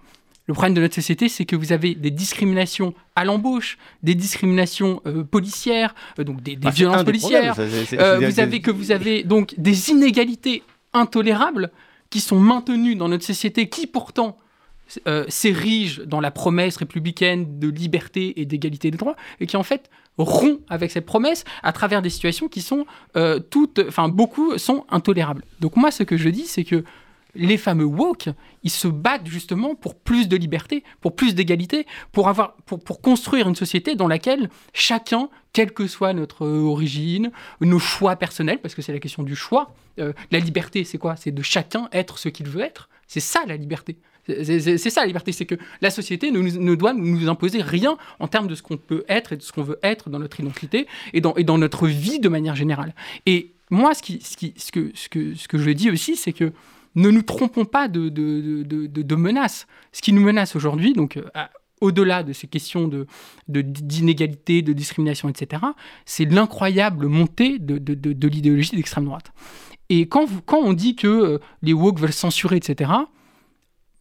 Le 0.47 0.55
problème 0.55 0.75
de 0.75 0.81
notre 0.81 0.95
société, 0.95 1.29
c'est 1.29 1.45
que 1.45 1.55
vous 1.55 1.73
avez 1.73 1.95
des 1.95 2.11
discriminations 2.11 2.95
à 3.15 3.25
l'embauche, 3.25 3.79
des 4.03 4.15
discriminations 4.15 5.01
euh, 5.07 5.23
policières, 5.23 5.95
euh, 6.19 6.25
donc 6.25 6.43
des, 6.43 6.57
des 6.57 6.63
Bah, 6.63 6.71
c'est 6.71 6.79
violences 6.79 7.05
policières. 7.05 7.55
Euh, 7.93 8.19
vous 8.19 8.41
avez 8.41 8.61
que 8.61 8.71
vous 8.71 8.91
avez 8.91 9.23
donc 9.23 9.55
des 9.59 9.91
inégalités 9.91 10.63
intolérables 10.93 11.71
qui 12.11 12.21
sont 12.21 12.41
maintenues 12.41 12.97
dans 12.97 13.09
notre 13.09 13.25
société, 13.25 13.69
qui 13.69 13.87
pourtant 13.87 14.37
euh, 15.07 15.25
s'érigent 15.29 16.03
dans 16.05 16.21
la 16.21 16.31
promesse 16.31 16.77
républicaine 16.77 17.61
de 17.61 17.69
liberté 17.69 18.41
et 18.41 18.45
d'égalité 18.45 18.91
des 18.91 18.99
droits, 18.99 19.17
et 19.39 19.47
qui 19.47 19.57
en 19.57 19.63
fait 19.63 19.89
rompt 20.19 20.61
avec 20.69 20.91
cette 20.91 21.07
promesse 21.07 21.45
à 21.63 21.73
travers 21.73 22.03
des 22.03 22.11
situations 22.11 22.49
qui 22.49 22.61
sont 22.61 22.87
euh, 23.17 23.39
toutes, 23.39 23.81
enfin 23.87 24.09
beaucoup 24.09 24.59
sont 24.59 24.85
intolérables. 24.91 25.45
Donc 25.61 25.77
moi, 25.77 25.91
ce 25.91 26.03
que 26.03 26.17
je 26.17 26.29
dis, 26.29 26.47
c'est 26.47 26.65
que 26.65 26.85
les 27.35 27.57
fameux 27.57 27.85
woke, 27.85 28.29
ils 28.63 28.71
se 28.71 28.89
battent 28.89 29.27
justement 29.27 29.75
pour 29.75 29.95
plus 29.95 30.29
de 30.29 30.37
liberté, 30.37 30.85
pour 31.01 31.15
plus 31.15 31.35
d'égalité, 31.35 31.87
pour, 32.13 32.29
avoir, 32.29 32.55
pour, 32.67 32.83
pour 32.83 33.01
construire 33.01 33.49
une 33.49 33.55
société 33.55 33.95
dans 33.95 34.09
laquelle 34.09 34.49
chacun, 34.73 35.29
quelle 35.53 35.73
que 35.73 35.87
soit 35.87 36.13
notre 36.13 36.47
origine, 36.47 37.31
nos 37.61 37.79
choix 37.79 38.17
personnels, 38.17 38.59
parce 38.61 38.75
que 38.75 38.83
c'est 38.83 38.93
la 38.93 38.99
question 39.01 39.23
du 39.23 39.37
choix, 39.37 39.75
euh, 39.99 40.13
la 40.31 40.39
liberté, 40.39 40.85
c'est 40.85 40.99
quoi? 40.99 41.17
C'est 41.17 41.33
de 41.33 41.43
chacun 41.43 41.89
être 41.93 42.19
ce 42.19 42.29
qu'il 42.29 42.49
veut 42.49 42.63
être. 42.63 42.89
C'est 43.07 43.21
ça 43.21 43.43
la 43.47 43.57
liberté. 43.57 43.97
C'est- 44.29 44.79
ça 44.91 45.01
la 45.01 45.07
liberté, 45.09 45.33
c'est 45.33 45.47
que 45.47 45.57
la 45.81 45.91
société 45.91 46.31
ne 46.31 46.75
doit 46.77 46.93
nous 46.93 47.29
imposer 47.29 47.63
rien 47.63 47.97
en 48.21 48.29
termes 48.29 48.47
de 48.47 48.55
ce 48.55 48.63
qu'on 48.63 48.77
peut 48.77 49.05
être 49.09 49.33
et 49.33 49.37
de 49.37 49.43
ce 49.43 49.51
qu'on 49.51 49.65
veut 49.65 49.79
être 49.83 50.09
dans 50.11 50.21
notre 50.21 50.39
identité 50.39 50.87
et 51.13 51.21
dans, 51.21 51.35
et 51.35 51.43
dans 51.43 51.59
notre 51.59 51.89
vie 51.89 52.21
de 52.21 52.29
manière 52.29 52.55
générale. 52.55 52.95
Et 53.27 53.51
moi, 53.71 53.95
ce, 53.95 54.03
qui, 54.03 54.21
ce, 54.21 54.37
qui, 54.37 54.55
ce, 54.57 54.71
que, 54.71 54.93
ce, 54.95 55.09
que, 55.09 55.35
ce 55.35 55.49
que 55.49 55.59
je 55.59 55.71
dis 55.71 55.91
aussi, 55.91 56.15
c'est 56.17 56.33
que 56.33 56.53
ne 56.95 57.11
nous 57.11 57.23
trompons 57.23 57.65
pas 57.65 57.89
de, 57.89 58.09
de, 58.09 58.63
de, 58.63 58.87
de- 58.87 59.03
de 59.03 59.15
menaces. 59.15 59.67
Ce 59.93 60.03
qui 60.03 60.13
nous 60.13 60.23
menace 60.23 60.57
aujourd'hui, 60.57 60.93
donc 60.93 61.17
euh, 61.17 61.23
au-delà 61.81 62.23
de 62.23 62.33
ces 62.33 62.47
questions 62.47 62.89
de, 62.89 63.07
de- 63.49 63.63
d'inégalité, 63.63 64.63
de 64.63 64.73
discrimination, 64.73 65.29
etc., 65.29 65.63
c'est 66.05 66.25
l'incroyable 66.25 67.07
montée 67.07 67.59
de, 67.59 68.27
l'idéologie 68.29 68.77
d'extrême 68.77 69.05
droite. 69.05 69.33
Et 69.89 70.07
quand, 70.09 70.25
vous- 70.25 70.43
quand 70.43 70.59
on 70.59 70.73
dit 70.73 70.95
que 70.97 71.07
euh, 71.09 71.39
les 71.63 71.73
woke 71.73 71.99
veulent 72.01 72.13
censurer, 72.13 72.57
etc., 72.57 72.91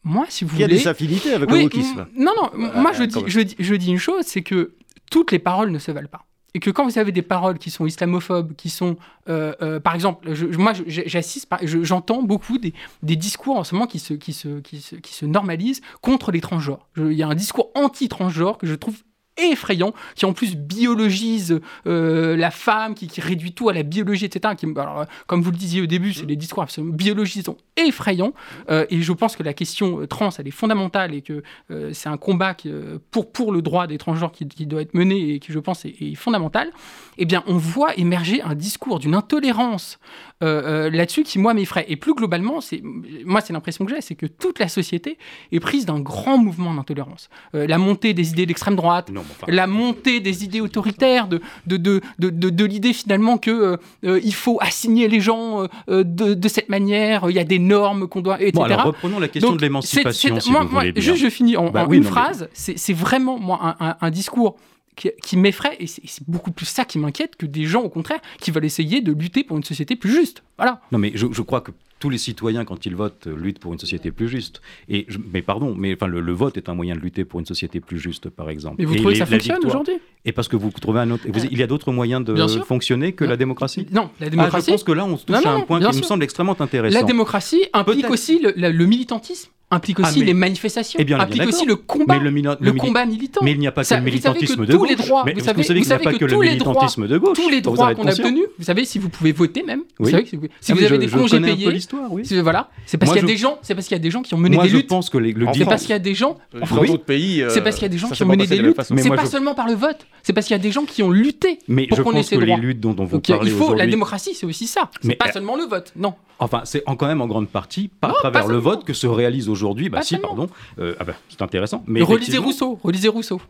moi, 0.04 0.26
si 0.30 0.46
vous 0.46 0.56
Il 0.56 0.62
y 0.62 0.64
a 0.64 0.68
voulez... 0.68 0.78
des 0.80 0.88
affinités 0.88 1.34
avec 1.34 1.50
Oui, 1.52 1.60
le 1.60 1.64
wokisme. 1.66 2.08
Non, 2.16 2.32
non, 2.36 2.50
Euh, 2.54 2.82
moi 2.82 2.92
je 2.94 3.04
quand 3.04 3.08
dis, 3.08 3.20
même. 3.22 3.28
je, 3.30 3.40
dis, 3.42 3.56
je 3.60 3.76
dis 3.76 3.92
une 3.92 3.98
chose, 3.98 4.24
c'est 4.26 4.42
que 4.44 4.76
toutes 5.12 5.32
les 5.32 5.40
paroles 5.40 5.72
ne 5.72 5.80
se 5.80 5.92
valent 5.92 6.08
pas. 6.08 6.26
Et 6.54 6.60
que 6.60 6.70
quand 6.72 6.86
vous 6.86 6.98
avez 6.98 7.12
des 7.12 7.22
paroles 7.22 7.60
qui 7.60 7.70
sont 7.70 7.86
islamophobes, 7.86 8.56
qui 8.56 8.70
sont, 8.70 8.98
euh, 9.30 9.54
euh, 9.62 9.80
par 9.80 9.94
exemple, 9.94 10.30
moi 10.58 10.74
j'assiste, 10.88 11.48
j'entends 11.64 12.24
beaucoup 12.24 12.58
des, 12.58 12.74
discours 13.04 13.58
en 13.58 13.64
ce 13.64 13.76
moment 13.76 13.88
qui 13.88 14.00
se, 14.00 14.14
qui 14.14 14.34
se, 14.34 15.26
normalisent 15.26 15.82
contre 16.02 16.32
les 16.32 16.42
transgenres. 16.42 16.88
Il 16.98 17.14
y 17.14 17.24
a 17.24 17.28
un 17.28 17.36
discours 17.36 17.70
anti-transgenre 17.76 18.58
que 18.58 18.68
je 18.68 18.76
trouve 18.76 18.96
effrayant, 19.40 19.94
qui 20.16 20.26
en 20.26 20.34
plus 20.34 20.56
biologise 20.56 21.60
euh, 21.88 22.36
la 22.36 22.52
femme, 22.52 22.96
qui, 22.96 23.08
qui 23.08 23.22
réduit 23.22 23.54
tout 23.54 23.70
à 23.70 23.74
la 23.74 23.84
biologie, 23.84 24.26
etc. 24.26 24.54
Qui, 24.58 24.66
alors, 24.78 25.02
euh, 25.02 25.06
comme 25.28 25.42
vous 25.42 25.52
le 25.52 25.58
disiez 25.58 25.82
au 25.82 25.86
début, 25.86 26.14
c'est 26.14 26.26
des 26.26 26.36
discours 26.36 26.64
absolument 26.64 26.94
biologisants 26.94 27.58
effrayants. 27.78 28.34
Euh, 28.70 28.86
et 28.90 29.02
je 29.02 29.14
pense 29.14 29.36
que 29.36 29.44
la 29.44 29.54
question 29.54 30.06
trans, 30.08 30.30
elle 30.38 30.48
est 30.48 30.52
fondamentale 30.52 31.14
et 31.14 31.22
que 31.22 31.44
euh, 31.72 31.92
c'est 31.94 32.10
un 32.10 32.18
combat 32.18 32.54
qui, 32.54 32.72
pour, 33.12 33.32
pour 33.32 33.52
le 33.52 33.62
droit 33.62 33.88
des 33.88 33.98
transgenres 33.98 34.32
qui, 34.32 34.48
qui 34.48 34.66
doit 34.66 34.82
être 34.82 34.94
mené 34.94 35.36
et 35.36 35.40
qui, 35.40 35.52
je 35.52 35.60
pense, 35.60 35.86
est, 35.86 35.96
est 36.02 36.16
fondamental. 36.16 36.72
Eh 37.18 37.26
bien, 37.26 37.44
on 37.48 37.58
voit 37.58 37.98
émerger 37.98 38.42
un 38.42 38.56
discours 38.56 39.00
d'une 39.00 39.16
intolérance 39.16 40.00
là-dessus 40.42 41.24
qui, 41.24 41.38
moi, 41.38 41.54
m'effraie. 41.54 41.86
Et 41.90 41.98
plus 41.98 42.14
globalement, 42.14 42.62
c'est, 42.62 42.82
moi, 43.26 43.42
c'est 43.42 43.52
l'impression 43.52 43.86
que 43.86 43.94
j'ai, 43.94 44.02
c'est 44.02 44.16
que 44.16 44.26
toute 44.26 44.60
la 44.60 44.70
société 44.70 45.18
est 45.52 45.60
prise 45.60 45.86
d'un 45.86 46.00
grand 46.00 46.38
mouvement 46.38 46.74
d'intolérance. 46.74 47.30
La 47.52 47.78
montée 47.78 48.14
des 48.14 48.32
idées 48.32 48.46
d'extrême 48.46 48.76
droite, 48.78 49.10
Non, 49.12 49.24
enfin, 49.32 49.52
la 49.52 49.68
montée 49.68 50.20
des 50.20 50.44
idées 50.44 50.62
autoritaires, 50.62 51.28
de, 51.28 51.40
de, 51.68 51.78
de, 51.78 52.30
de, 52.30 52.66
l'idée 52.66 52.94
finalement 52.94 53.38
que 53.38 53.52
euh, 53.52 53.78
euh, 54.06 54.20
il 54.24 54.34
faut 54.34 54.58
assigner 54.62 55.08
les 55.08 55.20
gens 55.22 55.68
euh, 55.90 56.04
de, 56.04 56.48
cette 56.48 56.70
manière, 56.70 57.30
il 57.30 57.36
y 57.36 57.40
a 57.40 57.44
des 57.44 57.60
normes 57.60 58.08
qu'on 58.08 58.22
doit, 58.22 58.36
etc. 58.42 58.52
Bon, 58.54 58.64
alors 58.64 58.84
reprenons 58.84 59.20
la 59.20 59.28
question 59.28 59.50
Donc, 59.52 59.58
de 59.60 59.62
l'émancipation, 59.64 60.12
c'est- 60.36 60.36
c'est- 60.36 60.40
si 60.42 60.52
moi- 60.52 60.64
vous 60.64 60.70
moi, 60.72 60.82
voulez 60.82 60.92
bien. 60.94 61.02
Juste, 61.02 61.24
je 61.24 61.30
finis 61.30 61.58
en, 61.58 61.70
Bah 61.70 61.84
en 61.86 61.90
oui, 61.90 61.98
une 61.98 62.04
non, 62.04 62.10
phrase. 62.10 62.50
C'est 62.54 62.78
c'est 62.78 62.94
vraiment, 62.94 63.40
moi, 63.40 63.60
un, 63.80 63.88
un- 63.90 63.98
un 64.02 64.10
discours 64.12 64.56
qui, 65.00 65.10
qui 65.24 65.38
m'effraie, 65.38 65.78
et 65.80 65.88
c'est 65.88 66.02
beaucoup 66.28 66.52
plus 66.52 66.66
ça 66.68 66.84
qui 66.86 67.00
m'inquiète 67.00 67.36
que 67.38 67.46
des 67.46 67.64
gens, 67.66 67.82
au 67.82 67.90
contraire, 67.90 68.20
qui 68.42 68.52
veulent 68.52 68.66
essayer 68.66 69.00
de 69.02 69.14
lutter 69.14 69.44
pour 69.44 69.56
une 69.58 69.64
société 69.64 69.96
plus 69.96 70.12
juste. 70.12 70.44
Voilà. 70.58 70.82
Non, 70.92 71.00
mais 71.00 71.12
je, 71.16 71.28
je 71.32 71.42
crois 71.42 71.62
que 71.62 71.72
tous 72.00 72.10
les 72.10 72.18
citoyens, 72.18 72.64
quand 72.66 72.86
ils 72.86 72.96
votent, 72.96 73.28
euh, 73.28 73.36
luttent 73.36 73.60
pour 73.60 73.74
une 73.74 73.80
société 73.80 74.12
plus 74.12 74.30
juste. 74.30 74.62
Et 74.88 75.06
je- 75.10 75.18
mais 75.34 75.42
pardon, 75.42 75.76
mais 75.78 75.94
enfin, 75.96 76.08
le, 76.08 76.22
le 76.22 76.32
vote 76.34 76.56
est 76.58 76.70
un 76.70 76.74
moyen 76.74 76.96
de 76.96 77.00
lutter 77.02 77.26
pour 77.26 77.40
une 77.42 77.46
société 77.46 77.80
plus 77.82 78.00
juste, 78.00 78.30
par 78.30 78.50
exemple. 78.50 78.76
Mais 78.80 78.86
vous 78.86 78.94
Et 78.94 78.98
trouvez 78.98 79.14
les- 79.16 79.20
que 79.20 79.26
ça 79.26 79.32
fonctionne 79.32 79.66
aujourd'hui? 79.66 79.96
Et 80.26 80.32
parce 80.32 80.48
que 80.48 80.56
vous 80.58 80.70
trouvez 80.72 81.00
un 81.02 81.12
autre. 81.12 81.26
vous- 81.28 81.46
il 81.52 81.58
y 81.58 81.64
a 81.64 81.68
d'autres 81.68 81.92
moyens 81.92 82.24
de 82.24 82.36
fonctionner 82.66 83.12
que 83.14 83.24
Non. 83.26 83.30
la 83.32 83.38
démocratie? 83.38 83.86
Non, 83.92 84.10
la 84.20 84.28
Ah, 84.28 84.30
démocratie. 84.30 84.66
je 84.68 84.72
pense 84.72 84.84
que 84.84 84.92
là, 84.94 85.06
on 85.06 85.18
se 85.18 85.26
touche 85.26 85.36
Non, 85.38 85.42
non, 85.44 85.50
à 85.50 85.54
un 85.56 85.62
point 85.62 85.80
qui 85.92 85.98
me 85.98 86.04
semble 86.04 86.24
extrêmement 86.24 86.60
intéressant. 86.60 87.00
La 87.00 87.04
démocratie 87.04 87.64
implique 87.74 88.10
aussi 88.10 88.40
le 88.56 88.86
militantisme, 88.86 89.50
implique 89.72 90.00
aussi 90.00 90.10
Ah, 90.16 90.20
mais- 90.20 90.26
les 90.26 90.34
manifestations, 90.34 90.98
Eh 91.00 91.04
bien, 91.04 91.18
bien 91.18 91.26
implique 91.26 91.48
aussi 91.48 91.66
le 91.66 91.76
combat, 91.76 92.18
Mais 92.18 92.24
le, 92.24 92.32
mili- 92.32 92.48
le 92.48 92.58
le 92.60 92.72
mili- 92.72 92.80
combat 92.80 93.06
militant. 93.06 93.42
Mais 93.44 93.52
il 93.52 93.60
n'y 93.60 93.68
a 93.68 93.72
pas 93.72 93.84
Ça- 93.84 93.96
que 93.96 94.00
le 94.02 94.06
que 94.06 94.10
militantisme 94.12 94.66
de 94.66 94.76
gauche. 94.76 94.90
les 94.90 94.96
droits- 94.96 95.24
mais 95.26 95.34
vous 95.34 95.40
vous 95.40 95.46
savez- 95.46 95.64
savez 95.64 95.80
vous 95.80 95.84
qu'il 95.86 95.90
n'y 95.90 95.94
a 95.94 95.98
savez 95.98 96.04
pas 96.04 96.14
que 96.14 96.18
que 96.18 96.26
le 96.26 96.32
tous 96.34 96.42
les 96.42 96.56
droits- 96.56 96.74
militantisme 96.74 97.08
de 97.08 97.18
gauche. 97.18 97.38
tous 97.38 97.50
les 97.50 97.62
droits 97.62 97.94
qu'on 97.94 98.08
a 98.08 98.12
obtenus, 98.12 98.46
vous 98.58 98.64
savez, 98.66 98.86
si 98.86 98.98
vous 99.00 99.10
pouvez 99.10 99.32
voter 99.32 99.62
même, 99.64 99.82
vous 100.00 100.10
savez 100.10 100.26
si 100.26 100.36
vous, 100.38 100.48
si 100.60 100.72
Ah, 100.72 100.76
vous 100.76 100.80
avez 100.84 100.88
je- 100.90 100.96
des 100.96 101.08
je 101.08 101.18
congés 101.18 101.40
payés, 101.40 101.68
oui. 102.12 102.26
c'est- 102.26 102.42
voilà, 102.42 102.70
c'est 102.88 102.98
parce 102.98 103.12
qu'il 103.12 103.22
y 103.22 103.24
a 103.24 103.28
je- 103.28 103.32
des 103.32 103.38
gens, 103.38 103.60
c'est 103.62 103.76
parce 103.76 103.88
qu'il 103.88 103.96
y 103.96 104.00
a 104.00 104.04
des 104.04 104.12
gens 104.12 104.22
qui 104.24 104.34
ont 104.34 104.38
mené 104.38 104.56
Moi, 104.56 104.64
des 104.66 104.70
je 104.72 104.78
luttes. 104.78 104.88
pense 104.88 105.10
que 105.10 105.18
les- 105.20 105.34
le 105.34 105.46
C'est 105.54 105.66
parce 105.66 105.82
qu'il 105.82 105.92
y 105.92 105.94
a 105.94 106.00
des 106.00 106.16
gens. 106.16 106.38
Dans 106.54 106.62
Enfin, 106.64 106.78
oui, 106.82 106.88
d'autres 106.88 107.04
pays, 107.06 107.44
c'est 107.50 107.60
euh, 107.60 107.62
parce 107.64 107.76
qu'il 107.76 107.84
y 107.84 107.86
a 107.86 107.90
des 107.90 107.98
gens 107.98 108.10
qui 108.10 108.24
ont 108.24 108.28
mené 108.28 108.48
des 108.48 108.58
luttes. 108.58 108.76
C'est 108.82 109.10
pas 109.10 109.24
je- 109.26 109.30
seulement 109.30 109.54
par 109.54 109.68
le 109.68 109.76
vote. 109.76 110.08
C'est 110.24 110.34
parce 110.34 110.48
qu'il 110.48 110.56
y 110.56 110.60
a 110.60 110.64
des 110.64 110.72
gens 110.72 110.86
qui 110.86 111.04
ont 111.04 111.12
lutté 111.12 111.60
Mais 111.68 111.86
pour 111.88 111.98
je 111.98 112.02
qu'on 112.04 112.14
ait 112.14 112.24
ces 112.24 112.36
que 112.36 112.42
les 112.42 112.48
droits. 112.48 112.58
luttes 112.60 112.80
dont, 112.80 112.90
vous 112.94 113.06
Donc, 113.06 113.30
il 113.30 113.36
parlez 113.36 113.52
faut 113.52 113.74
la 113.76 113.86
démocratie, 113.88 114.34
c'est 114.34 114.46
aussi 114.46 114.66
ça. 114.68 114.90
C'est 115.02 115.08
Mais, 115.10 115.16
pas 115.16 115.32
seulement 115.32 115.56
le 115.56 115.66
vote. 115.66 115.94
Non. 115.96 116.16
Enfin, 116.42 116.62
c'est 116.64 116.84
quand 116.86 117.06
même 117.08 117.22
en 117.22 117.28
grande 117.28 117.50
partie 117.50 117.90
par 118.00 118.14
travers 118.16 118.48
le 118.48 118.58
vote 118.58 118.84
que 118.86 118.94
se 118.94 119.08
réalise 119.08 119.50
aujourd'hui. 119.50 119.59
Bah 119.90 120.00
Pas 120.00 120.04
si, 120.04 120.18
pardon. 120.18 120.50
Euh, 120.80 120.96
ah 121.00 121.04
bah, 121.04 121.14
c'est 121.30 121.42
intéressant. 121.42 121.84
Mais 121.88 122.02
relisez 122.02 122.38
Rousseau. 122.38 122.80
Relisez 122.84 123.08
Rousseau. 123.10 123.42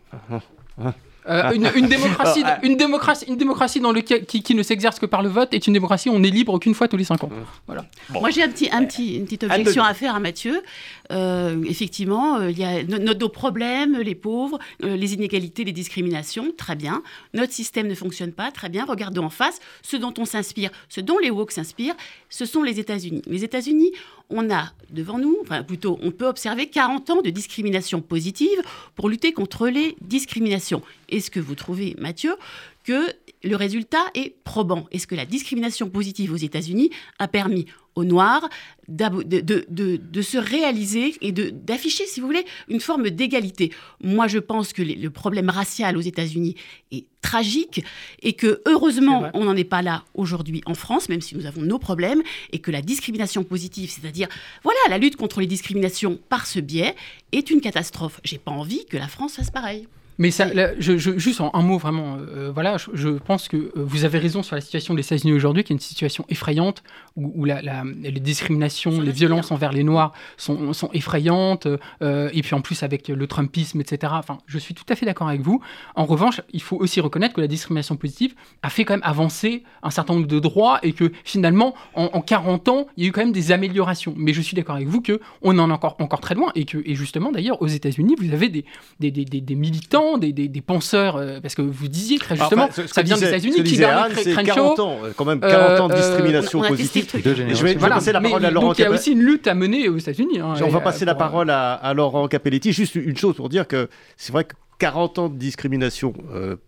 ah. 0.84 0.94
Euh, 1.28 1.52
une, 1.52 1.70
une 1.76 1.88
démocratie, 1.88 2.42
Ah, 2.44 2.58
ah. 2.60 2.66
une 2.66 2.76
démocratie, 2.78 3.26
une 3.28 3.38
démocratie 3.38 3.80
dans 3.82 3.92
lequel, 3.92 4.26
qui, 4.26 4.42
qui 4.42 4.56
ne 4.56 4.64
s'exerce 4.64 4.98
que 5.00 5.06
par 5.06 5.22
le 5.22 5.30
vote 5.30 5.54
est 5.54 5.68
une 5.68 5.74
démocratie 5.74 6.10
où 6.10 6.14
on 6.14 6.24
est 6.24 6.30
libre 6.32 6.58
qu'une 6.58 6.74
fois 6.74 6.88
tous 6.88 6.98
les 6.98 7.04
cinq 7.04 7.24
ans. 7.24 7.30
Bon. 7.68 7.76
Moi, 8.22 8.32
j'ai 8.32 8.42
un 8.42 8.48
petit, 8.50 8.70
un 8.72 8.84
petit, 8.86 9.18
une 9.18 9.26
petite 9.26 9.44
objection 9.44 9.84
à 9.84 9.94
faire 9.94 10.16
à 10.16 10.20
Mathieu. 10.20 10.64
Euh, 11.12 11.62
effectivement, 11.68 12.38
euh, 12.38 12.50
il 12.50 12.58
y 12.58 12.64
a 12.64 12.84
no- 12.84 12.98
no- 12.98 13.14
nos 13.14 13.30
problèmes, 13.30 13.98
les 14.00 14.16
pauvres, 14.16 14.58
euh, 14.84 14.96
les 14.96 15.14
inégalités, 15.14 15.66
les 15.66 15.72
discriminations, 15.74 16.48
très 16.58 16.76
bien. 16.76 17.04
Notre 17.36 17.52
système 17.54 17.88
ne 17.88 17.96
fonctionne 17.96 18.32
pas, 18.32 18.50
très 18.50 18.70
bien. 18.70 18.86
Regardons 18.86 19.26
en 19.26 19.30
face 19.30 19.60
ce 19.84 19.98
dont 19.98 20.14
on 20.18 20.26
s'inspire, 20.26 20.72
ce 20.88 21.02
dont 21.02 21.20
les 21.20 21.30
woke 21.30 21.52
s'inspirent, 21.52 21.96
ce 22.30 22.46
sont 22.46 22.64
les 22.64 22.80
États-Unis. 22.80 23.22
Les 23.28 23.44
États-Unis, 23.44 23.92
on 24.30 24.52
a 24.52 24.72
devant 24.92 25.18
nous, 25.18 25.38
enfin 25.42 25.64
plutôt, 25.64 26.00
on 26.02 26.12
peut 26.12 26.28
observer 26.28 26.68
40 26.68 27.10
ans 27.10 27.22
de 27.22 27.30
discrimination 27.30 28.02
positive 28.02 28.62
pour 28.96 29.10
lutter 29.10 29.34
contre 29.34 29.68
les 29.68 29.96
discriminations. 30.02 30.82
Est-ce 31.10 31.32
que 31.32 31.40
vous 31.40 31.56
trouvez, 31.56 31.96
Mathieu, 32.00 32.36
que 32.84 33.14
le 33.44 33.56
résultat 33.56 34.06
est 34.16 34.36
probant? 34.44 34.88
Est-ce 34.92 35.08
que 35.08 35.16
la 35.16 35.26
discrimination 35.26 35.90
positive 35.90 36.34
aux 36.34 36.38
États-Unis 36.38 36.90
a 37.20 37.28
permis 37.28 37.66
aux 38.00 38.04
Noirs 38.06 38.50
d'abo- 38.88 39.24
de, 39.24 39.40
de- 39.42 39.66
de- 39.70 39.98
de 39.98 40.22
se 40.22 40.38
réaliser 40.38 41.16
et 41.22 41.32
d'afficher, 41.32 42.06
si 42.08 42.20
vous 42.20 42.26
voulez, 42.28 42.46
une 42.68 42.80
forme 42.80 43.10
d'égalité 43.10 43.72
Moi, 44.02 44.28
je 44.28 44.40
pense 44.40 44.74
que 44.74 44.82
les- 44.82 44.96
le 44.96 45.10
problème 45.10 45.50
racial 45.50 45.96
aux 45.98 46.02
États-Unis 46.02 46.56
est 46.92 47.06
tragique 47.22 47.84
et 48.22 48.34
que, 48.34 48.62
heureusement, 48.66 49.30
on 49.34 49.44
n'en 49.46 49.56
est 49.56 49.64
pas 49.64 49.82
là 49.82 50.04
aujourd'hui 50.14 50.62
en 50.66 50.74
France, 50.74 51.10
même 51.10 51.22
si 51.22 51.36
nous 51.36 51.46
avons 51.46 51.62
nos 51.62 51.78
problèmes, 51.78 52.22
et 52.54 52.60
que 52.60 52.72
la 52.72 52.82
discrimination 52.82 53.44
positive, 53.44 53.90
c'est-à-dire, 53.92 54.28
voilà, 54.64 54.80
la 54.90 54.98
lutte 54.98 55.18
contre 55.18 55.40
les 55.42 55.48
discriminations 55.48 56.18
par 56.30 56.48
ce 56.48 56.60
biais, 56.60 56.96
est 57.32 57.50
une 57.52 57.62
catastrophe. 57.62 58.20
J'ai 58.24 58.38
pas 58.38 58.52
envie 58.52 58.86
que 58.86 58.98
la 58.98 59.08
France 59.08 59.34
fasse 59.36 59.52
pareil. 59.52 59.88
Mais 60.20 60.30
ça, 60.32 60.54
là, 60.54 60.72
je, 60.80 60.98
je- 60.98 61.18
juste 61.18 61.42
en 61.42 61.50
un 61.54 61.62
mot 61.64 61.78
vraiment, 61.80 62.18
euh, 62.20 62.52
voilà, 62.54 62.78
je, 62.78 62.90
je 62.94 63.08
pense 63.10 63.48
que 63.48 63.56
euh, 63.58 63.72
vous 63.78 64.04
avez 64.06 64.20
raison 64.20 64.44
sur 64.44 64.54
la 64.56 64.62
situation 64.62 64.94
des 64.94 65.02
États-Unis 65.02 65.34
aujourd'hui, 65.34 65.64
qui 65.64 65.74
est 65.74 65.76
une 65.76 65.80
situation 65.80 66.26
effrayante, 66.30 66.84
où, 67.16 67.32
où 67.36 67.46
la- 67.46 67.62
la- 67.62 67.84
les 67.86 68.12
discriminations, 68.20 68.92
les 69.00 69.08
le 69.08 69.12
violences 69.14 69.52
envers 69.52 69.72
les 69.72 69.84
Noirs 69.84 70.12
sont, 70.38 70.74
sont 70.74 70.90
effrayantes, 70.94 71.68
euh, 72.02 72.30
et 72.34 72.42
puis 72.42 72.54
en 72.54 72.62
plus 72.62 72.84
avec 72.84 73.08
le 73.08 73.28
Trumpisme, 73.28 73.80
etc. 73.82 74.14
Enfin, 74.18 74.40
je 74.46 74.58
suis 74.60 74.74
tout 74.76 74.84
à 74.90 74.96
fait 74.96 75.06
d'accord 75.06 75.30
avec 75.30 75.42
vous. 75.42 75.62
En 75.96 76.06
revanche, 76.06 76.42
il 76.52 76.62
faut 76.62 76.76
aussi 76.76 77.00
reconnaître 77.02 77.34
que 77.34 77.42
la 77.42 77.48
discrimination 77.48 77.96
positive 77.96 78.36
a 78.62 78.70
fait 78.70 78.84
quand 78.86 78.94
même 78.96 79.04
avancer 79.04 79.64
un 79.84 79.90
certain 79.90 80.14
nombre 80.16 80.28
de 80.28 80.40
droits, 80.40 80.80
et 80.84 80.92
que 80.92 81.12
finalement, 81.24 81.74
en, 81.96 82.10
en 82.12 82.22
40 82.22 82.68
ans, 82.68 82.88
il 82.98 83.04
y 83.04 83.06
a 83.06 83.10
eu 83.10 83.12
quand 83.14 83.22
même 83.22 83.32
des 83.32 83.52
améliorations. 83.54 84.14
Mais 84.18 84.34
je 84.34 84.42
suis 84.42 84.56
d'accord 84.56 84.76
avec 84.76 84.90
vous 84.90 85.02
que 85.02 85.22
on 85.42 85.58
en 85.60 85.70
est 85.70 85.74
encore, 85.74 85.96
encore 86.00 86.20
très 86.20 86.36
loin, 86.36 86.52
et 86.56 86.66
que, 86.66 86.78
et 86.86 86.94
justement 86.96 87.32
d'ailleurs, 87.32 87.62
aux 87.62 87.68
États-Unis, 87.68 88.16
vous 88.20 88.34
avez 88.34 88.50
des, 88.50 88.66
des, 89.00 89.12
des- 89.12 89.24
des- 89.26 89.42
des 89.42 89.56
militants 89.56 90.09
temps 90.12 90.18
des, 90.18 90.32
des, 90.32 90.62
penseurs, 90.62 91.16
euh, 91.16 91.40
parce 91.42 91.56
que 91.56 91.62
vous 91.62 91.88
disiez 91.88 92.20
très 92.20 92.36
justement, 92.36 92.70
ça 92.72 93.02
vient 93.02 93.18
des 93.18 93.26
États-Unis, 93.26 93.64
qui 93.64 93.76
c'est 93.76 94.44
40 94.44 94.80
ans, 94.80 94.98
quand 95.16 95.26
même 95.26 95.40
40 95.40 95.80
ans 95.80 95.88
de 95.88 95.96
discrimination 95.96 96.62
positive. 96.62 97.08
Je 97.14 97.64
vais, 97.64 97.76
passer 97.76 98.12
la 98.12 98.22
parole 98.22 98.46
à 98.46 98.52
Laurent 98.52 98.74
Il 98.74 98.82
y 98.82 98.86
a 98.86 98.92
aussi 98.92 99.12
une 99.12 99.22
lutte 99.22 99.48
à 99.48 99.56
mener 99.56 99.90
aux 99.90 99.98
États-Unis. 99.98 100.40
Hein, 100.40 100.56
on 100.62 100.70
va 100.70 100.82
passer 100.82 101.06
la 101.06 101.16
parole 101.16 101.50
à, 101.50 101.94
Laurent 101.94 102.28
Capelletti. 102.28 102.72
Juste 102.74 102.96
une 102.96 103.18
chose 103.18 103.36
pour 103.36 103.50
dire 103.50 103.68
que 103.68 103.90
c'est 104.18 104.32
vrai 104.32 104.44
que 104.44 104.54
40 104.80 105.20
ans 105.20 105.30
de 105.30 105.38
discrimination 105.38 106.14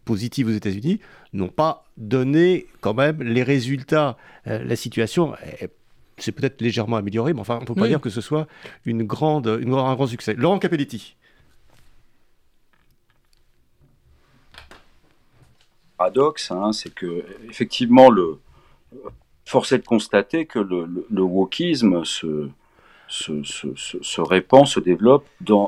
positive 0.05 0.47
aux 0.47 0.51
États-Unis 0.51 0.99
n'ont 1.33 1.47
pas 1.47 1.85
donné 1.97 2.67
quand 2.81 2.93
même 2.93 3.21
les 3.21 3.43
résultats. 3.43 4.17
la 4.45 4.75
situation 4.75 5.35
est 5.59 5.69
c'est 6.21 6.31
peut-être 6.31 6.61
légèrement 6.61 6.97
amélioré, 6.97 7.33
mais 7.33 7.41
enfin, 7.41 7.57
on 7.57 7.61
ne 7.61 7.65
peut 7.65 7.75
pas 7.75 7.87
dire 7.87 7.99
que 7.99 8.09
ce 8.09 8.21
soit 8.21 8.47
une 8.85 9.03
grande, 9.03 9.47
une, 9.61 9.73
un 9.73 9.95
grand 9.95 10.07
succès. 10.07 10.35
Laurent 10.35 10.59
Capelletti. 10.59 11.15
Hein, 16.51 16.71
c'est 16.73 16.93
que 16.93 17.23
effectivement, 17.49 18.09
le, 18.09 18.39
force 19.45 19.71
est 19.71 19.79
de 19.79 19.85
constater 19.85 20.45
que 20.45 20.59
le, 20.59 21.21
wokisme 21.21 22.05
se, 22.05 22.49
répand, 24.17 24.65
se 24.65 24.79
développe 24.79 25.25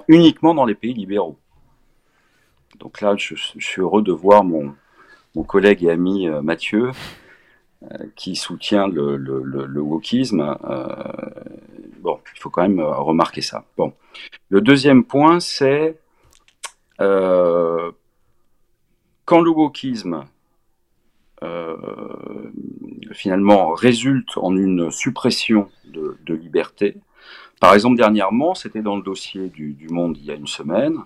uniquement 0.08 0.54
dans 0.54 0.66
les 0.66 0.76
pays 0.76 0.94
libéraux. 0.94 1.38
Donc 2.80 3.02
là, 3.02 3.16
je, 3.18 3.36
suis 3.36 3.82
heureux 3.82 4.02
de 4.02 4.12
voir 4.12 4.44
mon, 4.44 4.74
collègue 5.48 5.84
et 5.84 5.90
ami 5.90 6.28
euh, 6.28 6.42
Mathieu 6.42 6.92
euh, 7.84 7.98
qui 8.16 8.36
soutient 8.36 8.88
le, 8.88 9.82
wokisme. 9.82 10.58
Euh, 10.64 10.88
bon, 12.00 12.20
il 12.36 12.40
faut 12.40 12.50
quand 12.50 12.62
même 12.62 12.80
remarquer 12.82 13.42
ça. 13.42 13.66
Bon. 13.78 13.94
Le 14.50 14.62
deuxième 14.62 15.04
point, 15.04 15.40
c'est 15.40 15.98
quand 19.34 19.42
le 19.42 19.50
wokisme 19.50 20.26
finalement 23.14 23.74
résulte 23.74 24.38
en 24.38 24.56
une 24.56 24.92
suppression 24.92 25.72
de, 25.86 26.36
liberté. 26.36 26.98
Par 27.60 27.74
exemple, 27.74 27.98
dernièrement, 27.98 28.54
c'était 28.54 28.84
dans 28.84 28.96
le 28.96 29.02
dossier 29.02 29.50
du, 29.50 29.74
du, 29.74 29.90
Monde 29.90 30.20
il 30.20 30.26
y 30.26 30.30
a 30.30 30.36
une 30.36 30.46
semaine, 30.46 31.00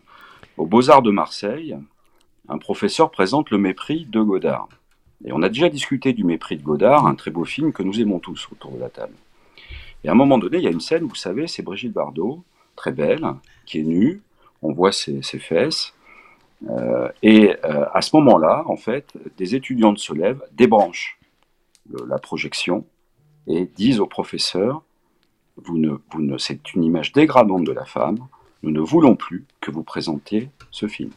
aux 0.58 0.66
Beaux-Arts 0.66 1.04
de 1.04 1.12
Marseille, 1.12 1.78
un 2.50 2.58
professeur 2.58 3.12
présente 3.12 3.50
le 3.50 3.60
mépris 3.60 4.06
de 4.10 4.20
Godard. 4.20 4.68
Et 5.24 5.32
on 5.32 5.42
a 5.42 5.48
déjà 5.48 5.70
discuté 5.70 6.12
du 6.12 6.26
mépris 6.26 6.58
de 6.58 6.64
Godard, 6.64 7.08
un 7.08 7.16
très 7.16 7.32
beau 7.32 7.46
film 7.46 7.72
que 7.72 7.82
nous 7.82 8.02
aimons 8.02 8.20
tous 8.20 8.50
autour 8.52 8.74
de 8.74 8.80
la 8.80 8.90
table. 8.90 9.16
Et 10.04 10.10
à 10.10 10.12
un 10.12 10.16
moment 10.16 10.38
donné, 10.38 10.58
il 10.58 10.64
y 10.66 10.68
a 10.68 10.72
une 10.72 10.82
scène, 10.82 11.06
vous 11.06 11.16
savez, 11.16 11.48
c'est 11.48 11.64
Brigitte 11.64 11.94
Bardot, 11.94 12.44
très 12.76 12.92
belle, 12.92 13.26
qui 13.66 13.80
est 13.80 13.84
nue, 13.84 14.22
on 14.62 14.74
voit 14.74 14.92
ses, 14.92 15.22
fesses. 15.22 15.94
Euh, 16.70 17.10
et 17.22 17.56
euh, 17.66 17.86
à 17.94 18.02
ce 18.02 18.16
moment-là, 18.16 18.64
en 18.66 18.78
fait, 18.78 19.14
des 19.38 19.56
étudiantes 19.56 20.00
se 20.00 20.14
lèvent, 20.14 20.44
débranchent 20.54 21.20
la 22.08 22.18
projection 22.18 22.86
et 23.48 23.66
disent 23.66 24.00
au 24.00 24.08
professeur 24.08 24.84
vous 25.56 25.78
ne, 25.78 25.96
vous 26.12 26.22
ne, 26.22 26.38
c'est 26.38 26.74
une 26.74 26.84
image 26.84 27.14
dégradante 27.14 27.64
de 27.64 27.72
la 27.72 27.86
femme, 27.86 28.18
nous 28.62 28.72
ne 28.72 28.80
voulons 28.80 29.16
plus 29.16 29.46
que 29.62 29.72
vous 29.72 29.84
présentiez 29.84 30.50
ce 30.72 30.88
film 30.88 31.12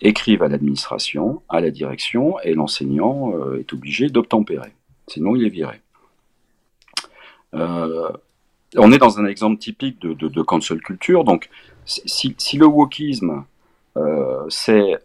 écrivent 0.00 0.42
à 0.42 0.48
l'administration, 0.48 1.42
à 1.48 1.60
la 1.60 1.70
direction, 1.70 2.38
et 2.40 2.54
l'enseignant 2.54 3.32
euh, 3.34 3.58
est 3.58 3.72
obligé 3.72 4.08
d'obtempérer. 4.08 4.72
Sinon, 5.08 5.34
il 5.36 5.44
est 5.44 5.50
viré. 5.50 5.80
On 7.52 8.92
est 8.92 8.98
dans 8.98 9.18
un 9.18 9.26
exemple 9.26 9.58
typique 9.58 9.98
de, 10.00 10.42
cancel 10.42 10.80
culture. 10.80 11.24
Donc, 11.24 11.48
si, 11.86 12.36
le 12.58 12.66
wokisme, 12.66 13.44
c'est 14.48 14.98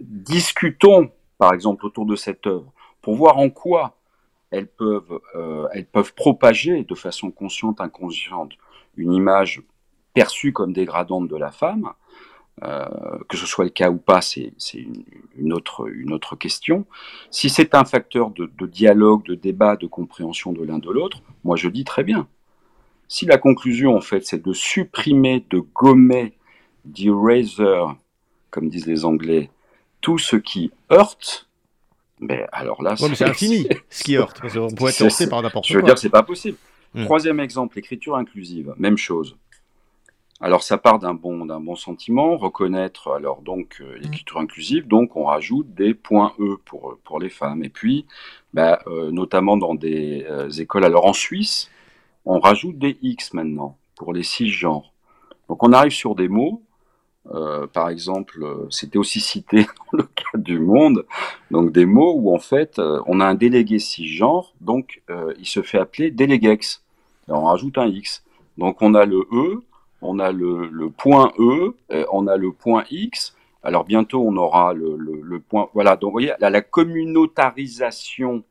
discutons, 0.00 1.10
par 1.38 1.52
exemple, 1.52 1.86
autour 1.86 2.06
de 2.06 2.16
cette 2.16 2.46
œuvre, 2.46 2.72
pour 3.02 3.14
voir 3.14 3.38
en 3.38 3.50
quoi 3.50 3.96
elles 4.50 4.68
peuvent, 4.68 5.20
elles 5.72 5.86
peuvent 5.86 6.14
propager 6.14 6.84
de 6.84 6.94
façon 6.94 7.30
consciente, 7.30 7.80
inconsciente, 7.80 8.52
une 8.96 9.12
image 9.12 9.62
perçue 10.14 10.52
comme 10.52 10.72
dégradante 10.72 11.28
de 11.28 11.36
la 11.36 11.50
femme, 11.50 11.92
euh, 12.64 12.86
que 13.28 13.36
ce 13.36 13.44
soit 13.44 13.64
le 13.64 13.70
cas 13.70 13.90
ou 13.90 13.98
pas, 13.98 14.22
c'est 14.22 14.50
une, 15.36 15.52
autre, 15.52 15.90
une 15.92 16.14
autre 16.14 16.36
question. 16.36 16.86
Si 17.30 17.50
c'est 17.50 17.74
un 17.74 17.84
facteur 17.84 18.30
de, 18.30 18.66
dialogue, 18.66 19.24
de 19.24 19.34
débat, 19.34 19.76
de 19.76 19.86
compréhension 19.86 20.54
de 20.54 20.64
l'un 20.64 20.78
de 20.78 20.90
l'autre, 20.90 21.20
moi 21.44 21.56
je 21.56 21.68
dis 21.68 21.84
très 21.84 22.02
bien. 22.02 22.26
Si 23.08 23.26
la 23.26 23.36
conclusion, 23.36 23.94
en 23.94 24.00
fait, 24.00 24.26
c'est 24.26 24.42
de 24.42 24.54
supprimer, 24.54 25.44
de 25.50 25.58
gommer, 25.58 26.32
d'eraser, 26.86 27.84
comme 28.56 28.70
disent 28.70 28.86
les 28.86 29.04
Anglais, 29.04 29.50
tout 30.00 30.16
ce 30.16 30.34
qui 30.34 30.72
heurte, 30.90 31.46
ben 32.22 32.46
alors 32.52 32.82
là, 32.82 32.96
c'est 32.96 33.22
infini 33.22 33.68
ce 33.90 34.02
qui 34.02 34.16
heurte. 34.16 34.40
on 34.56 34.70
pourrait 34.70 34.92
être 34.98 35.28
par 35.28 35.42
n'importe 35.42 35.66
quoi. 35.66 35.74
Je 35.74 35.78
veux 35.78 35.84
dire, 35.84 35.98
c'est 35.98 36.08
pas 36.08 36.22
possible. 36.22 36.56
Hmm. 36.94 37.04
Troisième 37.04 37.38
exemple, 37.38 37.76
l'écriture 37.76 38.16
inclusive, 38.16 38.72
même 38.78 38.96
chose. 38.96 39.36
Alors 40.40 40.62
ça 40.62 40.78
part 40.78 40.98
d'un 40.98 41.12
bon, 41.12 41.44
d'un 41.44 41.60
bon 41.60 41.76
sentiment, 41.76 42.38
reconnaître 42.38 43.12
alors 43.12 43.42
donc 43.42 43.82
euh, 43.82 43.98
l'écriture 43.98 44.38
inclusive, 44.38 44.88
donc 44.88 45.16
on 45.16 45.24
rajoute 45.24 45.74
des 45.74 45.92
points 45.92 46.32
E 46.40 46.56
pour, 46.64 46.96
pour 47.04 47.20
les 47.20 47.28
femmes. 47.28 47.62
Et 47.62 47.68
puis, 47.68 48.06
bah, 48.54 48.80
euh, 48.86 49.10
notamment 49.10 49.58
dans 49.58 49.74
des 49.74 50.24
euh, 50.30 50.48
écoles, 50.48 50.84
alors 50.84 51.04
en 51.04 51.12
Suisse, 51.12 51.70
on 52.24 52.40
rajoute 52.40 52.78
des 52.78 52.96
X 53.02 53.34
maintenant 53.34 53.76
pour 53.96 54.14
les 54.14 54.22
six 54.22 54.48
genres. 54.48 54.94
Donc 55.50 55.62
on 55.62 55.74
arrive 55.74 55.92
sur 55.92 56.14
des 56.14 56.28
mots, 56.28 56.62
par 57.72 57.88
exemple, 57.88 58.66
c'était 58.70 58.98
aussi 58.98 59.20
cité 59.20 59.66
dans 59.92 59.98
le 59.98 60.04
cas 60.04 60.38
du 60.38 60.58
monde, 60.58 61.04
donc 61.50 61.72
des 61.72 61.86
mots 61.86 62.14
où 62.14 62.34
en 62.34 62.38
fait 62.38 62.80
on 63.06 63.20
a 63.20 63.26
un 63.26 63.34
délégué 63.34 63.78
cisgenre, 63.78 64.54
donc 64.60 65.02
il 65.38 65.46
se 65.46 65.62
fait 65.62 65.78
appeler 65.78 66.10
déléguex. 66.10 66.82
on 67.28 67.44
rajoute 67.44 67.78
un 67.78 67.86
X. 67.86 68.22
Donc 68.58 68.80
on 68.80 68.94
a 68.94 69.04
le 69.04 69.26
E, 69.32 69.62
on 70.02 70.18
a 70.18 70.32
le, 70.32 70.90
point 70.90 71.32
E, 71.38 71.74
on 72.12 72.26
a 72.26 72.36
le 72.36 72.52
point 72.52 72.84
X. 72.90 73.34
Alors 73.62 73.84
bientôt, 73.84 74.24
on 74.26 74.36
aura 74.36 74.74
le, 74.74 75.40
point. 75.40 75.68
Voilà, 75.74 75.96
donc 75.96 76.10
vous 76.10 76.12
voyez, 76.12 76.32
la, 76.38 76.62
communautarisation 76.62 78.44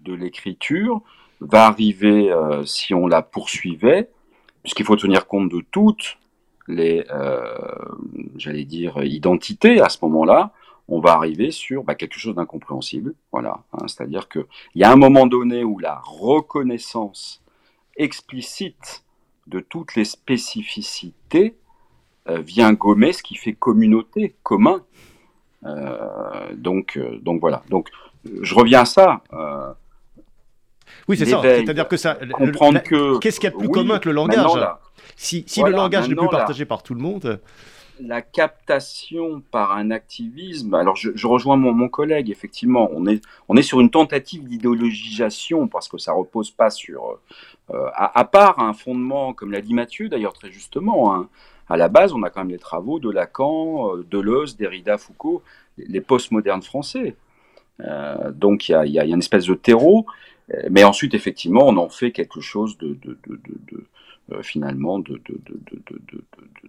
de 0.00 0.12
l'écriture 0.12 1.00
va 1.40 1.66
arriver 1.66 2.30
euh, 2.30 2.64
si 2.64 2.94
on 2.94 3.06
la 3.06 3.22
poursuivait, 3.22 4.10
puisqu'il 4.62 4.84
faut 4.84 4.96
tenir 4.96 5.26
compte 5.26 5.50
de 5.50 5.62
toutes 5.70 6.18
les, 6.68 7.04
euh, 7.10 7.54
j'allais 8.36 8.64
dire, 8.64 9.02
identités 9.02 9.80
à 9.80 9.88
ce 9.88 9.98
moment-là. 10.02 10.52
On 10.86 11.00
va 11.00 11.12
arriver 11.12 11.50
sur 11.50 11.82
bah, 11.82 11.94
quelque 11.94 12.18
chose 12.18 12.34
d'incompréhensible. 12.34 13.14
Voilà, 13.32 13.62
hein. 13.72 13.86
c'est-à-dire 13.88 14.28
qu'il 14.28 14.46
y 14.74 14.84
a 14.84 14.92
un 14.92 14.96
moment 14.96 15.26
donné 15.26 15.64
où 15.64 15.78
la 15.78 16.00
reconnaissance 16.04 17.42
explicite 17.96 19.04
de 19.46 19.60
toutes 19.60 19.96
les 19.96 20.04
spécificités 20.04 21.56
euh, 22.28 22.40
vient 22.40 22.72
gommer 22.72 23.12
ce 23.12 23.22
qui 23.22 23.34
fait 23.34 23.54
communauté, 23.54 24.36
commun. 24.42 24.82
Euh, 25.64 26.54
donc, 26.54 26.96
euh, 26.96 27.18
donc 27.20 27.40
voilà. 27.40 27.62
Donc, 27.70 27.88
je 28.42 28.54
reviens 28.54 28.82
à 28.82 28.84
ça. 28.84 29.22
oui, 31.08 31.16
c'est 31.16 31.26
ça. 31.26 31.40
C'est-à-dire 31.42 31.88
que 31.88 31.96
ça. 31.96 32.18
Comprendre 32.32 32.82
que. 32.82 33.18
Qu'est-ce 33.18 33.40
qu'il 33.40 33.50
y 33.50 33.52
a 33.52 33.56
de 33.56 33.58
plus 33.58 33.68
commun 33.68 33.98
que 33.98 34.08
le 34.08 34.14
langage? 34.14 34.50
Si, 35.16 35.44
si 35.46 35.62
le 35.62 35.70
langage 35.70 36.08
n'est 36.08 36.14
plus 36.14 36.28
partagé 36.28 36.64
par 36.64 36.82
tout 36.82 36.94
le 36.94 37.00
monde 37.00 37.40
la 38.00 38.22
captation 38.22 39.42
par 39.50 39.72
un 39.72 39.90
activisme, 39.90 40.74
alors 40.74 40.96
je, 40.96 41.26
rejoins 41.26 41.56
mon, 41.56 41.88
collègue, 41.88 42.30
effectivement, 42.30 42.88
on 42.92 43.06
est, 43.06 43.22
on 43.48 43.56
est 43.56 43.62
sur 43.62 43.80
une 43.80 43.90
tentative 43.90 44.44
d'idéologisation 44.44 45.68
parce 45.68 45.88
que 45.88 45.98
ça 45.98 46.12
repose 46.12 46.50
pas 46.50 46.70
sur, 46.70 47.18
euh, 47.70 47.86
à, 47.94 48.24
part 48.24 48.60
un 48.60 48.72
fondement, 48.72 49.32
comme 49.32 49.52
l'a 49.52 49.60
dit 49.60 49.74
Mathieu 49.74 50.08
d'ailleurs 50.08 50.32
très 50.32 50.50
justement, 50.50 51.14
hein, 51.14 51.28
à 51.68 51.76
la 51.76 51.88
base 51.88 52.12
on 52.12 52.22
a 52.22 52.30
quand 52.30 52.40
même 52.40 52.50
les 52.50 52.58
travaux 52.58 52.98
de 52.98 53.10
Lacan, 53.10 53.96
euh, 53.96 54.06
Deleuze, 54.10 54.56
Derrida, 54.56 54.98
Foucault, 54.98 55.42
les 55.76 56.00
postmodernes 56.00 56.62
français. 56.62 57.16
Euh, 57.80 58.32
donc 58.32 58.68
il 58.68 58.72
y 58.72 58.74
a, 58.74 58.86
y 58.86 58.98
a, 58.98 59.04
une 59.04 59.18
espèce 59.18 59.46
de 59.46 59.54
terreau, 59.54 60.06
mais 60.70 60.82
ensuite 60.82 61.14
effectivement 61.14 61.66
on 61.66 61.76
en 61.76 61.88
fait 61.88 62.10
quelque 62.10 62.40
chose 62.40 62.78
de, 62.78 62.96
de, 63.02 63.18
de, 63.26 63.40
de 63.70 63.84
euh, 64.32 64.42
finalement 64.42 64.98
de, 64.98 65.20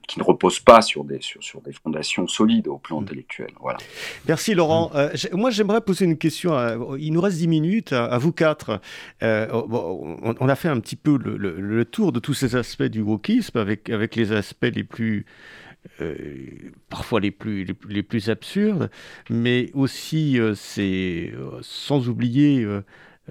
qui 0.08 0.20
ne 0.20 0.24
repose 0.24 0.60
pas 0.60 0.82
sur 0.82 1.04
des, 1.04 1.20
sur, 1.22 1.44
sur, 1.44 1.62
des 1.62 1.74
fondations 1.74 2.28
solides 2.28 2.68
au 2.68 2.78
plan 2.78 3.00
mm. 3.00 3.04
intellectuel. 3.04 3.50
Voilà. 3.60 3.80
Merci 4.28 4.54
Laurent. 4.54 4.92
Mm. 4.94 4.98
Euh, 4.98 5.10
moi 5.34 5.50
j'aimerais 5.50 5.82
poser 5.82 6.06
une 6.06 6.18
question. 6.18 6.54
il 6.98 7.12
nous 7.12 7.22
reste 7.22 7.38
10 7.38 7.48
minutes 7.48 7.94
à, 7.94 8.18
vous 8.18 8.32
quatre. 8.32 8.82
Euh, 9.24 9.48
on, 9.52 10.50
a 10.50 10.56
fait 10.56 10.70
un 10.70 10.80
petit 10.80 10.96
peu 10.96 11.18
le, 11.18 11.86
tour 11.86 12.12
de 12.12 12.20
tous 12.20 12.34
ces 12.34 12.56
aspects 12.56 12.84
du 12.84 13.02
wokisme 13.02 13.58
avec, 13.58 13.90
avec 13.90 14.16
les 14.16 14.32
aspects 14.32 14.72
les 14.74 14.84
plus... 14.84 15.26
parfois 16.90 17.20
les 17.20 17.32
plus, 17.32 17.66
les, 17.88 18.04
plus 18.04 18.30
absurdes, 18.30 18.90
mais 19.30 19.70
aussi 19.74 20.40
c'est 20.56 21.34
sans 21.62 22.08
oublier 22.08 22.64
euh, 22.64 22.84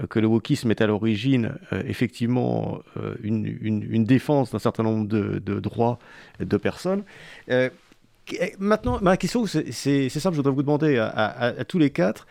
que 0.06 0.18
le 0.18 0.26
wokisme 0.26 0.70
est 0.70 0.80
à 0.80 0.86
l'origine 0.86 1.54
euh, 1.72 1.82
effectivement 1.86 2.80
euh, 2.96 3.14
une, 3.22 4.04
défense 4.04 4.50
d'un 4.52 4.58
certain 4.58 4.82
nombre 4.82 5.06
de, 5.06 5.60
droits 5.60 5.98
de 6.40 6.56
personnes. 6.56 7.02
Eh, 7.50 7.70
maintenant, 8.58 8.98
ma 9.00 9.16
question, 9.16 9.46
c'est 9.46 10.08
simple, 10.08 10.34
je 10.34 10.36
voudrais 10.36 10.52
vous 10.52 10.62
demander 10.62 10.98
à, 10.98 11.64
tous 11.66 11.78
les 11.78 11.90
quatre, 11.90 12.26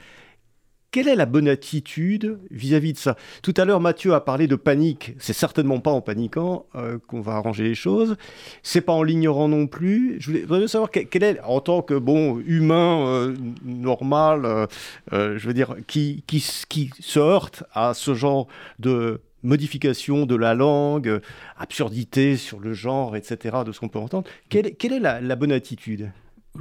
quelle 0.91 1.07
est 1.07 1.15
la 1.15 1.25
bonne 1.25 1.47
attitude 1.47 2.39
vis-à-vis 2.49 2.93
de 2.93 2.97
ça? 2.97 3.15
Tout 3.43 3.53
à 3.57 3.65
l'heure, 3.65 3.79
Mathieu 3.79 4.13
a 4.13 4.21
parlé 4.21 4.47
de 4.47 4.55
panique. 4.55 5.13
C'est 5.19 5.33
certainement 5.33 5.79
pas 5.79 5.91
en 5.91 6.01
paniquant 6.01 6.65
euh, 6.75 6.97
qu'on 7.07 7.21
va 7.21 7.33
arranger 7.33 7.65
les 7.65 7.75
choses. 7.75 8.15
C'est 8.63 8.81
pas 8.81 8.93
en 8.93 9.03
l'ignorant 9.03 9.47
non 9.47 9.67
plus. 9.67 10.17
Je 10.19 10.45
voulais 10.45 10.67
savoir 10.67 10.89
quel 10.91 11.23
est, 11.23 11.39
en 11.41 11.59
tant 11.59 11.81
que 11.81 11.93
bon 11.93 12.39
humain 12.39 13.05
euh, 13.05 13.35
normal, 13.65 14.67
euh, 15.13 15.37
je 15.37 15.47
veux 15.47 15.53
dire, 15.53 15.75
qui, 15.87 16.23
qui, 16.27 16.39
se 16.39 17.19
heurte 17.19 17.63
à 17.73 17.93
ce 17.93 18.13
genre 18.13 18.47
de 18.79 19.21
modification 19.43 20.25
de 20.25 20.35
la 20.35 20.53
langue, 20.53 21.21
absurdité 21.57 22.37
sur 22.37 22.59
le 22.59 22.73
genre, 22.73 23.15
etc., 23.15 23.57
de 23.65 23.71
ce 23.71 23.79
qu'on 23.79 23.89
peut 23.89 23.99
entendre. 23.99 24.27
Quelle, 24.49 24.75
quelle 24.75 24.93
est 24.93 24.99
la, 24.99 25.35
bonne 25.35 25.51
attitude? 25.51 26.11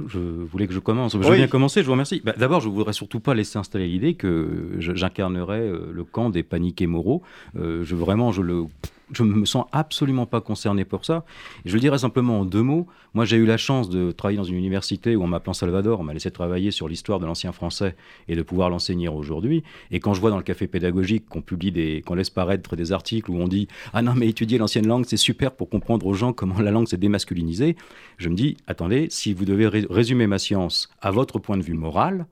Je 0.07 0.19
voulais 0.19 0.67
que 0.67 0.73
je 0.73 0.79
commence. 0.79 1.13
Je 1.13 1.17
vais 1.17 1.37
bien 1.37 1.47
commencer, 1.47 1.81
je 1.81 1.85
vous 1.85 1.93
remercie. 1.93 2.21
Bah, 2.23 2.33
d'abord, 2.37 2.61
je 2.61 2.69
ne 2.69 2.73
voudrais 2.73 2.93
surtout 2.93 3.19
pas 3.19 3.33
laisser 3.33 3.57
installer 3.57 3.87
l'idée 3.87 4.15
que 4.15 4.75
j'incarnerais 4.79 5.61
euh, 5.61 5.91
le 5.91 6.03
camp 6.03 6.29
des 6.29 6.43
paniqués 6.43 6.87
moraux. 6.87 7.21
Euh, 7.57 7.83
je, 7.83 7.95
vraiment, 7.95 8.31
je 8.31 8.41
le 8.41 8.65
je 9.11 9.23
ne 9.23 9.33
me 9.33 9.45
sens 9.45 9.65
absolument 9.71 10.25
pas 10.25 10.41
concerné 10.41 10.85
pour 10.85 11.05
ça. 11.05 11.25
je 11.65 11.73
le 11.73 11.79
dirais 11.79 11.97
simplement 11.97 12.41
en 12.41 12.45
deux 12.45 12.61
mots. 12.61 12.87
Moi, 13.13 13.25
j'ai 13.25 13.37
eu 13.37 13.45
la 13.45 13.57
chance 13.57 13.89
de 13.89 14.11
travailler 14.11 14.37
dans 14.37 14.43
une 14.43 14.57
université 14.57 15.15
où 15.15 15.23
on 15.23 15.27
m'appelait 15.27 15.53
Salvador, 15.53 15.99
on 15.99 16.03
m'a 16.03 16.13
laissé 16.13 16.29
travailler 16.29 16.71
sur 16.71 16.87
l'histoire 16.87 17.19
de 17.19 17.25
l'ancien 17.25 17.51
français 17.51 17.95
et 18.27 18.35
de 18.35 18.41
pouvoir 18.41 18.69
l'enseigner 18.69 19.07
aujourd'hui. 19.07 19.63
Et 19.91 19.99
quand 19.99 20.13
je 20.13 20.19
vois 20.21 20.29
dans 20.29 20.37
le 20.37 20.43
café 20.43 20.67
pédagogique 20.67 21.27
qu'on 21.29 21.41
publie 21.41 21.71
des, 21.71 22.03
qu'on 22.05 22.15
laisse 22.15 22.29
paraître 22.29 22.75
des 22.75 22.91
articles 22.91 23.31
où 23.31 23.35
on 23.35 23.47
dit 23.47 23.67
ah 23.93 24.01
non 24.01 24.13
mais 24.15 24.27
étudier 24.27 24.57
l'ancienne 24.57 24.87
langue 24.87 25.05
c'est 25.07 25.17
super 25.17 25.51
pour 25.51 25.69
comprendre 25.69 26.05
aux 26.05 26.13
gens 26.13 26.33
comment 26.33 26.59
la 26.59 26.71
langue 26.71 26.87
s'est 26.87 26.97
démasculinisée, 26.97 27.75
je 28.17 28.29
me 28.29 28.35
dis 28.35 28.57
attendez 28.67 29.07
si 29.09 29.33
vous 29.33 29.45
devez 29.45 29.67
résumer 29.67 30.27
ma 30.27 30.39
science 30.39 30.89
à 31.01 31.11
votre 31.11 31.39
point 31.39 31.57
de 31.57 31.63
vue 31.63 31.73
moral, 31.73 32.27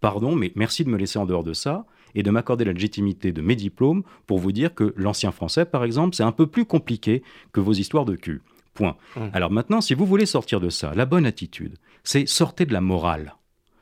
pardon 0.00 0.36
mais 0.36 0.52
merci 0.54 0.84
de 0.84 0.90
me 0.90 0.96
laisser 0.96 1.18
en 1.18 1.26
dehors 1.26 1.44
de 1.44 1.52
ça 1.52 1.86
et 2.14 2.22
de 2.22 2.30
m'accorder 2.30 2.64
la 2.64 2.72
légitimité 2.72 3.32
de 3.32 3.42
mes 3.42 3.56
diplômes 3.56 4.02
pour 4.26 4.38
vous 4.38 4.52
dire 4.52 4.74
que 4.74 4.94
l'ancien 4.96 5.32
français, 5.32 5.64
par 5.64 5.84
exemple, 5.84 6.14
c'est 6.14 6.22
un 6.22 6.32
peu 6.32 6.46
plus 6.46 6.64
compliqué 6.64 7.22
que 7.52 7.60
vos 7.60 7.72
histoires 7.72 8.04
de 8.04 8.16
cul. 8.16 8.42
Point. 8.74 8.96
Hum. 9.16 9.30
Alors 9.32 9.50
maintenant, 9.50 9.80
si 9.80 9.94
vous 9.94 10.06
voulez 10.06 10.26
sortir 10.26 10.60
de 10.60 10.68
ça, 10.68 10.92
la 10.94 11.06
bonne 11.06 11.26
attitude, 11.26 11.76
c'est 12.02 12.26
sortez 12.26 12.66
de 12.66 12.72
la 12.72 12.80
morale. 12.80 13.36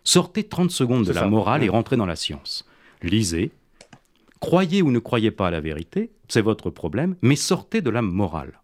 Sortez 0.04 0.44
30 0.44 0.70
secondes 0.70 1.06
de 1.06 1.12
la 1.12 1.28
morale 1.28 1.62
et 1.62 1.68
hum. 1.68 1.76
rentrez 1.76 1.96
dans 1.96 2.06
la 2.06 2.16
science. 2.16 2.66
Lisez, 3.02 3.50
croyez 4.40 4.82
ou 4.82 4.90
ne 4.90 4.98
croyez 4.98 5.30
pas 5.30 5.48
à 5.48 5.50
la 5.50 5.60
vérité, 5.60 6.10
c'est 6.28 6.42
votre 6.42 6.70
problème, 6.70 7.16
mais 7.22 7.36
sortez 7.36 7.80
de 7.80 7.90
la 7.90 8.02
morale. 8.02 8.61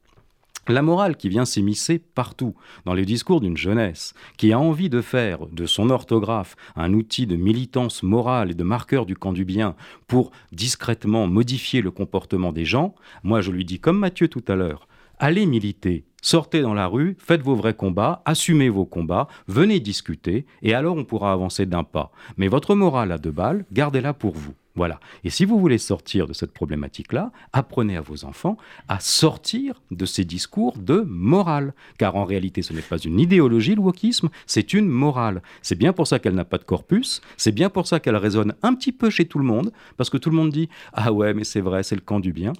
La 0.69 0.83
morale 0.83 1.17
qui 1.17 1.31
vient 1.31 1.47
s'émisser 1.47 1.99
partout, 1.99 2.55
dans 2.85 2.93
les 2.93 3.07
discours 3.07 3.41
d'une 3.41 3.57
jeunesse, 3.57 4.13
qui 4.37 4.53
a 4.53 4.61
envie 4.61 4.91
de 4.91 5.01
faire 5.01 5.47
de 5.47 5.65
son 5.65 5.89
orthographe 5.89 6.57
un 6.77 6.93
outil 6.93 7.27
de 7.27 7.37
militance 7.37 8.03
morale 8.03 8.51
et 8.51 8.55
de 8.55 8.65
marqueur 8.65 9.07
du 9.07 9.17
camp 9.17 9.33
du 9.33 9.47
bien 9.47 9.77
pour 10.09 10.31
discrètement 10.53 11.27
modifier 11.27 11.81
le 11.81 11.91
comportement 11.91 12.53
des 12.53 12.67
gens, 12.67 12.95
moi 13.23 13.41
je 13.41 13.51
lui 13.51 13.65
dis 13.65 13.81
comme 13.81 13.99
Mathieu 13.99 14.29
tout 14.29 14.45
à 14.47 14.57
l'heure, 14.57 14.89
allez 15.19 15.47
militer, 15.47 16.05
sortez 16.23 16.63
dans 16.63 16.75
la 16.75 16.87
rue, 16.87 17.17
faites 17.19 17.43
vos 17.43 17.55
vrais 17.55 17.75
combats, 17.75 18.23
assumez 18.25 18.69
vos 18.69 18.85
combats, 18.85 19.29
venez 19.47 19.81
discuter, 19.81 20.47
et 20.63 20.75
alors 20.75 20.97
on 20.97 21.05
pourra 21.05 21.33
avancer 21.33 21.67
d'un 21.67 21.85
pas. 21.85 22.13
Mais 22.37 22.49
votre 22.49 22.75
morale 22.75 23.13
à 23.13 23.19
deux 23.19 23.31
balles, 23.31 23.65
gardez-la 23.73 24.15
pour 24.15 24.35
vous. 24.35 24.55
Voilà. 24.79 25.01
Et 25.25 25.31
si 25.31 25.45
vous 25.45 25.59
voulez 25.59 25.77
sortir 25.77 26.29
de 26.29 26.33
cette 26.33 26.53
problématique-là, 26.53 27.33
apprenez 27.53 27.97
à 27.97 28.01
vos 28.01 28.25
enfants 28.25 28.57
à 28.87 29.01
sortir 29.01 29.83
de 29.91 30.07
ces 30.07 30.25
discours 30.25 30.79
de 30.79 31.01
morale. 31.01 31.75
Car 31.99 32.15
en 32.15 32.25
réalité, 32.25 32.63
ce 32.63 32.73
n'est 32.73 32.81
pas 32.81 32.99
une 32.99 33.19
idéologie, 33.19 33.75
le 33.75 33.81
wokisme, 33.81 34.29
c'est 34.47 34.73
une 34.75 34.87
morale. 34.87 35.43
C'est 35.63 35.75
bien 35.75 35.93
pour 35.93 36.07
ça 36.07 36.21
qu'elle 36.21 36.37
n'a 36.37 36.45
pas 36.45 36.59
de 36.59 36.65
corpus, 36.65 37.23
c'est 37.37 37.51
bien 37.51 37.71
pour 37.71 37.89
ça 37.89 37.99
qu'elle 37.99 38.15
résonne 38.15 38.55
un 38.63 38.73
petit 38.75 38.93
peu 38.93 39.11
chez 39.11 39.25
tout 39.25 39.41
le 39.41 39.45
monde, 39.45 39.73
parce 39.97 40.11
que 40.11 40.17
tout 40.17 40.31
le 40.31 40.37
monde 40.37 40.51
dit 40.51 40.69
Ah 40.93 41.13
ouais, 41.13 41.35
mais 41.35 41.43
c'est 41.43 41.61
vrai, 41.61 41.83
c'est 41.83 41.97
le 41.97 42.01
camp 42.01 42.21
du 42.21 42.33
bien. 42.33 42.53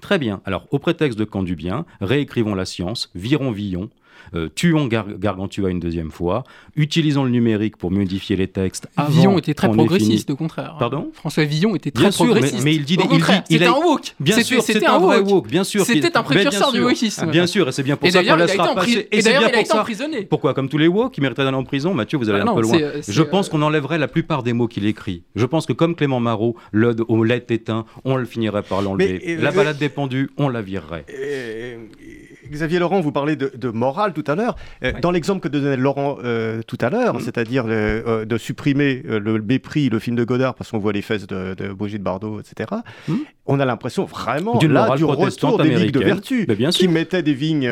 Très 0.00 0.18
bien. 0.18 0.40
Alors, 0.44 0.66
au 0.70 0.78
prétexte 0.78 1.18
de 1.18 1.24
camp 1.24 1.42
du 1.42 1.54
bien, 1.54 1.84
réécrivons 2.00 2.54
la 2.54 2.64
science, 2.64 3.10
virons 3.14 3.50
Villon, 3.52 3.90
euh, 4.34 4.48
tuons 4.54 4.86
Gargantua 4.86 5.70
une 5.70 5.80
deuxième 5.80 6.10
fois, 6.10 6.44
utilisons 6.76 7.24
le 7.24 7.30
numérique 7.30 7.76
pour 7.76 7.90
modifier 7.90 8.36
les 8.36 8.48
textes. 8.48 8.88
Avant 8.96 9.10
Villon 9.10 9.38
était 9.38 9.54
très 9.54 9.70
progressiste, 9.70 10.30
au 10.30 10.36
contraire. 10.36 10.76
Pardon? 10.78 11.10
François 11.12 11.44
Villon 11.44 11.74
était 11.74 11.90
très 11.90 12.10
progressiste. 12.10 12.64
Mais, 12.64 12.74
il 12.74 12.84
dit, 12.84 12.98
c'était 13.48 13.66
un 13.66 13.72
woke. 13.72 14.14
Bien 14.20 14.42
sûr, 14.42 14.62
c'était 14.62 14.86
un, 14.86 14.98
vrai 14.98 15.20
woke. 15.20 15.48
Bien 15.48 15.64
sûr, 15.64 15.84
c'était 15.84 16.16
un 16.16 16.22
précurseur 16.22 16.72
du 16.72 16.82
wokisme. 16.82 17.30
Bien 17.30 17.46
sûr, 17.46 17.68
et 17.68 17.72
c'est 17.72 17.82
bien 17.82 17.96
pour 17.96 18.10
ça 18.10 18.24
qu'on 18.24 18.36
laissera 18.36 18.74
passer. 18.74 19.08
Et 19.10 19.22
d'ailleurs, 19.22 19.48
il 19.48 19.54
a 19.54 19.60
été 19.60 19.72
emprisonné. 19.72 20.22
Pourquoi? 20.22 20.54
Comme 20.54 20.68
tous 20.68 20.78
les 20.78 20.88
woke, 20.88 21.12
qui 21.12 21.20
mériteraient 21.20 21.44
d'aller 21.44 21.56
en 21.56 21.64
prison. 21.64 21.94
Mathieu, 21.94 22.18
vous 22.18 22.30
allez 22.30 22.42
ah 22.46 22.50
un 22.50 22.54
peu 22.54 22.62
loin. 22.62 22.78
Je 23.06 23.22
pense 23.22 23.48
qu'on 23.48 23.62
enlèverait 23.62 23.98
la 23.98 24.08
plupart 24.08 24.42
des 24.42 24.52
mots 24.52 24.68
qu'il 24.68 24.86
écrit. 24.86 25.22
Je 25.34 25.46
pense 25.46 25.66
que 25.66 25.72
comme 25.72 25.94
Clément 25.94 26.20
Marot, 26.20 26.56
l'ode 26.72 27.04
au 27.08 27.24
lait 27.24 27.44
éteint, 27.48 27.84
on 28.04 28.16
le 28.16 28.24
finirait 28.24 28.62
par 28.62 28.82
l'enlever. 28.82 29.36
La 29.36 29.50
balade 29.50 29.78
des 29.78 29.88
pendus, 29.88 30.30
on 30.36 30.48
la 30.48 30.62
virerait. 30.62 31.04
Xavier 32.52 32.78
Laurent, 32.78 33.00
vous 33.00 33.12
parlez 33.12 33.36
de, 33.36 33.68
morale 33.70 34.12
tout 34.12 34.24
à 34.26 34.34
l'heure. 34.34 34.56
Euh, 34.84 34.92
dans 35.00 35.10
l'exemple 35.10 35.40
que 35.40 35.48
donnait 35.48 35.76
Laurent 35.76 36.18
euh, 36.22 36.62
tout 36.66 36.78
à 36.80 36.90
l'heure, 36.90 37.14
mm. 37.16 37.20
c'est-à-dire 37.20 37.64
euh, 37.66 38.24
de 38.24 38.38
supprimer 38.38 39.02
le 39.04 39.40
mépris, 39.40 39.88
le 39.88 39.98
film 39.98 40.16
de 40.16 40.24
Godard, 40.24 40.54
parce 40.54 40.70
qu'on 40.70 40.78
voit 40.78 40.92
les 40.92 41.02
fesses 41.02 41.26
de, 41.26 41.54
de 41.54 41.72
Brigitte 41.72 42.02
Bardot, 42.02 42.40
etc., 42.40 42.70
mm. 43.08 43.14
on 43.46 43.60
a 43.60 43.64
l'impression 43.64 44.04
vraiment 44.04 44.60
là 44.60 44.94
du 44.96 45.04
retour 45.04 45.58
des 45.58 45.70
vignes 45.70 45.90
de 45.90 46.00
vertu, 46.00 46.46
qui 46.70 46.88
mettaient 46.88 47.22
des 47.22 47.34
vignes 47.34 47.70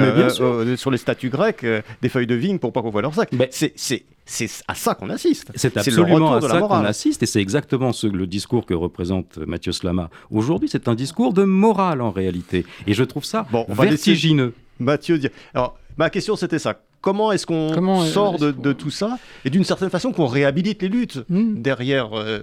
sur 0.77 0.91
les 0.91 0.99
statues 0.99 1.31
grecques, 1.31 1.67
des 2.03 2.09
feuilles 2.09 2.27
de 2.27 2.35
vigne 2.35 2.59
pour 2.59 2.73
pas 2.73 2.83
qu'on 2.83 2.91
voit 2.91 3.03
leur 3.03 3.15
sac. 3.15 3.31
C'est 3.51 4.05
c'est 4.31 4.49
à 4.69 4.77
ça 4.77 4.95
qu'on 4.95 5.11
assiste. 5.11 5.51
C'est 5.57 5.77
absolument 5.77 6.35
à 6.35 6.41
ça 6.41 6.61
qu'on 6.61 6.85
assiste, 6.85 7.23
et 7.25 7.27
c'est 7.27 7.41
exactement 7.41 7.93
ce, 7.93 8.07
le 8.07 8.29
discours 8.29 8.65
que 8.65 8.75
représente 8.75 9.39
Mathieu 9.39 9.73
Slama 9.73 10.09
aujourd'hui. 10.31 10.69
C'est 10.71 10.87
un 10.87 10.95
discours 10.95 11.33
de 11.33 11.43
morale 11.43 12.01
en 12.01 12.11
réalité, 12.11 12.65
et 12.87 12.95
je 12.95 13.03
trouve 13.03 13.25
ça 13.25 13.47
bon, 13.51 13.67
vertigineux. 13.69 14.55
Mathieu, 14.81 15.21
alors 15.55 15.79
ma 15.97 16.11
question 16.11 16.37
c'était 16.37 16.59
ça. 16.59 16.81
Comment 17.01 17.33
est-ce 17.33 17.47
qu'on 17.47 18.03
euh, 18.03 18.07
sort 18.07 18.39
de, 18.39 18.73
tout 18.73 18.91
ça 18.91 19.19
et 19.45 19.51
d'une 19.51 19.65
certaine 19.65 19.89
façon 19.89 20.13
qu'on 20.13 20.27
réhabilite 20.27 20.83
les 20.83 20.89
luttes 20.89 21.19
hmm. 21.29 21.63
derrière 21.63 22.13
euh, 22.13 22.41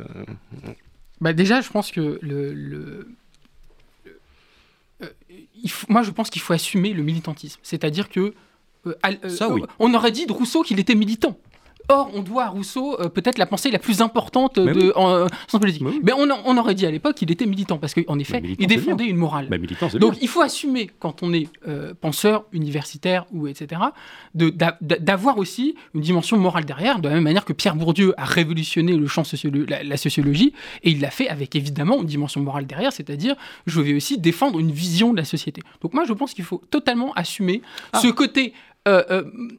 bah 1.21 1.33
Déjà, 1.33 1.61
je 1.61 1.69
pense 1.69 1.91
que 1.91 2.17
le, 2.21 3.07
euh, 5.03 5.07
moi, 5.89 6.01
je 6.01 6.09
pense 6.09 6.31
qu'il 6.31 6.41
faut 6.41 6.53
assumer 6.53 6.93
le 6.93 7.03
militantisme. 7.03 7.59
C'est-à-dire 7.61 8.09
que 8.09 8.33
ça, 9.27 9.49
oui. 9.49 9.61
on 9.79 9.93
aurait 9.93 10.11
dit 10.11 10.25
de 10.25 10.31
Rousseau 10.31 10.63
qu'il 10.63 10.79
était 10.79 10.95
militant. 10.95 11.37
Or, 11.89 12.11
on 12.13 12.21
doit 12.21 12.43
à 12.43 12.49
Rousseau 12.49 12.99
euh, 12.99 13.07
peut-être 13.07 13.37
la 13.37 13.45
pensée 13.45 13.71
la 13.71 13.79
plus 13.79 14.01
importante 14.01 14.59
de, 14.59 14.91
en, 14.95 15.09
euh, 15.09 15.27
politique. 15.59 15.83
Mais, 16.03 16.11
on, 16.13 16.57
aurait 16.57 16.75
dit 16.75 16.85
à 16.85 16.91
l'époque 16.91 17.15
qu'il 17.15 17.31
était 17.31 17.45
militant, 17.45 17.77
parce 17.77 17.93
qu'en 17.93 18.19
effet, 18.19 18.41
il 18.59 18.67
défendait 18.67 19.05
une 19.05 19.15
morale. 19.15 19.49
Donc 19.99 20.17
il 20.21 20.27
faut 20.27 20.41
assumer, 20.41 20.89
quand 20.99 21.23
on 21.23 21.33
est 21.33 21.47
euh, 21.67 21.93
penseur, 21.99 22.45
universitaire, 22.51 23.25
ou 23.31 23.47
etc., 23.47 23.81
d'avoir 24.33 25.37
aussi 25.37 25.75
une 25.93 26.01
dimension 26.01 26.37
morale 26.37 26.65
derrière, 26.65 26.99
de 26.99 27.07
la 27.07 27.15
même 27.15 27.23
manière 27.23 27.45
que 27.45 27.53
Pierre 27.53 27.75
Bourdieu 27.75 28.13
a 28.17 28.25
révolutionné 28.25 28.93
le 28.93 29.07
champ 29.07 29.23
la, 29.67 29.83
la, 29.83 29.97
sociologie, 29.97 30.53
et 30.83 30.91
il 30.91 30.99
l'a 30.99 31.11
fait 31.11 31.29
avec 31.29 31.55
évidemment 31.55 32.01
une 32.01 32.07
dimension 32.07 32.41
morale 32.41 32.65
derrière, 32.65 32.91
c'est-à-dire 32.91 33.35
je 33.65 33.81
vais 33.81 33.93
aussi 33.93 34.17
défendre 34.17 34.59
une 34.59 34.71
vision 34.71 35.11
de 35.11 35.17
la 35.17 35.25
société. 35.25 35.61
Donc 35.81 35.93
moi 35.93 36.03
je 36.05 36.13
pense 36.13 36.33
qu'il 36.33 36.43
faut 36.43 36.61
totalement 36.69 37.13
assumer 37.13 37.61
ah. 37.93 37.99
ce 37.99 38.07
côté 38.07 38.47
euh, 38.47 38.51
euh, 38.51 38.66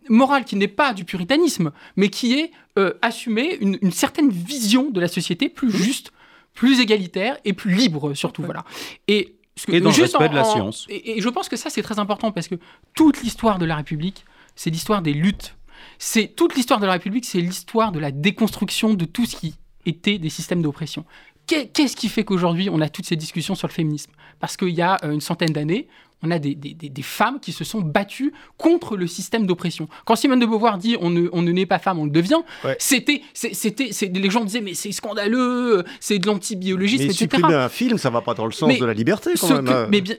morale 0.09 0.45
qui 0.45 0.57
n'est 0.57 0.69
pas 0.69 0.95
du 0.95 1.05
puritanisme, 1.05 1.73
mais 1.97 2.09
qui 2.09 2.35
est 2.35 2.51
euh, 2.79 2.95
assumer 3.03 3.59
une, 3.61 3.91
certaine 3.91 4.31
vision 4.31 4.91
de 4.91 5.01
la 5.01 5.09
société 5.09 5.49
plus 5.49 5.71
juste, 5.71 6.13
plus 6.55 6.81
égalitaire 6.81 7.37
et 7.45 7.53
plus 7.53 7.73
libre 7.73 8.15
surtout. 8.15 8.43
Voilà. 8.43 8.65
Et, 9.09 9.35
et 9.69 9.81
dans 9.81 9.91
le 9.91 10.03
respect 10.03 10.29
de 10.29 10.35
la 10.35 10.45
science. 10.45 10.87
Et, 10.89 11.21
je 11.21 11.29
pense 11.29 11.49
que 11.49 11.57
ça 11.57 11.71
c'est 11.71 11.83
très 11.83 11.99
important 11.99 12.31
parce 12.31 12.47
que 12.47 12.55
toute 12.95 13.23
l'histoire 13.23 13.59
de 13.59 13.65
la 13.65 13.77
République, 13.77 14.25
c'est 14.55 14.71
l'histoire 14.71 15.03
des 15.03 15.13
luttes. 15.13 15.57
C'est 15.99 16.29
toute 16.37 16.55
l'histoire 16.55 16.79
de 16.79 16.87
la 16.87 16.93
République, 16.93 17.25
c'est 17.25 17.41
l'histoire 17.41 17.91
de 17.91 17.99
la 17.99 18.13
déconstruction 18.13 18.95
de 18.95 19.05
tout 19.05 19.27
ce 19.27 19.37
qui 19.37 19.55
était 19.85 20.19
des 20.19 20.31
systèmes 20.31 20.63
d'oppression. 20.63 21.05
Qu'est-ce 21.47 21.97
qui 21.97 22.09
fait 22.09 22.25
qu'aujourd'hui 22.25 22.69
on 22.71 22.81
a 22.81 22.89
toutes 22.89 23.07
ces 23.07 23.17
discussions 23.17 23.55
sur 23.57 23.67
le 23.67 23.73
féminisme? 23.73 24.13
Parce 24.39 24.57
qu'il 24.57 24.69
y 24.69 24.83
a 24.83 24.99
une 25.03 25.21
centaine 25.21 25.53
d'années, 25.53 25.89
on 26.23 26.31
a 26.31 26.39
des, 26.39 26.57
femmes 27.03 27.39
qui 27.41 27.53
se 27.53 27.65
sont 27.65 27.81
battues 27.81 28.33
contre 28.57 28.97
le 28.97 29.07
système 29.07 29.47
d'oppression. 29.47 29.89
Quand 30.05 30.17
Simone 30.17 30.41
de 30.41 30.47
Beauvoir 30.47 30.79
dit 30.79 30.97
on 31.01 31.11
ne, 31.11 31.29
on 31.33 31.43
ne 31.43 31.53
naît 31.53 31.67
pas 31.67 31.79
femme, 31.79 31.99
on 31.99 32.05
le 32.05 32.11
devient, 32.11 32.41
c'était, 32.79 33.23
c'était, 33.35 33.91
les 34.13 34.31
gens 34.31 34.45
disaient 34.45 34.61
mais 34.61 34.75
c'est 34.75 34.93
scandaleux, 34.93 35.85
c'est 36.01 36.19
de 36.19 36.27
l'antibiologisme, 36.27 37.05
mais 37.05 37.11
etc. 37.11 37.29
Supprimer 37.33 37.55
un 37.55 37.69
film, 37.69 37.99
ça 37.99 38.11
va 38.11 38.21
pas 38.21 38.35
dans 38.35 38.47
le 38.47 38.53
sens 38.53 38.79
de 38.79 38.85
la 38.85 38.95
liberté 38.95 39.31
quand 39.39 39.63
même. 39.63 39.89
mais, 39.91 40.01
bien, 40.01 40.17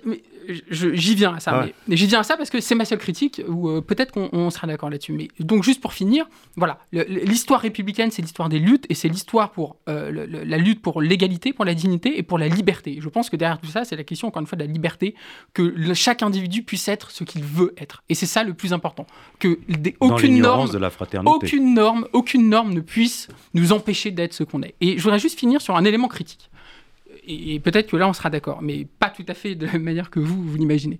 j'y 0.69 1.15
viens 1.15 1.35
à 1.35 1.39
ça. 1.39 1.65
Mais, 1.87 1.97
j'y 1.97 2.07
viens 2.07 2.19
à 2.19 2.23
ça 2.23 2.37
parce 2.37 2.49
que 2.49 2.59
c'est 2.61 2.75
ma 2.75 2.85
seule 2.85 2.97
critique, 2.97 3.41
ou 3.47 3.69
euh, 3.69 3.81
peut-être 3.81 4.11
qu'on 4.11 4.49
sera 4.49 4.67
d'accord 4.67 4.89
là-dessus. 4.89 5.13
Mais 5.13 5.27
donc, 5.39 5.63
juste 5.63 5.81
pour 5.81 5.93
finir, 5.93 6.27
voilà, 6.55 6.79
l'histoire 6.91 7.61
républicaine, 7.61 8.11
c'est 8.11 8.21
l'histoire 8.21 8.49
des 8.49 8.59
luttes 8.59 8.85
et 8.89 8.93
c'est 8.93 9.09
l'histoire 9.09 9.51
pour 9.51 9.77
euh, 9.87 10.25
la 10.45 10.57
lutte 10.57 10.81
pour 10.81 11.01
l'égalité, 11.01 11.53
pour 11.53 11.65
la 11.65 11.73
dignité 11.73 12.17
et 12.17 12.23
pour 12.23 12.37
la 12.37 12.47
liberté. 12.47 12.97
Je 13.01 13.09
pense 13.09 13.29
que 13.29 13.35
derrière 13.35 13.59
tout 13.59 13.69
ça, 13.69 13.85
c'est 13.85 13.95
la 13.95 14.03
question, 14.03 14.27
encore 14.27 14.41
une 14.41 14.47
fois, 14.47 14.57
de 14.57 14.63
la 14.63 14.71
liberté, 14.71 15.15
que 15.53 15.93
chaque 15.93 16.23
individu 16.23 16.63
puisse 16.63 16.87
être 16.87 17.11
ce 17.11 17.23
qu'il 17.23 17.43
veut 17.43 17.73
être. 17.77 18.03
Et 18.09 18.15
c'est 18.15 18.25
ça 18.25 18.43
le 18.43 18.53
plus 18.53 18.73
important. 18.73 19.05
Que 19.39 19.59
aucune 19.99 20.39
norme, 20.39 20.69
de 20.69 20.77
la 20.77 20.89
fraternité. 20.89 21.31
aucune 21.31 21.73
norme, 21.73 22.07
aucune 22.13 22.49
norme 22.49 22.73
ne 22.73 22.81
puisse 22.81 23.27
nous 23.53 23.71
empêcher 23.73 24.11
d'être 24.11 24.33
ce 24.33 24.43
qu'on 24.43 24.61
est. 24.61 24.75
Et 24.81 24.97
je 24.97 25.03
voudrais 25.03 25.19
juste 25.19 25.39
finir 25.39 25.61
sur 25.61 25.75
un 25.75 25.85
élément 25.85 26.07
critique 26.07 26.49
et, 27.29 27.59
peut-être 27.59 27.91
que 27.91 27.97
là 27.97 28.09
on 28.09 28.13
sera 28.13 28.29
d'accord, 28.29 28.61
mais 28.61 28.85
pas 28.99 29.09
tout 29.09 29.25
à 29.27 29.33
fait 29.33 29.55
de 29.55 29.67
la 29.67 29.79
manière 29.79 30.09
que 30.09 30.19
vous, 30.19 30.43
vous 30.43 30.57
l'imaginez. 30.57 30.99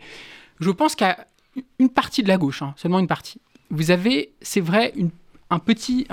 Je 0.60 0.70
pense 0.70 0.96
qu'à 0.96 1.28
une 1.80 1.90
partie 1.90 2.24
de 2.24 2.28
la 2.28 2.38
gauche, 2.38 2.62
hein, 2.62 2.74
seulement 2.78 3.00
une 3.00 3.08
partie, 3.08 3.42
vous 3.70 3.92
avez, 3.92 4.34
c'est 4.42 4.62
vrai, 4.62 4.94
une, 4.96 5.10
un 5.50 5.60
petit, 5.60 6.08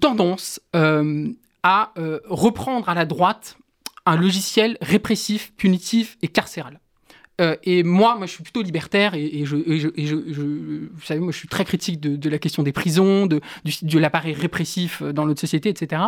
tendance 0.00 0.60
euh, 0.76 1.28
à 1.62 1.92
euh, 1.98 2.20
reprendre 2.26 2.88
à 2.88 2.94
la 2.94 3.04
droite 3.04 3.56
un 4.06 4.16
logiciel 4.16 4.78
répressif, 4.80 5.52
punitif 5.56 6.16
et 6.22 6.28
carcéral. 6.28 6.80
Euh, 7.40 7.56
et 7.62 7.82
moi, 7.82 8.16
moi, 8.16 8.26
je 8.26 8.32
suis 8.32 8.42
plutôt 8.42 8.62
libertaire 8.62 9.14
et, 9.14 9.44
je, 9.44 9.56
vous 9.56 11.02
savez, 11.02 11.20
moi, 11.20 11.32
je 11.32 11.38
suis 11.38 11.48
très 11.48 11.64
critique 11.64 12.00
de, 12.00 12.30
la 12.30 12.38
question 12.38 12.62
des 12.62 12.72
prisons, 12.72 13.26
de, 13.26 13.40
l'appareil 13.98 14.34
répressif 14.34 15.02
dans 15.02 15.26
notre 15.26 15.40
société, 15.40 15.68
etc. 15.68 16.02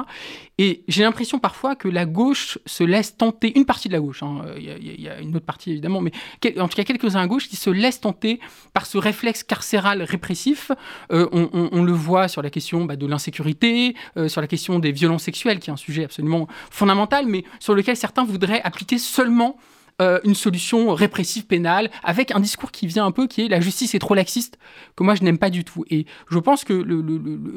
Et 0.59 0.83
j'ai 0.89 1.03
l'impression 1.03 1.39
parfois 1.39 1.77
que 1.77 1.89
la 1.89 2.05
gauche 2.05 2.59
se 2.67 2.85
laisse 2.85 3.17
tenter, 3.17 3.57
une 3.57 3.65
partie 3.65 3.89
de 3.89 3.93
la 3.93 4.01
gauche, 4.01 4.23
hein, 4.23 4.43
il 4.59 5.01
y, 5.01 5.09
a 5.09 5.21
une 5.21 5.35
autre 5.37 5.47
partie 5.47 5.71
évidemment, 5.71 6.01
mais 6.01 6.13
en 6.59 6.69
tout 6.69 6.77
cas 6.77 6.85
quelques-uns 6.85 7.21
à 7.21 7.27
gauche 7.27 7.49
qui 7.49 7.57
se 7.57 7.71
laissent 7.71 8.01
tenter 8.01 8.41
par 8.73 8.87
ce 8.87 8.99
réflexe 8.99 9.43
carcéral 9.43 10.03
répressif. 10.03 10.71
Euh, 11.13 11.29
on, 11.33 11.83
le 11.83 11.93
voit 11.93 12.29
sur 12.29 12.43
la 12.43 12.51
question 12.51 12.85
bah, 12.85 12.97
de 12.97 13.07
l'insécurité, 13.07 13.95
euh, 14.17 14.29
sur 14.29 14.41
la 14.41 14.47
question 14.47 14.79
des 14.79 14.93
violences 14.93 15.25
sexuelles, 15.25 15.59
qui 15.59 15.71
est 15.71 15.73
un 15.73 15.77
sujet 15.77 16.05
absolument 16.05 16.47
fondamental, 16.71 17.27
mais 17.27 17.45
sur 17.59 17.75
lequel 17.75 17.97
certains 17.97 18.25
voudraient 18.25 18.61
appliquer 18.63 18.99
seulement 18.99 19.57
euh, 20.01 20.19
une 20.25 20.35
solution 20.35 20.95
répressive 20.95 21.47
pénale 21.47 21.91
avec 22.03 22.31
un 22.35 22.41
discours 22.41 22.71
qui 22.71 22.87
vient 22.87 23.05
un 23.05 23.11
peu 23.11 23.27
qui 23.27 23.43
est 23.43 23.49
la 23.49 23.61
justice 23.61 23.95
est 23.95 23.99
trop 23.99 24.15
laxiste 24.15 24.59
que 24.97 25.05
moi 25.05 25.15
je 25.15 25.23
n'aime 25.23 25.39
pas 25.39 25.51
du 25.51 25.65
tout. 25.65 25.85
Et 25.91 26.07
je 26.31 26.39
pense 26.39 26.65
que 26.65 26.85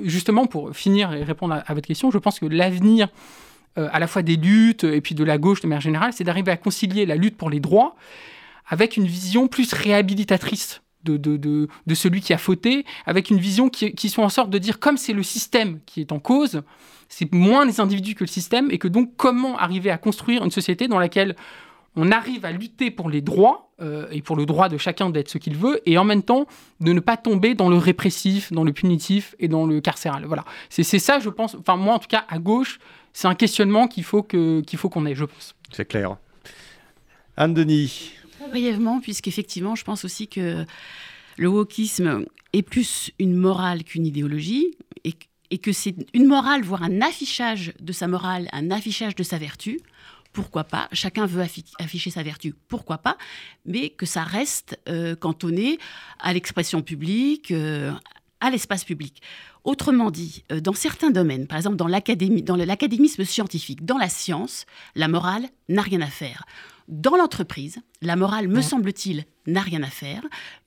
justement 0.04 0.46
pour 0.46 0.76
finir 0.76 1.14
et 1.14 1.24
répondre 1.24 1.62
à, 1.66 1.74
votre 1.74 1.88
question, 1.88 2.12
je 2.12 2.18
pense 2.18 2.40
que 2.40 2.46
l'avenir 2.46 3.08
euh, 3.78 3.88
à 3.94 4.00
la 4.00 4.08
fois 4.08 4.24
des 4.24 4.36
luttes 4.36 4.84
et 4.84 5.00
puis 5.00 5.16
de 5.16 5.24
la 5.24 5.38
gauche 5.38 5.62
de 5.62 5.68
manière 5.68 5.82
générale, 5.82 6.12
c'est 6.14 6.24
d'arriver 6.24 6.52
à 6.52 6.58
concilier 6.58 7.06
la 7.06 7.16
lutte 7.16 7.38
pour 7.38 7.50
les 7.50 7.60
droits 7.60 7.96
avec 8.68 8.98
une 8.98 9.06
vision 9.06 9.48
plus 9.48 9.74
réhabilitatrice 9.74 10.82
de, 11.04 11.18
de, 11.18 11.96
celui 11.96 12.22
qui 12.22 12.34
a 12.34 12.38
fauté, 12.38 12.86
avec 13.06 13.30
une 13.30 13.38
vision 13.38 13.70
qui, 13.70 13.94
qui 13.94 14.10
soit 14.10 14.24
en 14.24 14.30
sorte 14.30 14.50
de 14.50 14.58
dire 14.58 14.80
comme 14.80 14.98
c'est 14.98 15.14
le 15.14 15.24
système 15.24 15.80
qui 15.86 16.02
est 16.02 16.12
en 16.12 16.20
cause, 16.20 16.62
c'est 17.10 17.32
moins 17.34 17.66
les 17.66 17.80
individus 17.80 18.16
que 18.16 18.24
le 18.24 18.30
système, 18.30 18.72
et 18.72 18.78
que 18.78 18.88
donc 18.88 19.12
comment 19.18 19.58
arriver 19.58 19.92
à 19.92 19.98
construire 19.98 20.44
une 20.44 20.52
société 20.52 20.88
dans 20.88 21.00
laquelle 21.00 21.36
on 21.96 22.12
arrive 22.12 22.46
à 22.46 22.52
lutter 22.52 22.92
pour 22.92 23.10
les 23.10 23.22
droits 23.22 23.72
euh, 23.82 24.08
et 24.12 24.22
pour 24.22 24.36
le 24.36 24.46
droit 24.46 24.70
de 24.70 24.78
chacun 24.78 25.10
d'être 25.10 25.30
ce 25.30 25.38
qu'il 25.38 25.56
veut, 25.56 25.82
et 25.86 25.98
en 25.98 26.04
même 26.04 26.24
temps 26.24 26.48
de 26.80 26.94
ne 26.94 27.00
pas 27.00 27.18
tomber 27.18 27.56
dans 27.56 27.70
le 27.70 27.78
répressif, 27.78 28.52
dans 28.52 28.64
le 28.64 28.74
punitif 28.74 29.36
et 29.40 29.48
dans 29.48 29.66
le 29.66 29.82
carcéral. 29.82 30.26
Voilà, 30.26 30.46
c'est 30.70 30.84
ça, 30.84 31.20
je 31.20 31.30
pense. 31.30 31.56
Enfin, 31.56 31.76
moi, 31.76 31.96
en 31.96 32.00
tout 32.00 32.08
cas, 32.08 32.26
à 32.30 32.40
gauche, 32.40 32.80
c'est 33.14 33.28
un 33.28 33.36
questionnement 33.36 33.88
qu'il 33.88 34.04
faut 34.04 34.24
qu'il 34.24 34.78
faut 34.78 34.90
qu'on 34.90 35.06
ait, 35.06 35.16
je 35.16 35.26
pense. 35.26 35.56
C'est 35.72 35.86
clair. 35.86 36.18
Anne-Denis. 37.38 38.14
Très 38.40 38.50
brièvement, 38.50 39.00
puisqu'effectivement, 39.00 39.76
je 39.76 39.84
pense 39.84 40.06
aussi 40.06 40.28
que 40.28 40.66
le 41.38 41.48
wokisme 41.48 42.26
est 42.54 42.62
plus 42.62 43.12
une 43.20 43.36
morale 43.36 43.84
qu'une 43.84 44.06
idéologie, 44.06 44.76
et, 45.04 45.14
et 45.50 45.58
que 45.58 45.72
c'est 45.72 45.96
une 46.14 46.28
morale, 46.28 46.62
voire 46.64 46.84
un 46.84 47.02
affichage 47.02 47.74
de 47.80 47.92
sa 47.92 48.08
morale, 48.08 48.48
un 48.52 48.72
affichage 48.72 49.16
de 49.16 49.24
sa 49.24 49.38
vertu 49.38 49.80
pourquoi 50.34 50.64
pas 50.64 50.90
Chacun 50.92 51.26
veut 51.26 51.42
afficher 51.80 52.10
sa 52.10 52.24
vertu, 52.24 52.54
pourquoi 52.68 52.98
pas 52.98 53.18
Mais 53.66 53.90
que 53.90 54.06
ça 54.06 54.24
reste 54.24 54.80
euh, 54.90 55.16
cantonné 55.16 55.78
à 56.20 56.34
l'expression 56.34 56.82
publique, 56.82 57.52
euh, 57.52 57.94
à 58.42 58.50
l'espace 58.50 58.84
public. 58.84 59.22
Autrement 59.64 60.12
dit, 60.12 60.44
euh, 60.52 60.60
dans 60.60 60.74
certains 60.74 61.12
domaines, 61.12 61.48
par 61.48 61.58
exemple 61.58 61.78
dans 61.78 61.88
l'académisme 61.88 63.24
scientifique, 63.24 63.86
dans 63.86 63.98
la 63.98 64.10
science, 64.10 64.66
la 64.96 65.08
morale 65.08 65.48
n'a 65.70 65.82
rien 65.82 66.02
à 66.02 66.08
faire. 66.08 66.46
Dans 66.90 67.16
l'entreprise, 67.16 67.80
la 68.02 68.18
morale, 68.18 68.50
me 68.50 68.62
semble-t-il, 68.62 69.24
n'a 69.48 69.62
rien 69.62 69.84
à 69.84 69.88
faire. 69.88 70.22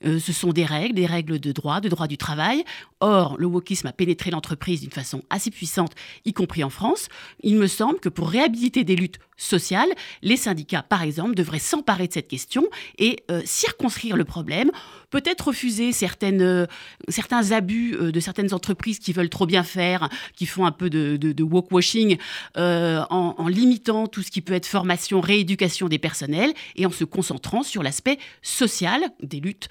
Euh, 0.06 0.18
ce 0.18 0.32
sont 0.32 0.50
des 0.50 0.64
règles, 0.64 0.94
des 0.94 1.04
règles 1.04 1.38
de 1.38 1.52
droit, 1.52 1.82
de 1.82 1.90
droit 1.90 2.06
du 2.06 2.16
travail. 2.16 2.64
Or, 3.00 3.36
le 3.38 3.46
wokisme 3.46 3.86
a 3.86 3.92
pénétré 3.92 4.30
l'entreprise 4.30 4.80
d'une 4.80 4.90
façon 4.90 5.22
assez 5.28 5.50
puissante, 5.50 5.92
y 6.24 6.32
compris 6.32 6.64
en 6.64 6.70
France. 6.70 7.08
Il 7.42 7.56
me 7.56 7.66
semble 7.66 8.00
que 8.00 8.08
pour 8.08 8.30
réhabiliter 8.30 8.82
des 8.82 8.96
luttes 8.96 9.18
sociales, 9.36 9.88
les 10.22 10.36
syndicats, 10.36 10.82
par 10.82 11.02
exemple, 11.02 11.34
devraient 11.34 11.58
s'emparer 11.58 12.08
de 12.08 12.12
cette 12.12 12.28
question 12.28 12.64
et 12.98 13.24
euh, 13.30 13.42
circonscrire 13.44 14.16
le 14.16 14.24
problème, 14.24 14.70
peut-être 15.10 15.48
refuser 15.48 15.90
euh, 15.90 16.66
certains 17.08 17.52
abus 17.52 17.96
de 17.96 18.20
certaines 18.20 18.54
entreprises 18.54 18.98
qui 18.98 19.12
veulent 19.12 19.28
trop 19.28 19.46
bien 19.46 19.62
faire, 19.62 20.08
qui 20.34 20.46
font 20.46 20.66
un 20.66 20.72
peu 20.72 20.90
de, 20.90 21.16
de, 21.16 21.42
washing 21.42 22.18
en, 22.56 23.06
en 23.10 23.48
limitant 23.48 24.06
tout 24.06 24.22
ce 24.22 24.30
qui 24.30 24.40
peut 24.40 24.54
être 24.54 24.66
formation, 24.66 25.20
rééducation 25.20 25.88
des 25.88 25.98
personnels 25.98 26.52
et 26.76 26.86
en 26.86 26.90
se 26.90 27.04
concentrant 27.04 27.62
sur 27.62 27.82
l'aspect 27.82 28.18
social 28.42 29.02
des 29.22 29.40
luttes 29.40 29.68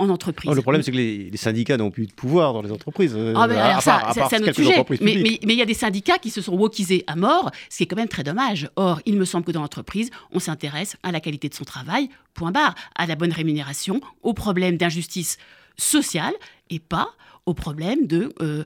en 0.00 0.08
entreprise. 0.08 0.50
le 0.50 0.62
problème, 0.62 0.82
c'est 0.82 0.90
que 0.90 0.96
les, 0.96 1.30
syndicats 1.36 1.76
n'ont 1.76 1.90
plus 1.90 2.06
de 2.06 2.12
pouvoir 2.12 2.52
dans 2.52 2.62
les 2.62 2.72
entreprises. 2.72 3.16
Ah, 3.36 3.46
ben, 3.46 3.80
ça, 3.80 4.12
c'est 4.14 4.36
un 4.36 4.42
autre 4.42 4.52
sujet. 4.52 4.84
Mais 5.00 5.38
il 5.42 5.52
y 5.52 5.62
a 5.62 5.66
des 5.66 5.74
syndicats 5.74 6.18
qui 6.18 6.30
se 6.30 6.40
sont 6.40 6.56
wokisés 6.56 7.04
à 7.06 7.16
mort, 7.16 7.50
ce 7.68 7.78
qui 7.78 7.82
est 7.84 7.86
quand 7.86 7.96
même 7.96 8.08
très 8.08 8.24
dommage. 8.24 8.68
Or, 8.76 9.00
il 9.06 9.16
me 9.16 9.24
semble 9.24 9.44
que 9.44 9.52
dans 9.52 9.60
l'entreprise, 9.60 10.10
on 10.32 10.38
s'intéresse 10.38 10.96
à 11.02 11.12
la 11.12 11.20
qualité 11.20 11.48
de 11.48 11.54
son 11.54 11.64
travail, 11.64 12.08
point 12.34 12.50
barre, 12.50 12.74
à 12.96 13.06
la 13.06 13.14
bonne 13.14 13.32
rémunération, 13.32 14.00
aux 14.22 14.34
problèmes 14.34 14.76
d'injustice 14.76 15.38
sociale 15.76 16.34
et 16.70 16.78
pas 16.78 17.10
au 17.50 17.54
problème 17.54 18.06
de, 18.06 18.32
euh, 18.40 18.62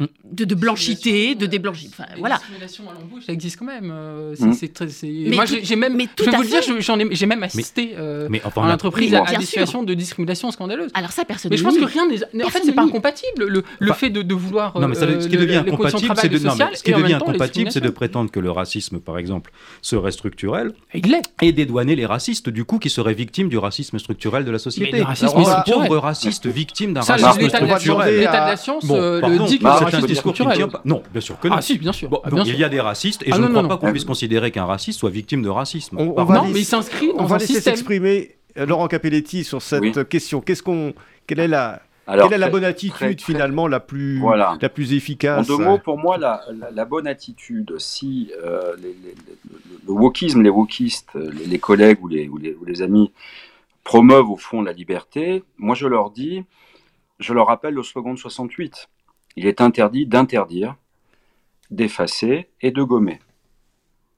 mm. 0.00 0.06
de, 0.32 0.44
de, 0.46 0.54
blanchité, 0.54 1.34
de 1.34 1.44
déblanchiment. 1.44 1.92
Enfin, 1.92 2.08
voilà. 2.18 2.36
Discrimination 2.36 2.84
à 2.90 2.94
l'embauche, 2.94 3.24
ça 3.26 3.32
existe 3.34 3.58
quand 3.58 3.66
même. 3.66 3.90
Euh, 3.92 4.34
mm. 4.38 4.52
c'est, 4.54 4.72
très, 4.72 4.86
Moi, 5.30 5.44
j'ai 5.44 5.76
même, 5.76 5.94
mais 5.94 6.08
je 6.18 6.24
vais 6.24 6.30
vous 6.30 6.42
le 6.42 6.48
dire, 6.48 6.62
j'en 6.80 6.98
ai, 6.98 7.06
j'ai 7.14 7.26
même 7.26 7.42
assisté 7.42 7.92
euh, 7.98 8.28
mais, 8.30 8.40
en 8.42 8.70
entreprise 8.70 9.14
à, 9.14 9.24
des 9.24 9.44
situations 9.44 9.82
de 9.82 9.92
discrimination 9.92 10.50
scandaleuse. 10.50 10.90
Alors 10.94 11.12
ça, 11.12 11.26
personne. 11.26 11.50
Mais 11.50 11.58
je 11.58 11.64
pense 11.64 11.76
que 11.76 11.84
rien 11.84 12.08
n'est. 12.08 12.44
En 12.44 12.48
fait, 12.48 12.62
c'est 12.64 12.72
pas 12.72 12.82
incompatible. 12.82 13.44
Le, 13.44 13.62
le 13.78 13.92
fait 13.92 14.08
de, 14.08 14.22
de 14.22 14.34
vouloir. 14.34 14.78
Non, 14.78 14.88
mais 14.88 14.94
ce 14.94 15.28
qui 15.28 15.36
devient 15.36 15.56
incompatible, 15.56 16.14
c'est 16.16 16.28
de, 16.30 16.38
ce 16.38 16.82
qui 16.82 16.92
devient 16.92 17.14
incompatible, 17.14 17.70
c'est 17.70 17.80
de 17.80 17.90
prétendre 17.90 18.30
que 18.30 18.40
le 18.40 18.50
racisme, 18.50 19.00
par 19.00 19.18
exemple, 19.18 19.52
serait 19.82 20.12
structurel. 20.12 20.72
Il 20.94 21.10
l'est. 21.10 21.22
Et 21.42 21.52
dédouaner 21.52 21.94
les 21.94 22.06
racistes, 22.06 22.48
du 22.48 22.64
coup, 22.64 22.78
qui 22.78 22.88
seraient 22.88 23.14
victimes 23.14 23.50
du 23.50 23.58
racisme 23.58 23.98
structurel 23.98 24.46
de 24.46 24.50
la 24.50 24.58
société. 24.58 24.92
Mais 24.92 24.98
le 24.98 25.04
racisme 25.04 25.28
structurel. 25.28 25.88
Pauvre 25.88 25.98
raciste 25.98 26.46
victime 26.46 26.94
d'un 26.94 27.02
racisme 27.02 27.48
structurel. 27.48 27.97
L'état 28.06 28.44
de 28.44 28.50
la 28.50 28.56
science 28.56 28.84
euh, 28.90 29.20
le 29.20 29.46
dit 29.46 29.58
que 29.58 29.66
c'est 29.90 29.94
un 29.96 30.00
discours 30.02 30.32
qui 30.32 30.46
ne 30.46 30.54
tient 30.54 30.68
pas. 30.68 30.80
Non, 30.84 31.02
bien 31.12 31.20
sûr 31.20 31.38
que 31.38 31.48
non. 31.48 31.56
Ah 31.58 31.62
si, 31.62 31.78
bien 31.78 31.92
sûr. 31.92 32.08
Ah, 32.24 32.30
il 32.44 32.58
y 32.58 32.64
a 32.64 32.68
des 32.68 32.80
racistes 32.80 33.22
et 33.22 33.30
ah, 33.32 33.36
je 33.36 33.42
ne 33.42 33.48
crois 33.48 33.68
pas 33.68 33.76
qu'on 33.76 33.90
puisse 33.90 34.04
considérer 34.04 34.50
qu'un 34.50 34.64
raciste 34.64 35.00
soit 35.00 35.10
victime 35.10 35.42
de 35.42 35.48
racisme. 35.48 35.96
non, 35.96 36.44
mais 36.52 36.60
il 36.60 36.64
s'inscrit 36.64 37.08
dans 37.08 37.24
on 37.24 37.26
va 37.26 37.38
laisser 37.38 37.60
s'exprimer 37.60 38.36
euh, 38.56 38.66
Laurent 38.66 38.88
Capelletti 38.88 39.44
sur 39.44 39.62
cette 39.62 40.08
question. 40.08 40.40
Qu'est-ce 40.40 40.62
qu'on, 40.62 40.94
quelle 41.26 41.40
est 41.40 41.48
la 41.48 41.82
quelle 42.06 42.32
est 42.32 42.38
la 42.38 42.48
bonne 42.48 42.64
attitude 42.64 43.20
finalement 43.20 43.66
la 43.66 43.80
plus, 43.80 44.22
la 44.60 44.68
plus 44.68 44.94
efficace? 44.94 45.50
En 45.50 45.56
deux 45.56 45.62
mots, 45.62 45.78
pour 45.78 45.98
moi, 45.98 46.16
la, 46.16 46.42
la, 46.72 46.84
bonne 46.84 47.06
attitude, 47.06 47.74
si 47.78 48.30
euh, 48.42 48.74
le 49.86 49.92
wokisme, 49.92 50.42
les 50.42 50.48
wokistes, 50.48 51.10
les, 51.14 51.58
collègues 51.58 52.02
ou 52.02 52.08
les, 52.08 52.28
ou 52.28 52.38
les, 52.38 52.54
ou 52.54 52.64
les, 52.64 52.80
amis 52.80 53.12
promeuvent 53.84 54.30
au 54.30 54.36
fond 54.36 54.62
la 54.62 54.72
liberté, 54.72 55.44
moi 55.58 55.74
je 55.74 55.86
leur 55.86 56.10
dis, 56.10 56.44
je 57.18 57.34
leur 57.34 57.46
rappelle 57.46 57.74
le 57.74 57.82
slogan 57.82 58.14
de 58.14 58.18
68. 58.18 58.88
Il 59.36 59.46
est 59.46 59.60
interdit 59.60 60.06
d'interdire, 60.06 60.76
d'effacer 61.70 62.48
et 62.60 62.70
de 62.70 62.82
gommer. 62.82 63.20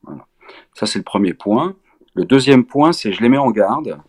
Voilà. 0.03 0.27
Ça, 0.75 0.87
c'est 0.87 0.99
le 0.99 1.05
premier 1.05 1.35
point. 1.35 1.77
Le 2.15 2.25
deuxième 2.25 2.65
point, 2.65 2.93
c'est 2.93 3.13
je 3.13 3.23
les 3.23 3.29
mets 3.29 3.39
en 3.39 3.51
garde 3.51 4.01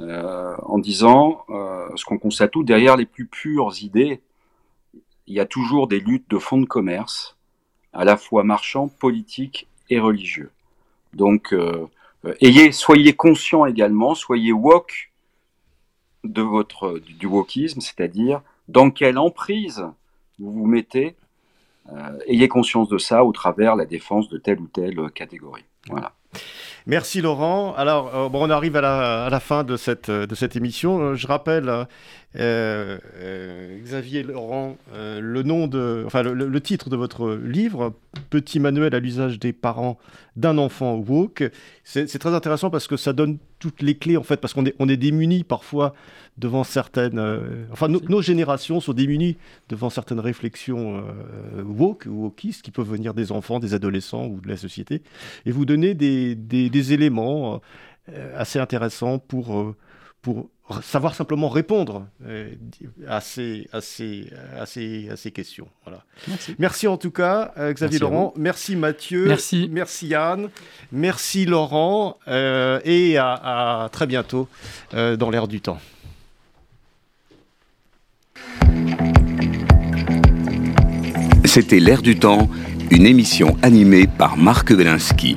euh, 0.00 0.56
en 0.62 0.78
disant 0.78 1.44
euh, 1.50 1.88
ce 1.96 2.04
qu'on 2.04 2.18
constate 2.18 2.50
tout, 2.50 2.64
derrière 2.64 2.96
les 2.96 3.06
plus 3.06 3.26
pures 3.26 3.72
idées, 3.80 4.20
il 5.26 5.34
y 5.34 5.40
a 5.40 5.46
toujours 5.46 5.86
des 5.86 6.00
luttes 6.00 6.28
de 6.28 6.38
fonds 6.38 6.60
de 6.60 6.66
commerce, 6.66 7.36
à 7.92 8.04
la 8.04 8.16
fois 8.16 8.44
marchands, 8.44 8.88
politiques 8.88 9.68
et 9.90 10.00
religieux. 10.00 10.50
Donc, 11.12 11.52
euh, 11.52 11.86
ayez, 12.40 12.72
soyez 12.72 13.14
conscients 13.14 13.66
également, 13.66 14.14
soyez 14.14 14.52
woke 14.52 15.12
de 16.24 16.42
votre, 16.42 16.98
du 16.98 17.26
wokisme, 17.26 17.80
c'est-à-dire 17.80 18.42
dans 18.68 18.90
quelle 18.90 19.18
emprise 19.18 19.84
vous 20.38 20.50
vous 20.50 20.66
mettez. 20.66 21.14
Euh, 21.92 22.18
ayez 22.26 22.48
conscience 22.48 22.88
de 22.88 22.98
ça 22.98 23.24
au 23.24 23.32
travers 23.32 23.76
la 23.76 23.84
défense 23.84 24.28
de 24.28 24.38
telle 24.38 24.60
ou 24.60 24.66
telle 24.66 25.10
catégorie. 25.10 25.64
Voilà. 25.88 26.12
Merci 26.86 27.22
Laurent. 27.22 27.74
Alors, 27.76 28.14
euh, 28.14 28.28
bon, 28.28 28.46
on 28.46 28.50
arrive 28.50 28.76
à 28.76 28.82
la, 29.30 29.40
fin 29.40 29.64
de 29.64 29.76
cette, 29.76 30.12
cette 30.34 30.54
émission. 30.54 31.00
Euh, 31.00 31.14
je 31.14 31.26
rappelle, 31.26 31.86
euh, 32.36 32.98
euh, 33.16 33.78
Xavier 33.80 34.24
Laurent, 34.24 34.76
euh, 34.92 35.20
le, 35.20 36.60
titre 36.60 36.90
de 36.90 36.96
votre 36.96 37.34
livre, 37.34 37.94
Petit 38.30 38.58
manuel 38.58 38.94
à 38.94 38.98
l'usage 38.98 39.38
des 39.38 39.52
parents 39.52 39.98
d'un 40.34 40.58
enfant 40.58 40.96
woke. 40.96 41.44
C'est 41.84 42.18
très 42.18 42.34
intéressant 42.34 42.70
parce 42.70 42.88
que 42.88 42.96
ça 42.96 43.12
donne 43.12 43.38
toutes 43.60 43.82
les 43.82 43.96
clés, 43.96 44.16
en 44.16 44.24
fait, 44.24 44.38
parce 44.38 44.52
qu'on 44.52 44.64
est, 44.64 44.96
démunis 44.96 45.44
parfois 45.44 45.94
devant 46.38 46.64
certaines... 46.64 47.20
enfin, 47.72 47.88
no, 47.88 48.00
nos 48.08 48.20
générations 48.20 48.80
sont 48.80 48.92
démunies 48.92 49.36
devant 49.68 49.90
certaines 49.90 50.20
réflexions 50.20 51.04
woke 51.64 52.06
ou 52.06 52.24
wokistes 52.24 52.62
qui 52.62 52.70
peuvent 52.70 52.90
venir 52.90 53.14
des 53.14 53.30
enfants, 53.30 53.60
des 53.60 53.74
adolescents 53.74 54.26
ou 54.26 54.40
de 54.40 54.48
la 54.48 54.56
société. 54.56 55.02
Et 55.46 55.52
vous 55.52 55.64
donnez 55.64 55.94
des, 55.94 56.34
des 56.74 56.92
éléments 56.92 57.60
assez 58.36 58.58
intéressants 58.58 59.18
pour, 59.18 59.74
pour 60.20 60.48
savoir 60.82 61.14
simplement 61.14 61.48
répondre 61.48 62.06
à, 63.06 63.20
ces, 63.20 63.68
à, 63.72 63.80
ces, 63.80 64.30
à, 64.58 64.66
ces, 64.66 65.08
à 65.10 65.16
ces 65.16 65.30
questions. 65.30 65.68
Voilà. 65.84 66.04
Merci. 66.28 66.54
merci 66.58 66.88
en 66.88 66.96
tout 66.96 67.10
cas, 67.10 67.52
euh, 67.58 67.72
Xavier 67.72 67.98
merci 67.98 68.12
Laurent. 68.12 68.32
Merci 68.36 68.76
Mathieu. 68.76 69.26
Merci. 69.26 69.68
Merci 69.70 70.08
Yann. 70.08 70.48
Merci 70.92 71.44
Laurent. 71.44 72.18
Euh, 72.28 72.80
et 72.84 73.18
à, 73.18 73.84
à, 73.84 73.88
très 73.90 74.06
bientôt 74.06 74.48
euh, 74.94 75.16
dans 75.16 75.30
l'air 75.30 75.48
du 75.48 75.60
temps. 75.60 75.78
C'était 81.44 81.78
L'air 81.78 82.02
du 82.02 82.18
temps, 82.18 82.48
une 82.90 83.06
émission 83.06 83.56
animée 83.62 84.06
par 84.06 84.36
Marc 84.36 84.70
Wielinski. 84.70 85.36